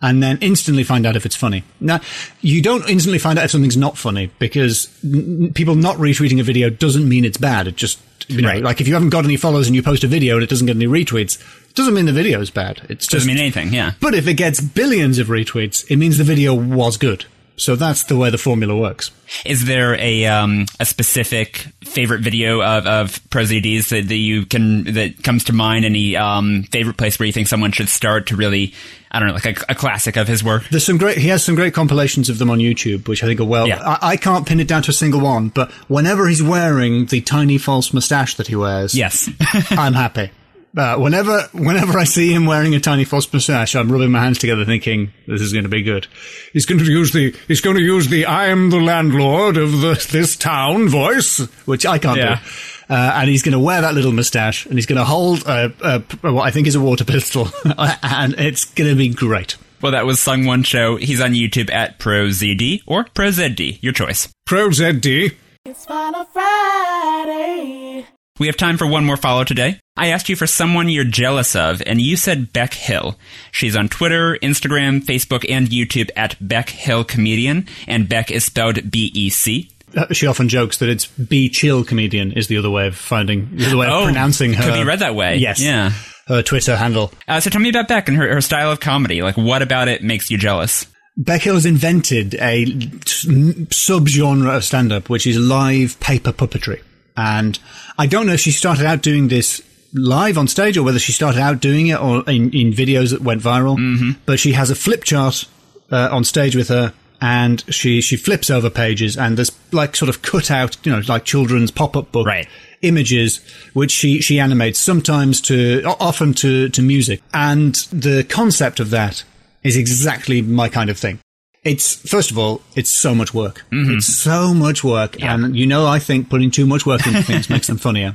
and 0.00 0.22
then 0.22 0.38
instantly 0.40 0.84
find 0.84 1.06
out 1.06 1.16
if 1.16 1.26
it's 1.26 1.36
funny. 1.36 1.64
Now, 1.80 2.00
you 2.40 2.62
don't 2.62 2.88
instantly 2.88 3.18
find 3.18 3.38
out 3.38 3.46
if 3.46 3.50
something's 3.50 3.76
not 3.76 3.98
funny 3.98 4.30
because 4.38 4.88
n- 5.02 5.52
people 5.54 5.74
not 5.74 5.96
retweeting 5.96 6.38
a 6.38 6.44
video 6.44 6.70
doesn't 6.70 7.08
mean 7.08 7.24
it's 7.24 7.38
bad. 7.38 7.66
It 7.66 7.76
just 7.76 7.98
you 8.28 8.42
know, 8.42 8.48
Right. 8.48 8.62
like 8.62 8.80
if 8.80 8.88
you 8.88 8.94
haven't 8.94 9.10
got 9.10 9.24
any 9.24 9.36
followers 9.36 9.66
and 9.66 9.76
you 9.76 9.82
post 9.82 10.04
a 10.04 10.06
video 10.08 10.34
and 10.34 10.42
it 10.42 10.48
doesn't 10.50 10.66
get 10.66 10.76
any 10.76 10.86
retweets, 10.86 11.38
it 11.68 11.74
doesn't 11.74 11.94
mean 11.94 12.06
the 12.06 12.12
video 12.12 12.40
is 12.40 12.50
bad. 12.50 12.78
It 12.88 12.98
Doesn't 13.00 13.10
just 13.10 13.26
mean 13.26 13.38
anything. 13.38 13.72
Yeah. 13.72 13.92
but 14.00 14.14
if 14.14 14.26
it 14.26 14.34
gets 14.34 14.60
billions 14.60 15.18
of 15.18 15.28
retweets, 15.28 15.84
it 15.90 15.96
means 15.96 16.18
the 16.18 16.24
video 16.24 16.54
was 16.54 16.96
good. 16.96 17.26
So 17.56 17.76
that's 17.76 18.04
the 18.04 18.16
way 18.16 18.30
the 18.30 18.38
formula 18.38 18.76
works. 18.76 19.10
Is 19.44 19.64
there 19.64 19.94
a 19.94 20.26
um, 20.26 20.66
a 20.80 20.84
specific 20.84 21.66
favorite 21.84 22.20
video 22.20 22.60
of 22.62 22.86
of 22.86 23.10
ProZDs 23.30 23.88
that, 23.90 24.08
that 24.08 24.16
you 24.16 24.44
can 24.46 24.84
that 24.94 25.22
comes 25.22 25.44
to 25.44 25.52
mind? 25.52 25.84
Any 25.84 26.16
um, 26.16 26.64
favorite 26.64 26.96
place 26.96 27.18
where 27.18 27.26
you 27.26 27.32
think 27.32 27.48
someone 27.48 27.70
should 27.72 27.88
start 27.88 28.26
to 28.28 28.36
really, 28.36 28.74
I 29.10 29.18
don't 29.20 29.28
know, 29.28 29.34
like 29.34 29.46
a, 29.46 29.64
a 29.70 29.74
classic 29.74 30.16
of 30.16 30.26
his 30.26 30.42
work? 30.42 30.68
There's 30.70 30.84
some 30.84 30.98
great. 30.98 31.18
He 31.18 31.28
has 31.28 31.44
some 31.44 31.54
great 31.54 31.74
compilations 31.74 32.28
of 32.28 32.38
them 32.38 32.50
on 32.50 32.58
YouTube, 32.58 33.06
which 33.08 33.22
I 33.22 33.26
think 33.26 33.40
are 33.40 33.44
well. 33.44 33.68
Yeah. 33.68 33.80
I, 33.80 34.10
I 34.12 34.16
can't 34.16 34.46
pin 34.46 34.58
it 34.60 34.68
down 34.68 34.82
to 34.82 34.90
a 34.90 34.94
single 34.94 35.20
one, 35.20 35.48
but 35.48 35.70
whenever 35.88 36.26
he's 36.28 36.42
wearing 36.42 37.06
the 37.06 37.20
tiny 37.20 37.58
false 37.58 37.92
mustache 37.94 38.34
that 38.36 38.48
he 38.48 38.56
wears, 38.56 38.94
Yes. 38.94 39.30
I'm 39.70 39.94
happy. 39.94 40.30
Uh, 40.76 40.96
whenever, 40.98 41.42
whenever 41.52 41.96
I 41.98 42.04
see 42.04 42.32
him 42.32 42.46
wearing 42.46 42.74
a 42.74 42.80
tiny 42.80 43.04
false 43.04 43.32
mustache, 43.32 43.76
I'm 43.76 43.92
rubbing 43.92 44.10
my 44.10 44.20
hands 44.22 44.38
together, 44.40 44.64
thinking 44.64 45.12
this 45.26 45.40
is 45.40 45.52
going 45.52 45.62
to 45.64 45.68
be 45.68 45.82
good. 45.82 46.08
He's 46.52 46.66
going 46.66 46.80
to 46.80 46.84
use 46.90 47.12
the 47.12 47.34
he's 47.46 47.60
going 47.60 47.76
to 47.76 47.82
use 47.82 48.08
the 48.08 48.26
"I 48.26 48.46
am 48.46 48.70
the 48.70 48.80
landlord 48.80 49.56
of 49.56 49.70
the, 49.80 50.08
this 50.10 50.34
town" 50.36 50.88
voice, 50.88 51.38
which 51.66 51.86
I 51.86 51.98
can't 51.98 52.18
Yeah. 52.18 52.40
do. 52.88 52.94
Uh, 52.94 53.12
and 53.16 53.30
he's 53.30 53.42
going 53.42 53.52
to 53.52 53.58
wear 53.58 53.80
that 53.80 53.94
little 53.94 54.12
mustache, 54.12 54.66
and 54.66 54.74
he's 54.74 54.84
going 54.86 54.98
to 54.98 55.04
hold 55.04 55.46
a, 55.46 55.72
a, 55.82 56.00
what 56.32 56.42
I 56.46 56.50
think 56.50 56.66
is 56.66 56.74
a 56.74 56.80
water 56.80 57.04
pistol, 57.04 57.48
and 57.78 58.34
it's 58.34 58.66
going 58.66 58.90
to 58.90 58.96
be 58.96 59.08
great. 59.08 59.56
well, 59.80 59.92
that 59.92 60.04
was 60.04 60.18
Sungwon 60.18 60.64
Cho. 60.66 60.96
He's 60.96 61.20
on 61.20 61.32
YouTube 61.32 61.72
at 61.72 61.98
ProZD 61.98 62.82
or 62.86 63.04
ProZD, 63.04 63.78
your 63.80 63.92
choice. 63.94 64.28
Pro 64.44 64.68
ZD. 64.68 65.34
It's 65.64 65.86
Follow 65.86 66.24
Friday. 66.32 68.06
We 68.40 68.48
have 68.48 68.56
time 68.56 68.78
for 68.78 68.86
one 68.88 69.04
more 69.04 69.16
follow 69.16 69.44
today. 69.44 69.78
I 69.96 70.08
asked 70.08 70.28
you 70.28 70.34
for 70.34 70.48
someone 70.48 70.88
you're 70.88 71.04
jealous 71.04 71.54
of, 71.54 71.80
and 71.86 72.00
you 72.00 72.16
said 72.16 72.52
Bec 72.52 72.74
Hill. 72.74 73.16
She's 73.52 73.76
on 73.76 73.88
Twitter, 73.88 74.36
Instagram, 74.42 75.02
Facebook, 75.04 75.48
and 75.48 75.68
YouTube 75.68 76.10
at 76.16 76.34
Bec 76.40 76.68
Hill 76.70 77.04
Comedian, 77.04 77.68
and 77.86 78.08
Bec 78.08 78.32
is 78.32 78.44
spelled 78.44 78.90
B 78.90 79.12
E 79.14 79.30
C. 79.30 79.70
Uh, 79.96 80.12
She 80.12 80.26
often 80.26 80.48
jokes 80.48 80.78
that 80.78 80.88
it's 80.88 81.06
B 81.06 81.48
chill 81.48 81.84
comedian" 81.84 82.32
is 82.32 82.48
the 82.48 82.56
other 82.58 82.70
way 82.70 82.88
of 82.88 82.96
finding 82.96 83.54
the 83.56 83.66
other 83.68 83.76
way 83.76 83.86
of 83.86 83.92
Oh, 83.92 84.04
pronouncing 84.06 84.52
her. 84.54 84.64
could 84.64 84.74
be 84.74 84.82
read 84.82 84.98
that 84.98 85.14
way. 85.14 85.36
Yes. 85.36 85.60
Yeah. 85.60 85.92
Her 86.26 86.42
Twitter 86.42 86.74
handle. 86.76 87.12
Uh, 87.28 87.38
so 87.38 87.50
tell 87.50 87.60
me 87.60 87.68
about 87.68 87.86
Bec 87.86 88.08
and 88.08 88.16
her, 88.16 88.34
her 88.34 88.40
style 88.40 88.72
of 88.72 88.80
comedy. 88.80 89.22
Like, 89.22 89.36
what 89.36 89.62
about 89.62 89.86
it 89.86 90.02
makes 90.02 90.28
you 90.28 90.38
jealous? 90.38 90.88
Bec 91.16 91.42
Hill 91.42 91.54
has 91.54 91.66
invented 91.66 92.34
a 92.34 92.64
subgenre 92.66 94.56
of 94.56 94.64
stand-up, 94.64 95.08
which 95.08 95.24
is 95.24 95.38
live 95.38 96.00
paper 96.00 96.32
puppetry. 96.32 96.80
And 97.16 97.58
I 97.98 98.06
don't 98.06 98.26
know 98.26 98.32
if 98.34 98.40
she 98.40 98.50
started 98.50 98.86
out 98.86 99.02
doing 99.02 99.28
this 99.28 99.62
live 99.92 100.36
on 100.36 100.48
stage 100.48 100.76
or 100.76 100.82
whether 100.82 100.98
she 100.98 101.12
started 101.12 101.40
out 101.40 101.60
doing 101.60 101.86
it 101.86 102.00
or 102.00 102.28
in, 102.28 102.50
in 102.52 102.72
videos 102.72 103.10
that 103.10 103.20
went 103.20 103.40
viral. 103.40 103.78
Mm-hmm. 103.78 104.10
But 104.26 104.40
she 104.40 104.52
has 104.52 104.70
a 104.70 104.74
flip 104.74 105.04
chart 105.04 105.44
uh, 105.92 106.08
on 106.10 106.24
stage 106.24 106.56
with 106.56 106.68
her 106.68 106.92
and 107.20 107.62
she, 107.72 108.00
she 108.00 108.16
flips 108.16 108.50
over 108.50 108.68
pages 108.68 109.16
and 109.16 109.38
there's 109.38 109.52
like 109.72 109.94
sort 109.94 110.08
of 110.08 110.22
cut 110.22 110.50
out, 110.50 110.76
you 110.84 110.90
know, 110.92 111.00
like 111.08 111.24
children's 111.24 111.70
pop-up 111.70 112.10
book 112.10 112.26
Right. 112.26 112.48
images 112.82 113.40
which 113.72 113.92
she, 113.92 114.20
she 114.20 114.40
animates 114.40 114.80
sometimes 114.80 115.40
to, 115.42 115.84
often 116.00 116.34
to, 116.34 116.68
to 116.70 116.82
music. 116.82 117.22
And 117.32 117.76
the 117.92 118.24
concept 118.24 118.80
of 118.80 118.90
that 118.90 119.22
is 119.62 119.76
exactly 119.76 120.42
my 120.42 120.68
kind 120.68 120.90
of 120.90 120.98
thing. 120.98 121.20
It's, 121.64 121.94
first 122.08 122.30
of 122.30 122.38
all, 122.38 122.60
it's 122.76 122.90
so 122.90 123.14
much 123.14 123.32
work. 123.32 123.64
It's 123.96 124.06
so 124.06 124.52
much 124.52 124.84
work. 124.84 125.16
And 125.22 125.56
you 125.56 125.66
know, 125.66 125.86
I 125.86 125.98
think 125.98 126.28
putting 126.28 126.50
too 126.50 126.66
much 126.66 126.84
work 126.84 127.06
into 127.06 127.22
things 127.22 127.48
makes 127.54 127.66
them 127.66 127.78
funnier. 127.78 128.14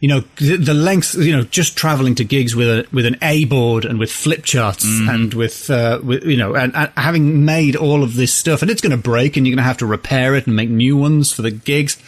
You 0.00 0.08
know, 0.08 0.20
the, 0.36 0.56
the 0.56 0.72
length, 0.72 1.14
you 1.14 1.36
know, 1.36 1.42
just 1.42 1.76
traveling 1.76 2.14
to 2.14 2.24
gigs 2.24 2.56
with 2.56 2.68
a, 2.68 2.88
with 2.90 3.04
an 3.04 3.18
A 3.20 3.44
board 3.44 3.84
and 3.84 3.98
with 3.98 4.10
flip 4.10 4.44
charts 4.44 4.82
and 4.82 5.34
with, 5.34 5.68
uh, 5.68 6.00
with, 6.02 6.24
you 6.24 6.38
know, 6.38 6.54
and, 6.54 6.74
and 6.74 6.90
having 6.96 7.44
made 7.44 7.76
all 7.76 8.02
of 8.02 8.14
this 8.14 8.32
stuff 8.32 8.62
and 8.62 8.70
it's 8.70 8.80
going 8.80 8.92
to 8.92 8.96
break 8.96 9.36
and 9.36 9.46
you're 9.46 9.54
going 9.54 9.62
to 9.62 9.68
have 9.68 9.76
to 9.78 9.86
repair 9.86 10.34
it 10.34 10.46
and 10.46 10.56
make 10.56 10.70
new 10.70 10.96
ones 10.96 11.32
for 11.32 11.42
the 11.42 11.50
gigs. 11.50 11.98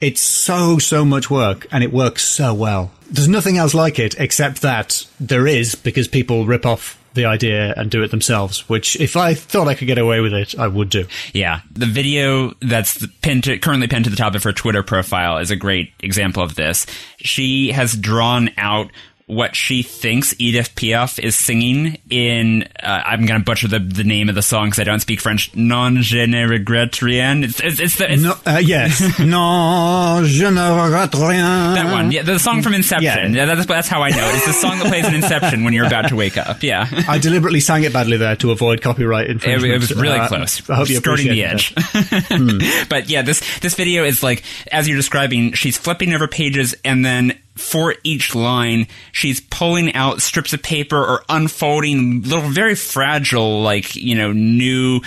It's 0.00 0.22
so, 0.22 0.78
so 0.78 1.04
much 1.04 1.28
work 1.28 1.66
and 1.70 1.84
it 1.84 1.92
works 1.92 2.24
so 2.24 2.54
well. 2.54 2.92
There's 3.10 3.28
nothing 3.28 3.58
else 3.58 3.74
like 3.74 3.98
it 3.98 4.18
except 4.18 4.62
that 4.62 5.06
there 5.20 5.46
is 5.46 5.74
because 5.74 6.08
people 6.08 6.46
rip 6.46 6.64
off 6.64 6.98
the 7.14 7.24
idea 7.24 7.74
and 7.76 7.90
do 7.90 8.02
it 8.02 8.10
themselves, 8.10 8.68
which 8.68 8.98
if 9.00 9.16
I 9.16 9.34
thought 9.34 9.68
I 9.68 9.74
could 9.74 9.86
get 9.86 9.98
away 9.98 10.20
with 10.20 10.32
it, 10.32 10.58
I 10.58 10.68
would 10.68 10.90
do. 10.90 11.06
Yeah, 11.32 11.60
the 11.70 11.86
video 11.86 12.54
that's 12.60 13.06
pinned 13.22 13.44
to, 13.44 13.58
currently 13.58 13.88
pinned 13.88 14.04
to 14.04 14.10
the 14.10 14.16
top 14.16 14.34
of 14.34 14.42
her 14.44 14.52
Twitter 14.52 14.82
profile 14.82 15.38
is 15.38 15.50
a 15.50 15.56
great 15.56 15.92
example 16.00 16.42
of 16.42 16.54
this. 16.54 16.86
She 17.18 17.72
has 17.72 17.96
drawn 17.96 18.50
out 18.56 18.90
what 19.28 19.54
she 19.54 19.82
thinks 19.82 20.34
Edith 20.38 20.74
Piaf 20.74 21.18
is 21.22 21.36
singing 21.36 21.98
in. 22.10 22.64
Uh, 22.82 23.02
I'm 23.06 23.24
going 23.26 23.38
to 23.40 23.44
butcher 23.44 23.68
the, 23.68 23.78
the 23.78 24.02
name 24.02 24.28
of 24.28 24.34
the 24.34 24.42
song 24.42 24.66
because 24.66 24.80
I 24.80 24.84
don't 24.84 25.00
speak 25.00 25.20
French. 25.20 25.54
Non 25.54 26.02
je 26.02 26.26
ne 26.26 26.44
regrette 26.46 27.00
rien. 27.02 27.44
It's, 27.44 27.60
it's, 27.60 27.78
it's, 27.78 27.96
the, 27.98 28.12
it's 28.12 28.22
No, 28.22 28.34
uh, 28.46 28.58
yes. 28.58 29.18
non, 29.20 30.24
je 30.24 30.50
ne 30.50 30.60
regrette 30.60 31.14
rien. 31.14 31.74
that 31.74 31.92
one. 31.92 32.10
Yeah, 32.10 32.22
the 32.22 32.38
song 32.38 32.62
from 32.62 32.74
Inception. 32.74 33.04
Yeah. 33.04 33.28
Yeah, 33.28 33.44
that's, 33.54 33.66
that's 33.66 33.86
how 33.88 34.02
I 34.02 34.10
know 34.10 34.26
it. 34.28 34.34
It's 34.36 34.46
the 34.46 34.52
song 34.52 34.78
that 34.78 34.88
plays 34.88 35.06
in 35.06 35.14
Inception 35.14 35.62
when 35.64 35.72
you're 35.72 35.86
about 35.86 36.08
to 36.08 36.16
wake 36.16 36.36
up. 36.36 36.62
Yeah. 36.62 36.86
I 37.06 37.18
deliberately 37.18 37.60
sang 37.60 37.84
it 37.84 37.92
badly 37.92 38.16
there 38.16 38.36
to 38.36 38.50
avoid 38.50 38.82
copyright 38.82 39.28
infringement. 39.30 39.72
it 39.74 39.78
was 39.78 39.94
really 39.94 40.18
Uh, 40.18 40.28
close. 40.28 40.68
I 40.70 40.74
hope 40.74 40.88
you 40.88 40.96
skirting 40.96 41.28
the 41.28 41.44
edge. 41.44 41.74
that. 41.74 42.86
but 42.88 43.08
yeah, 43.08 43.22
this 43.22 43.40
this 43.60 43.74
video 43.74 44.04
is 44.04 44.22
like 44.22 44.42
as 44.72 44.88
you're 44.88 44.96
describing, 44.96 45.52
she's 45.52 45.76
flipping 45.76 46.12
over 46.14 46.26
pages 46.26 46.74
and 46.84 47.04
then 47.04 47.38
for 47.58 47.94
each 48.04 48.34
line, 48.34 48.86
she's 49.12 49.40
pulling 49.40 49.94
out 49.94 50.22
strips 50.22 50.52
of 50.52 50.62
paper 50.62 50.96
or 50.96 51.24
unfolding 51.28 52.22
little 52.22 52.48
very 52.48 52.74
fragile 52.74 53.62
like, 53.62 53.94
you 53.96 54.14
know, 54.14 54.32
new 54.32 55.00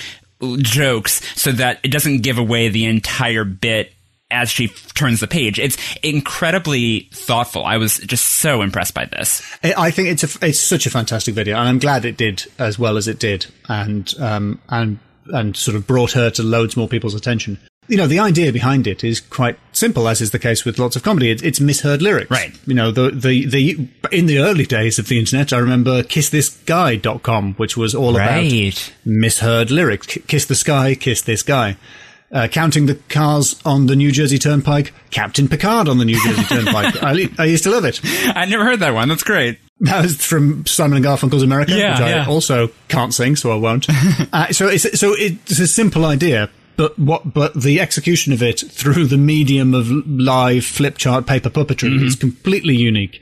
jokes 0.57 1.21
so 1.39 1.51
that 1.51 1.79
it 1.83 1.89
doesn't 1.89 2.21
give 2.21 2.37
away 2.37 2.69
the 2.69 2.85
entire 2.85 3.43
bit 3.43 3.93
as 4.31 4.49
she 4.49 4.69
turns 4.95 5.19
the 5.19 5.27
page. 5.27 5.59
It's 5.59 5.77
incredibly 6.01 7.09
thoughtful. 7.11 7.65
I 7.65 7.77
was 7.77 7.97
just 7.97 8.25
so 8.25 8.61
impressed 8.61 8.93
by 8.93 9.05
this. 9.05 9.41
I 9.63 9.73
I 9.77 9.91
think 9.91 10.07
it's 10.07 10.23
a, 10.23 10.47
it's 10.47 10.59
such 10.59 10.85
a 10.85 10.89
fantastic 10.89 11.35
video, 11.35 11.57
and 11.57 11.67
I'm 11.67 11.79
glad 11.79 12.05
it 12.05 12.17
did 12.17 12.45
as 12.57 12.79
well 12.79 12.97
as 12.97 13.07
it 13.07 13.19
did, 13.19 13.45
and 13.67 14.11
um 14.19 14.61
and 14.69 14.99
and 15.27 15.55
sort 15.55 15.75
of 15.75 15.85
brought 15.85 16.13
her 16.13 16.29
to 16.31 16.43
loads 16.43 16.75
more 16.75 16.87
people's 16.87 17.13
attention. 17.13 17.59
You 17.87 17.97
know, 17.97 18.05
the 18.07 18.19
idea 18.19 18.53
behind 18.53 18.85
it 18.85 19.03
is 19.03 19.19
quite 19.19 19.57
simple, 19.73 20.07
as 20.07 20.21
is 20.21 20.31
the 20.31 20.39
case 20.39 20.63
with 20.63 20.77
lots 20.77 20.95
of 20.95 21.03
comedy. 21.03 21.31
It, 21.31 21.43
it's 21.43 21.59
misheard 21.59 22.01
lyrics, 22.01 22.29
Right. 22.29 22.55
You 22.67 22.75
know, 22.75 22.91
the 22.91 23.09
the 23.09 23.45
the 23.47 23.87
in 24.11 24.27
the 24.27 24.39
early 24.39 24.65
days 24.65 24.99
of 24.99 25.07
the 25.07 25.17
internet, 25.17 25.51
I 25.51 25.57
remember 25.57 26.03
KissThisGuy.com, 26.03 27.55
which 27.55 27.75
was 27.75 27.95
all 27.95 28.15
about 28.15 28.91
misheard 29.03 29.71
lyrics. 29.71 30.05
Kiss 30.27 30.45
the 30.45 30.55
sky, 30.55 30.95
kiss 30.95 31.21
this 31.23 31.43
guy. 31.43 31.75
Uh, 32.31 32.47
counting 32.47 32.85
the 32.85 32.95
cars 33.09 33.59
on 33.65 33.87
the 33.87 33.95
New 33.95 34.09
Jersey 34.09 34.37
Turnpike, 34.37 34.93
Captain 35.09 35.49
Picard 35.49 35.89
on 35.89 35.97
the 35.97 36.05
New 36.05 36.17
Jersey 36.23 36.43
Turnpike. 36.43 36.95
I, 37.03 37.29
I 37.37 37.43
used 37.45 37.63
to 37.65 37.71
love 37.71 37.83
it. 37.83 37.99
I 38.33 38.45
never 38.45 38.63
heard 38.63 38.79
that 38.79 38.93
one. 38.93 39.09
That's 39.09 39.23
great. 39.23 39.59
That 39.81 40.03
was 40.03 40.15
from 40.25 40.65
Simon 40.65 40.95
and 40.97 41.05
Garfunkel's 41.05 41.43
America, 41.43 41.73
Yeah, 41.75 41.91
which 41.91 42.01
I 42.01 42.09
yeah. 42.11 42.25
also 42.29 42.69
can't 42.87 43.13
sing, 43.13 43.35
so 43.35 43.51
I 43.51 43.55
won't. 43.55 43.87
uh, 44.31 44.53
so 44.53 44.67
it's 44.69 44.97
so 44.97 45.13
it's 45.17 45.59
a 45.59 45.67
simple 45.67 46.05
idea, 46.05 46.49
but 46.77 46.97
what 46.99 47.33
but 47.33 47.53
the 47.53 47.79
execution 47.79 48.33
of 48.33 48.41
it 48.41 48.59
through 48.59 49.05
the 49.05 49.17
medium 49.17 49.73
of 49.73 49.89
live 49.89 50.65
flip 50.65 50.97
chart 50.97 51.25
paper 51.27 51.49
puppetry 51.49 51.89
Mm-hmm. 51.91 52.05
is 52.05 52.15
completely 52.15 52.75
unique. 52.75 53.21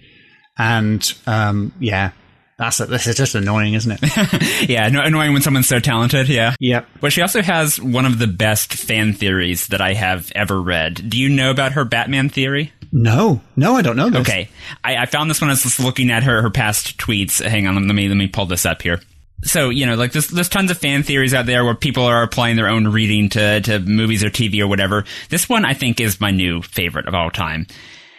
And 0.57 1.11
um, 1.25 1.71
yeah, 1.79 2.11
That's 2.57 2.79
it. 2.81 2.89
This 2.89 3.07
is 3.07 3.15
just 3.15 3.35
annoying, 3.35 3.73
isn't 3.75 3.97
it? 4.01 4.69
yeah, 4.69 4.89
no, 4.89 5.01
annoying 5.01 5.31
when 5.31 5.41
someone's 5.41 5.67
so 5.69 5.79
talented. 5.79 6.27
Yeah. 6.27 6.55
Yep. 6.59 6.87
But 6.99 7.13
she 7.13 7.21
also 7.21 7.41
has 7.41 7.79
one 7.81 8.05
of 8.05 8.19
the 8.19 8.27
best 8.27 8.73
fan 8.73 9.13
theories 9.13 9.67
that 9.67 9.79
I 9.79 9.93
have 9.93 10.29
ever 10.35 10.61
read. 10.61 11.09
Do 11.09 11.17
you 11.17 11.29
know 11.29 11.49
about 11.51 11.71
her 11.73 11.85
Batman 11.85 12.27
theory? 12.27 12.73
No, 12.91 13.39
no, 13.55 13.75
I 13.75 13.81
don't 13.83 13.95
know 13.95 14.09
this. 14.09 14.21
Okay, 14.21 14.49
I, 14.83 14.97
I 14.97 15.05
found 15.05 15.29
this 15.29 15.39
when 15.39 15.49
I 15.49 15.53
was 15.53 15.61
just 15.61 15.79
looking 15.79 16.09
at 16.11 16.23
her 16.23 16.41
her 16.41 16.49
past 16.49 16.97
tweets. 16.97 17.39
Hang 17.45 17.67
on, 17.67 17.75
let 17.87 17.95
me 17.95 18.07
let 18.09 18.17
me 18.17 18.27
pull 18.27 18.47
this 18.47 18.65
up 18.65 18.81
here. 18.81 18.99
So 19.43 19.69
you 19.69 19.85
know, 19.85 19.95
like 19.95 20.11
there's 20.11 20.27
there's 20.27 20.49
tons 20.49 20.71
of 20.71 20.77
fan 20.77 21.03
theories 21.03 21.33
out 21.33 21.45
there 21.45 21.63
where 21.63 21.75
people 21.75 22.03
are 22.03 22.23
applying 22.23 22.55
their 22.55 22.67
own 22.67 22.87
reading 22.87 23.29
to 23.29 23.61
to 23.61 23.79
movies 23.79 24.23
or 24.23 24.29
TV 24.29 24.59
or 24.61 24.67
whatever. 24.67 25.05
This 25.29 25.47
one 25.47 25.65
I 25.65 25.73
think 25.73 25.99
is 25.99 26.19
my 26.19 26.31
new 26.31 26.61
favorite 26.61 27.07
of 27.07 27.13
all 27.13 27.29
time. 27.29 27.67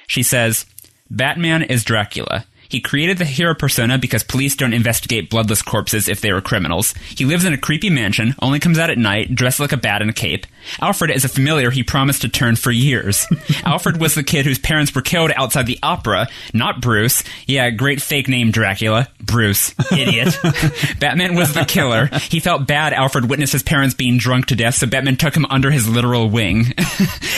She 0.06 0.22
says, 0.22 0.66
"Batman 1.10 1.62
is 1.62 1.84
Dracula." 1.84 2.46
He 2.70 2.80
created 2.80 3.18
the 3.18 3.24
hero 3.24 3.54
persona 3.54 3.98
because 3.98 4.22
police 4.22 4.54
don't 4.56 4.72
investigate 4.72 5.28
bloodless 5.28 5.60
corpses 5.60 6.08
if 6.08 6.20
they 6.20 6.32
were 6.32 6.40
criminals. 6.40 6.94
He 7.16 7.24
lives 7.24 7.44
in 7.44 7.52
a 7.52 7.58
creepy 7.58 7.90
mansion, 7.90 8.34
only 8.40 8.60
comes 8.60 8.78
out 8.78 8.90
at 8.90 8.98
night, 8.98 9.34
dressed 9.34 9.60
like 9.60 9.72
a 9.72 9.76
bat 9.76 10.02
in 10.02 10.08
a 10.08 10.12
cape. 10.12 10.46
Alfred 10.80 11.10
is 11.10 11.24
a 11.24 11.28
familiar 11.28 11.70
he 11.70 11.82
promised 11.82 12.22
to 12.22 12.28
turn 12.28 12.56
for 12.56 12.70
years. 12.70 13.26
Alfred 13.64 14.00
was 14.00 14.14
the 14.14 14.22
kid 14.22 14.46
whose 14.46 14.58
parents 14.58 14.94
were 14.94 15.02
killed 15.02 15.32
outside 15.34 15.66
the 15.66 15.78
opera, 15.82 16.28
not 16.54 16.80
Bruce. 16.80 17.24
Yeah, 17.46 17.70
great 17.70 18.00
fake 18.00 18.28
name 18.28 18.50
Dracula. 18.50 19.08
Bruce. 19.20 19.74
Idiot. 19.90 20.38
Batman 21.00 21.34
was 21.34 21.54
the 21.54 21.64
killer. 21.64 22.06
He 22.06 22.40
felt 22.40 22.66
bad 22.66 22.92
Alfred 22.92 23.28
witnessed 23.28 23.52
his 23.52 23.62
parents 23.62 23.94
being 23.94 24.18
drunk 24.18 24.46
to 24.46 24.56
death, 24.56 24.76
so 24.76 24.86
Batman 24.86 25.16
took 25.16 25.36
him 25.36 25.46
under 25.46 25.70
his 25.70 25.88
literal 25.88 26.28
wing. 26.28 26.66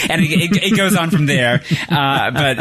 and 0.08 0.22
it, 0.22 0.30
it, 0.30 0.72
it, 0.72 0.76
goes 0.76 0.96
on 0.96 1.10
from 1.10 1.26
there. 1.26 1.62
Uh, 1.88 2.30
but 2.30 2.56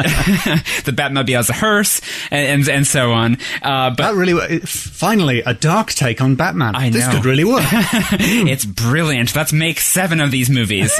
the 0.86 0.94
Batmobile 0.96 1.40
is 1.40 1.50
a 1.50 1.54
hearse, 1.54 2.02
and, 2.30 2.48
and, 2.48 2.61
and 2.68 2.86
so 2.86 3.12
on. 3.12 3.38
Uh, 3.62 3.90
but 3.90 3.98
that 3.98 4.16
really, 4.16 4.60
finally, 4.60 5.42
a 5.42 5.54
dark 5.54 5.92
take 5.92 6.22
on 6.22 6.36
Batman. 6.36 6.76
I 6.76 6.90
know. 6.90 6.98
This 6.98 7.08
could 7.08 7.26
really 7.26 7.44
work. 7.44 7.64
it's 7.72 8.66
brilliant. 8.66 9.36
Let's 9.36 9.54
make 9.54 9.80
seven 9.80 10.20
of 10.20 10.32
these 10.32 10.50
movies. 10.50 10.92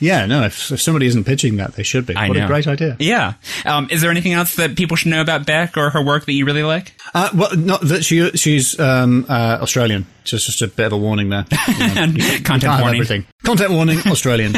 yeah, 0.00 0.26
no, 0.26 0.44
if, 0.44 0.70
if, 0.72 0.80
somebody 0.80 1.06
isn't 1.06 1.24
pitching 1.24 1.56
that, 1.56 1.74
they 1.74 1.82
should 1.82 2.06
be. 2.06 2.14
I 2.14 2.28
what 2.28 2.36
know. 2.36 2.44
a 2.44 2.48
great 2.48 2.66
idea. 2.66 2.96
Yeah. 2.98 3.34
Um, 3.64 3.88
is 3.90 4.00
there 4.00 4.10
anything 4.10 4.32
else 4.32 4.56
that 4.56 4.76
people 4.76 4.96
should 4.96 5.10
know 5.10 5.20
about 5.20 5.46
Bec 5.46 5.76
or 5.76 5.90
her 5.90 6.02
work 6.02 6.26
that 6.26 6.32
you 6.32 6.44
really 6.44 6.62
like? 6.62 6.94
Uh, 7.14 7.30
well, 7.34 7.56
not 7.56 7.80
that 7.82 8.04
she 8.04 8.30
she's 8.30 8.78
um, 8.78 9.26
uh, 9.28 9.58
Australian. 9.60 10.06
Just 10.24 10.46
just 10.46 10.62
a 10.62 10.66
bit 10.66 10.86
of 10.86 10.92
a 10.92 10.98
warning 10.98 11.28
there. 11.28 11.46
You 11.68 11.94
know, 11.94 12.04
you, 12.14 12.42
Content 12.42 12.80
warning. 12.80 13.00
Everything. 13.00 13.26
Content 13.44 13.70
warning. 13.70 13.98
Australian. 14.06 14.52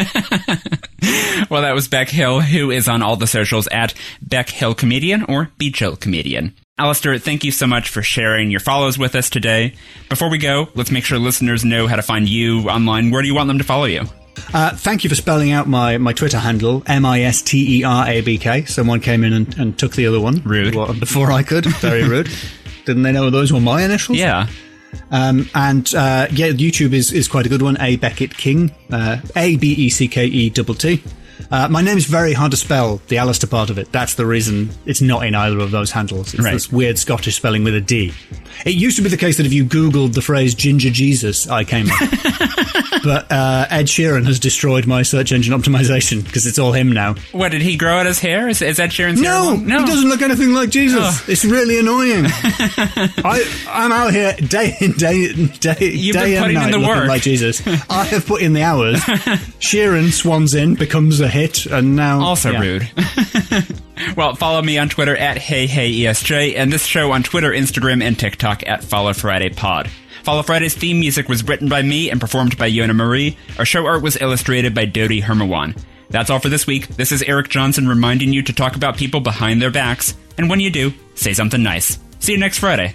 well, 1.51 1.62
that 1.62 1.72
was 1.74 1.89
Bec 1.89 2.09
Hill, 2.09 2.41
who 2.41 2.70
is 2.70 2.89
on 2.89 3.03
all 3.03 3.16
the 3.16 3.26
socials 3.26 3.68
at 3.68 3.93
Bec 4.22 4.49
Hill 4.49 4.74
Comedian 4.79 5.24
or 5.24 5.51
Be 5.59 5.70
Chill 5.70 5.97
Comedian. 5.97 6.55
Alistair, 6.79 7.18
thank 7.18 7.43
you 7.45 7.51
so 7.51 7.66
much 7.66 7.89
for 7.89 8.03
sharing 8.03 8.51
your 8.51 8.61
follows 8.61 8.97
with 8.97 9.14
us 9.16 9.29
today. 9.29 9.74
Before 10.09 10.31
we 10.31 10.39
go, 10.39 10.68
let's 10.74 10.93
make 10.93 11.05
sure 11.05 11.18
listeners 11.18 11.64
know 11.64 11.89
how 11.89 11.97
to 11.97 12.03
find 12.03 12.29
you 12.29 12.70
online. 12.70 13.11
Where 13.11 13.20
do 13.20 13.29
you 13.29 13.35
want 13.35 13.49
them 13.49 13.59
to 13.59 13.64
follow 13.64 13.85
you? 13.85 14.05
Uh, 14.55 14.70
thank 14.76 15.03
you 15.03 15.11
for 15.11 15.16
spelling 15.16 15.51
out 15.51 15.66
my, 15.66 15.99
my 15.99 16.12
Twitter 16.12 16.39
handle, 16.39 16.85
M 16.87 17.05
I 17.05 17.22
S 17.22 17.43
T 17.43 17.81
E 17.81 17.85
R 17.85 18.07
A 18.09 18.20
B 18.20 18.39
K. 18.39 18.64
Someone 18.64 19.01
came 19.01 19.24
in 19.24 19.33
and, 19.33 19.59
and 19.59 19.79
took 19.79 19.93
the 19.93 20.07
other 20.07 20.20
one. 20.20 20.41
Rude. 20.45 20.74
Before 21.01 21.33
I 21.33 21.43
could. 21.43 21.66
Very 21.66 22.05
rude. 22.09 22.31
Didn't 22.87 23.03
they 23.03 23.12
know 23.12 23.29
those 23.31 23.53
were 23.53 23.61
my 23.61 23.83
initials? 23.83 24.16
Yeah. 24.18 24.47
Um, 25.11 25.49
and 25.55 25.93
uh, 25.95 26.29
yeah, 26.31 26.49
YouTube 26.49 26.93
is, 26.93 27.12
is 27.12 27.26
quite 27.29 27.45
a 27.45 27.49
good 27.49 27.61
one. 27.61 27.76
A 27.81 27.97
Beckett 27.97 28.37
King. 28.37 28.70
Uh, 28.91 29.18
A 29.35 29.57
B 29.57 29.72
E 29.72 29.91
C 29.91 30.07
K 30.07 30.26
E 30.26 30.49
double 30.51 30.74
T. 30.74 31.03
Uh, 31.51 31.66
my 31.68 31.80
name 31.80 31.96
is 31.96 32.05
very 32.05 32.34
hard 32.34 32.51
to 32.51 32.57
spell, 32.57 33.01
the 33.09 33.16
Alistair 33.16 33.49
part 33.49 33.70
of 33.70 33.78
it. 33.78 33.90
That's 33.90 34.14
the 34.14 34.26
reason 34.26 34.70
it's 34.84 35.01
not 35.01 35.26
in 35.26 35.34
either 35.34 35.59
of 35.61 35.70
those 35.70 35.90
handles. 35.90 36.34
It's 36.34 36.42
right. 36.42 36.53
this 36.53 36.70
weird 36.70 36.99
Scottish 36.99 37.36
spelling 37.36 37.64
with 37.64 37.74
a 37.74 37.80
D. 37.80 38.12
It 38.66 38.74
used 38.74 38.96
to 38.96 39.03
be 39.03 39.09
the 39.09 39.16
case 39.16 39.38
that 39.38 39.46
if 39.46 39.53
you 39.53 39.64
Googled 39.64 40.12
the 40.12 40.20
phrase 40.20 40.55
Ginger 40.55 40.90
Jesus, 40.90 41.49
I 41.49 41.64
came 41.64 41.86
up. 41.90 42.01
but 43.03 43.30
uh, 43.30 43.66
Ed 43.70 43.86
Sheeran 43.86 44.26
has 44.26 44.38
destroyed 44.38 44.86
my 44.86 45.03
search 45.03 45.32
engine 45.32 45.59
optimization 45.59 46.24
because 46.24 46.46
it's 46.46 46.59
all 46.59 46.72
him 46.72 46.92
now. 46.92 47.14
What, 47.32 47.51
did 47.51 47.62
he 47.62 47.76
grow 47.76 47.99
out 47.99 48.07
his 48.07 48.18
hair? 48.18 48.49
Is, 48.49 48.62
is 48.62 48.78
Ed 48.78 48.90
Sheeran's 48.90 49.20
no, 49.20 49.57
hair? 49.57 49.66
No, 49.66 49.80
he 49.80 49.86
doesn't 49.86 50.09
look 50.09 50.22
anything 50.22 50.53
like 50.53 50.70
Jesus. 50.70 51.01
Oh. 51.01 51.24
It's 51.28 51.44
really 51.44 51.78
annoying. 51.78 52.24
I, 52.28 53.64
I'm 53.68 53.92
out 53.92 54.12
here 54.12 54.34
day 54.34 54.76
in, 54.80 54.92
day, 54.92 55.32
day, 55.46 55.90
You've 55.90 56.14
day 56.14 56.34
been 56.34 56.44
and 56.44 56.55
night 56.55 56.64
in 56.66 56.70
the 56.72 56.78
looking 56.78 56.96
work. 56.96 57.09
like 57.09 57.22
Jesus. 57.22 57.66
I 57.90 58.05
have 58.05 58.26
put 58.26 58.42
in 58.42 58.53
the 58.53 58.62
hours. 58.62 58.96
Sheeran 59.61 60.12
swans 60.12 60.55
in, 60.55 60.74
becomes 60.74 61.20
a 61.20 61.28
hit, 61.28 61.66
and 61.66 61.96
now... 61.96 62.20
Also 62.20 62.51
yeah. 62.51 62.61
rude. 62.61 62.90
well, 64.16 64.34
follow 64.34 64.62
me 64.62 64.78
on 64.78 64.88
Twitter 64.88 65.16
at 65.16 65.38
hey 65.38 65.66
hey 65.66 65.88
HeyHeyESJ, 65.92 66.57
and 66.57 66.72
this 66.72 66.84
show 66.84 67.12
on 67.12 67.22
Twitter, 67.22 67.51
Instagram, 67.51 68.03
and 68.03 68.18
TikTok 68.18 68.66
at 68.66 68.84
Follow 68.84 69.12
Friday 69.12 69.51
Pod. 69.51 69.90
Follow 70.29 70.43
Friday's 70.43 70.74
theme 70.74 71.01
music 71.01 71.26
was 71.26 71.43
written 71.49 71.70
by 71.70 71.81
me 71.81 72.11
and 72.11 72.20
performed 72.20 72.59
by 72.59 72.70
Yona 72.70 72.95
Marie. 72.95 73.39
Our 73.59 73.64
show 73.64 73.87
art 73.87 74.03
was 74.03 74.20
illustrated 74.20 74.74
by 74.74 74.85
Dodi 74.85 75.22
Hermawan. 75.22 75.74
That's 76.11 76.29
all 76.29 76.39
for 76.39 76.51
this 76.51 76.66
week. 76.66 76.87
This 76.87 77.12
is 77.12 77.22
Eric 77.22 77.49
Johnson 77.49 77.89
reminding 77.89 78.35
you 78.35 78.43
to 78.43 78.53
talk 78.53 78.76
about 78.76 78.99
people 78.99 79.20
behind 79.20 79.62
their 79.62 79.70
backs, 79.70 80.14
and 80.37 80.51
when 80.51 80.61
you 80.61 80.68
do, 80.68 80.93
say 81.14 81.33
something 81.33 81.62
nice. 81.62 81.99
See 82.18 82.33
you 82.33 82.39
next 82.39 82.59
Friday. 82.59 82.95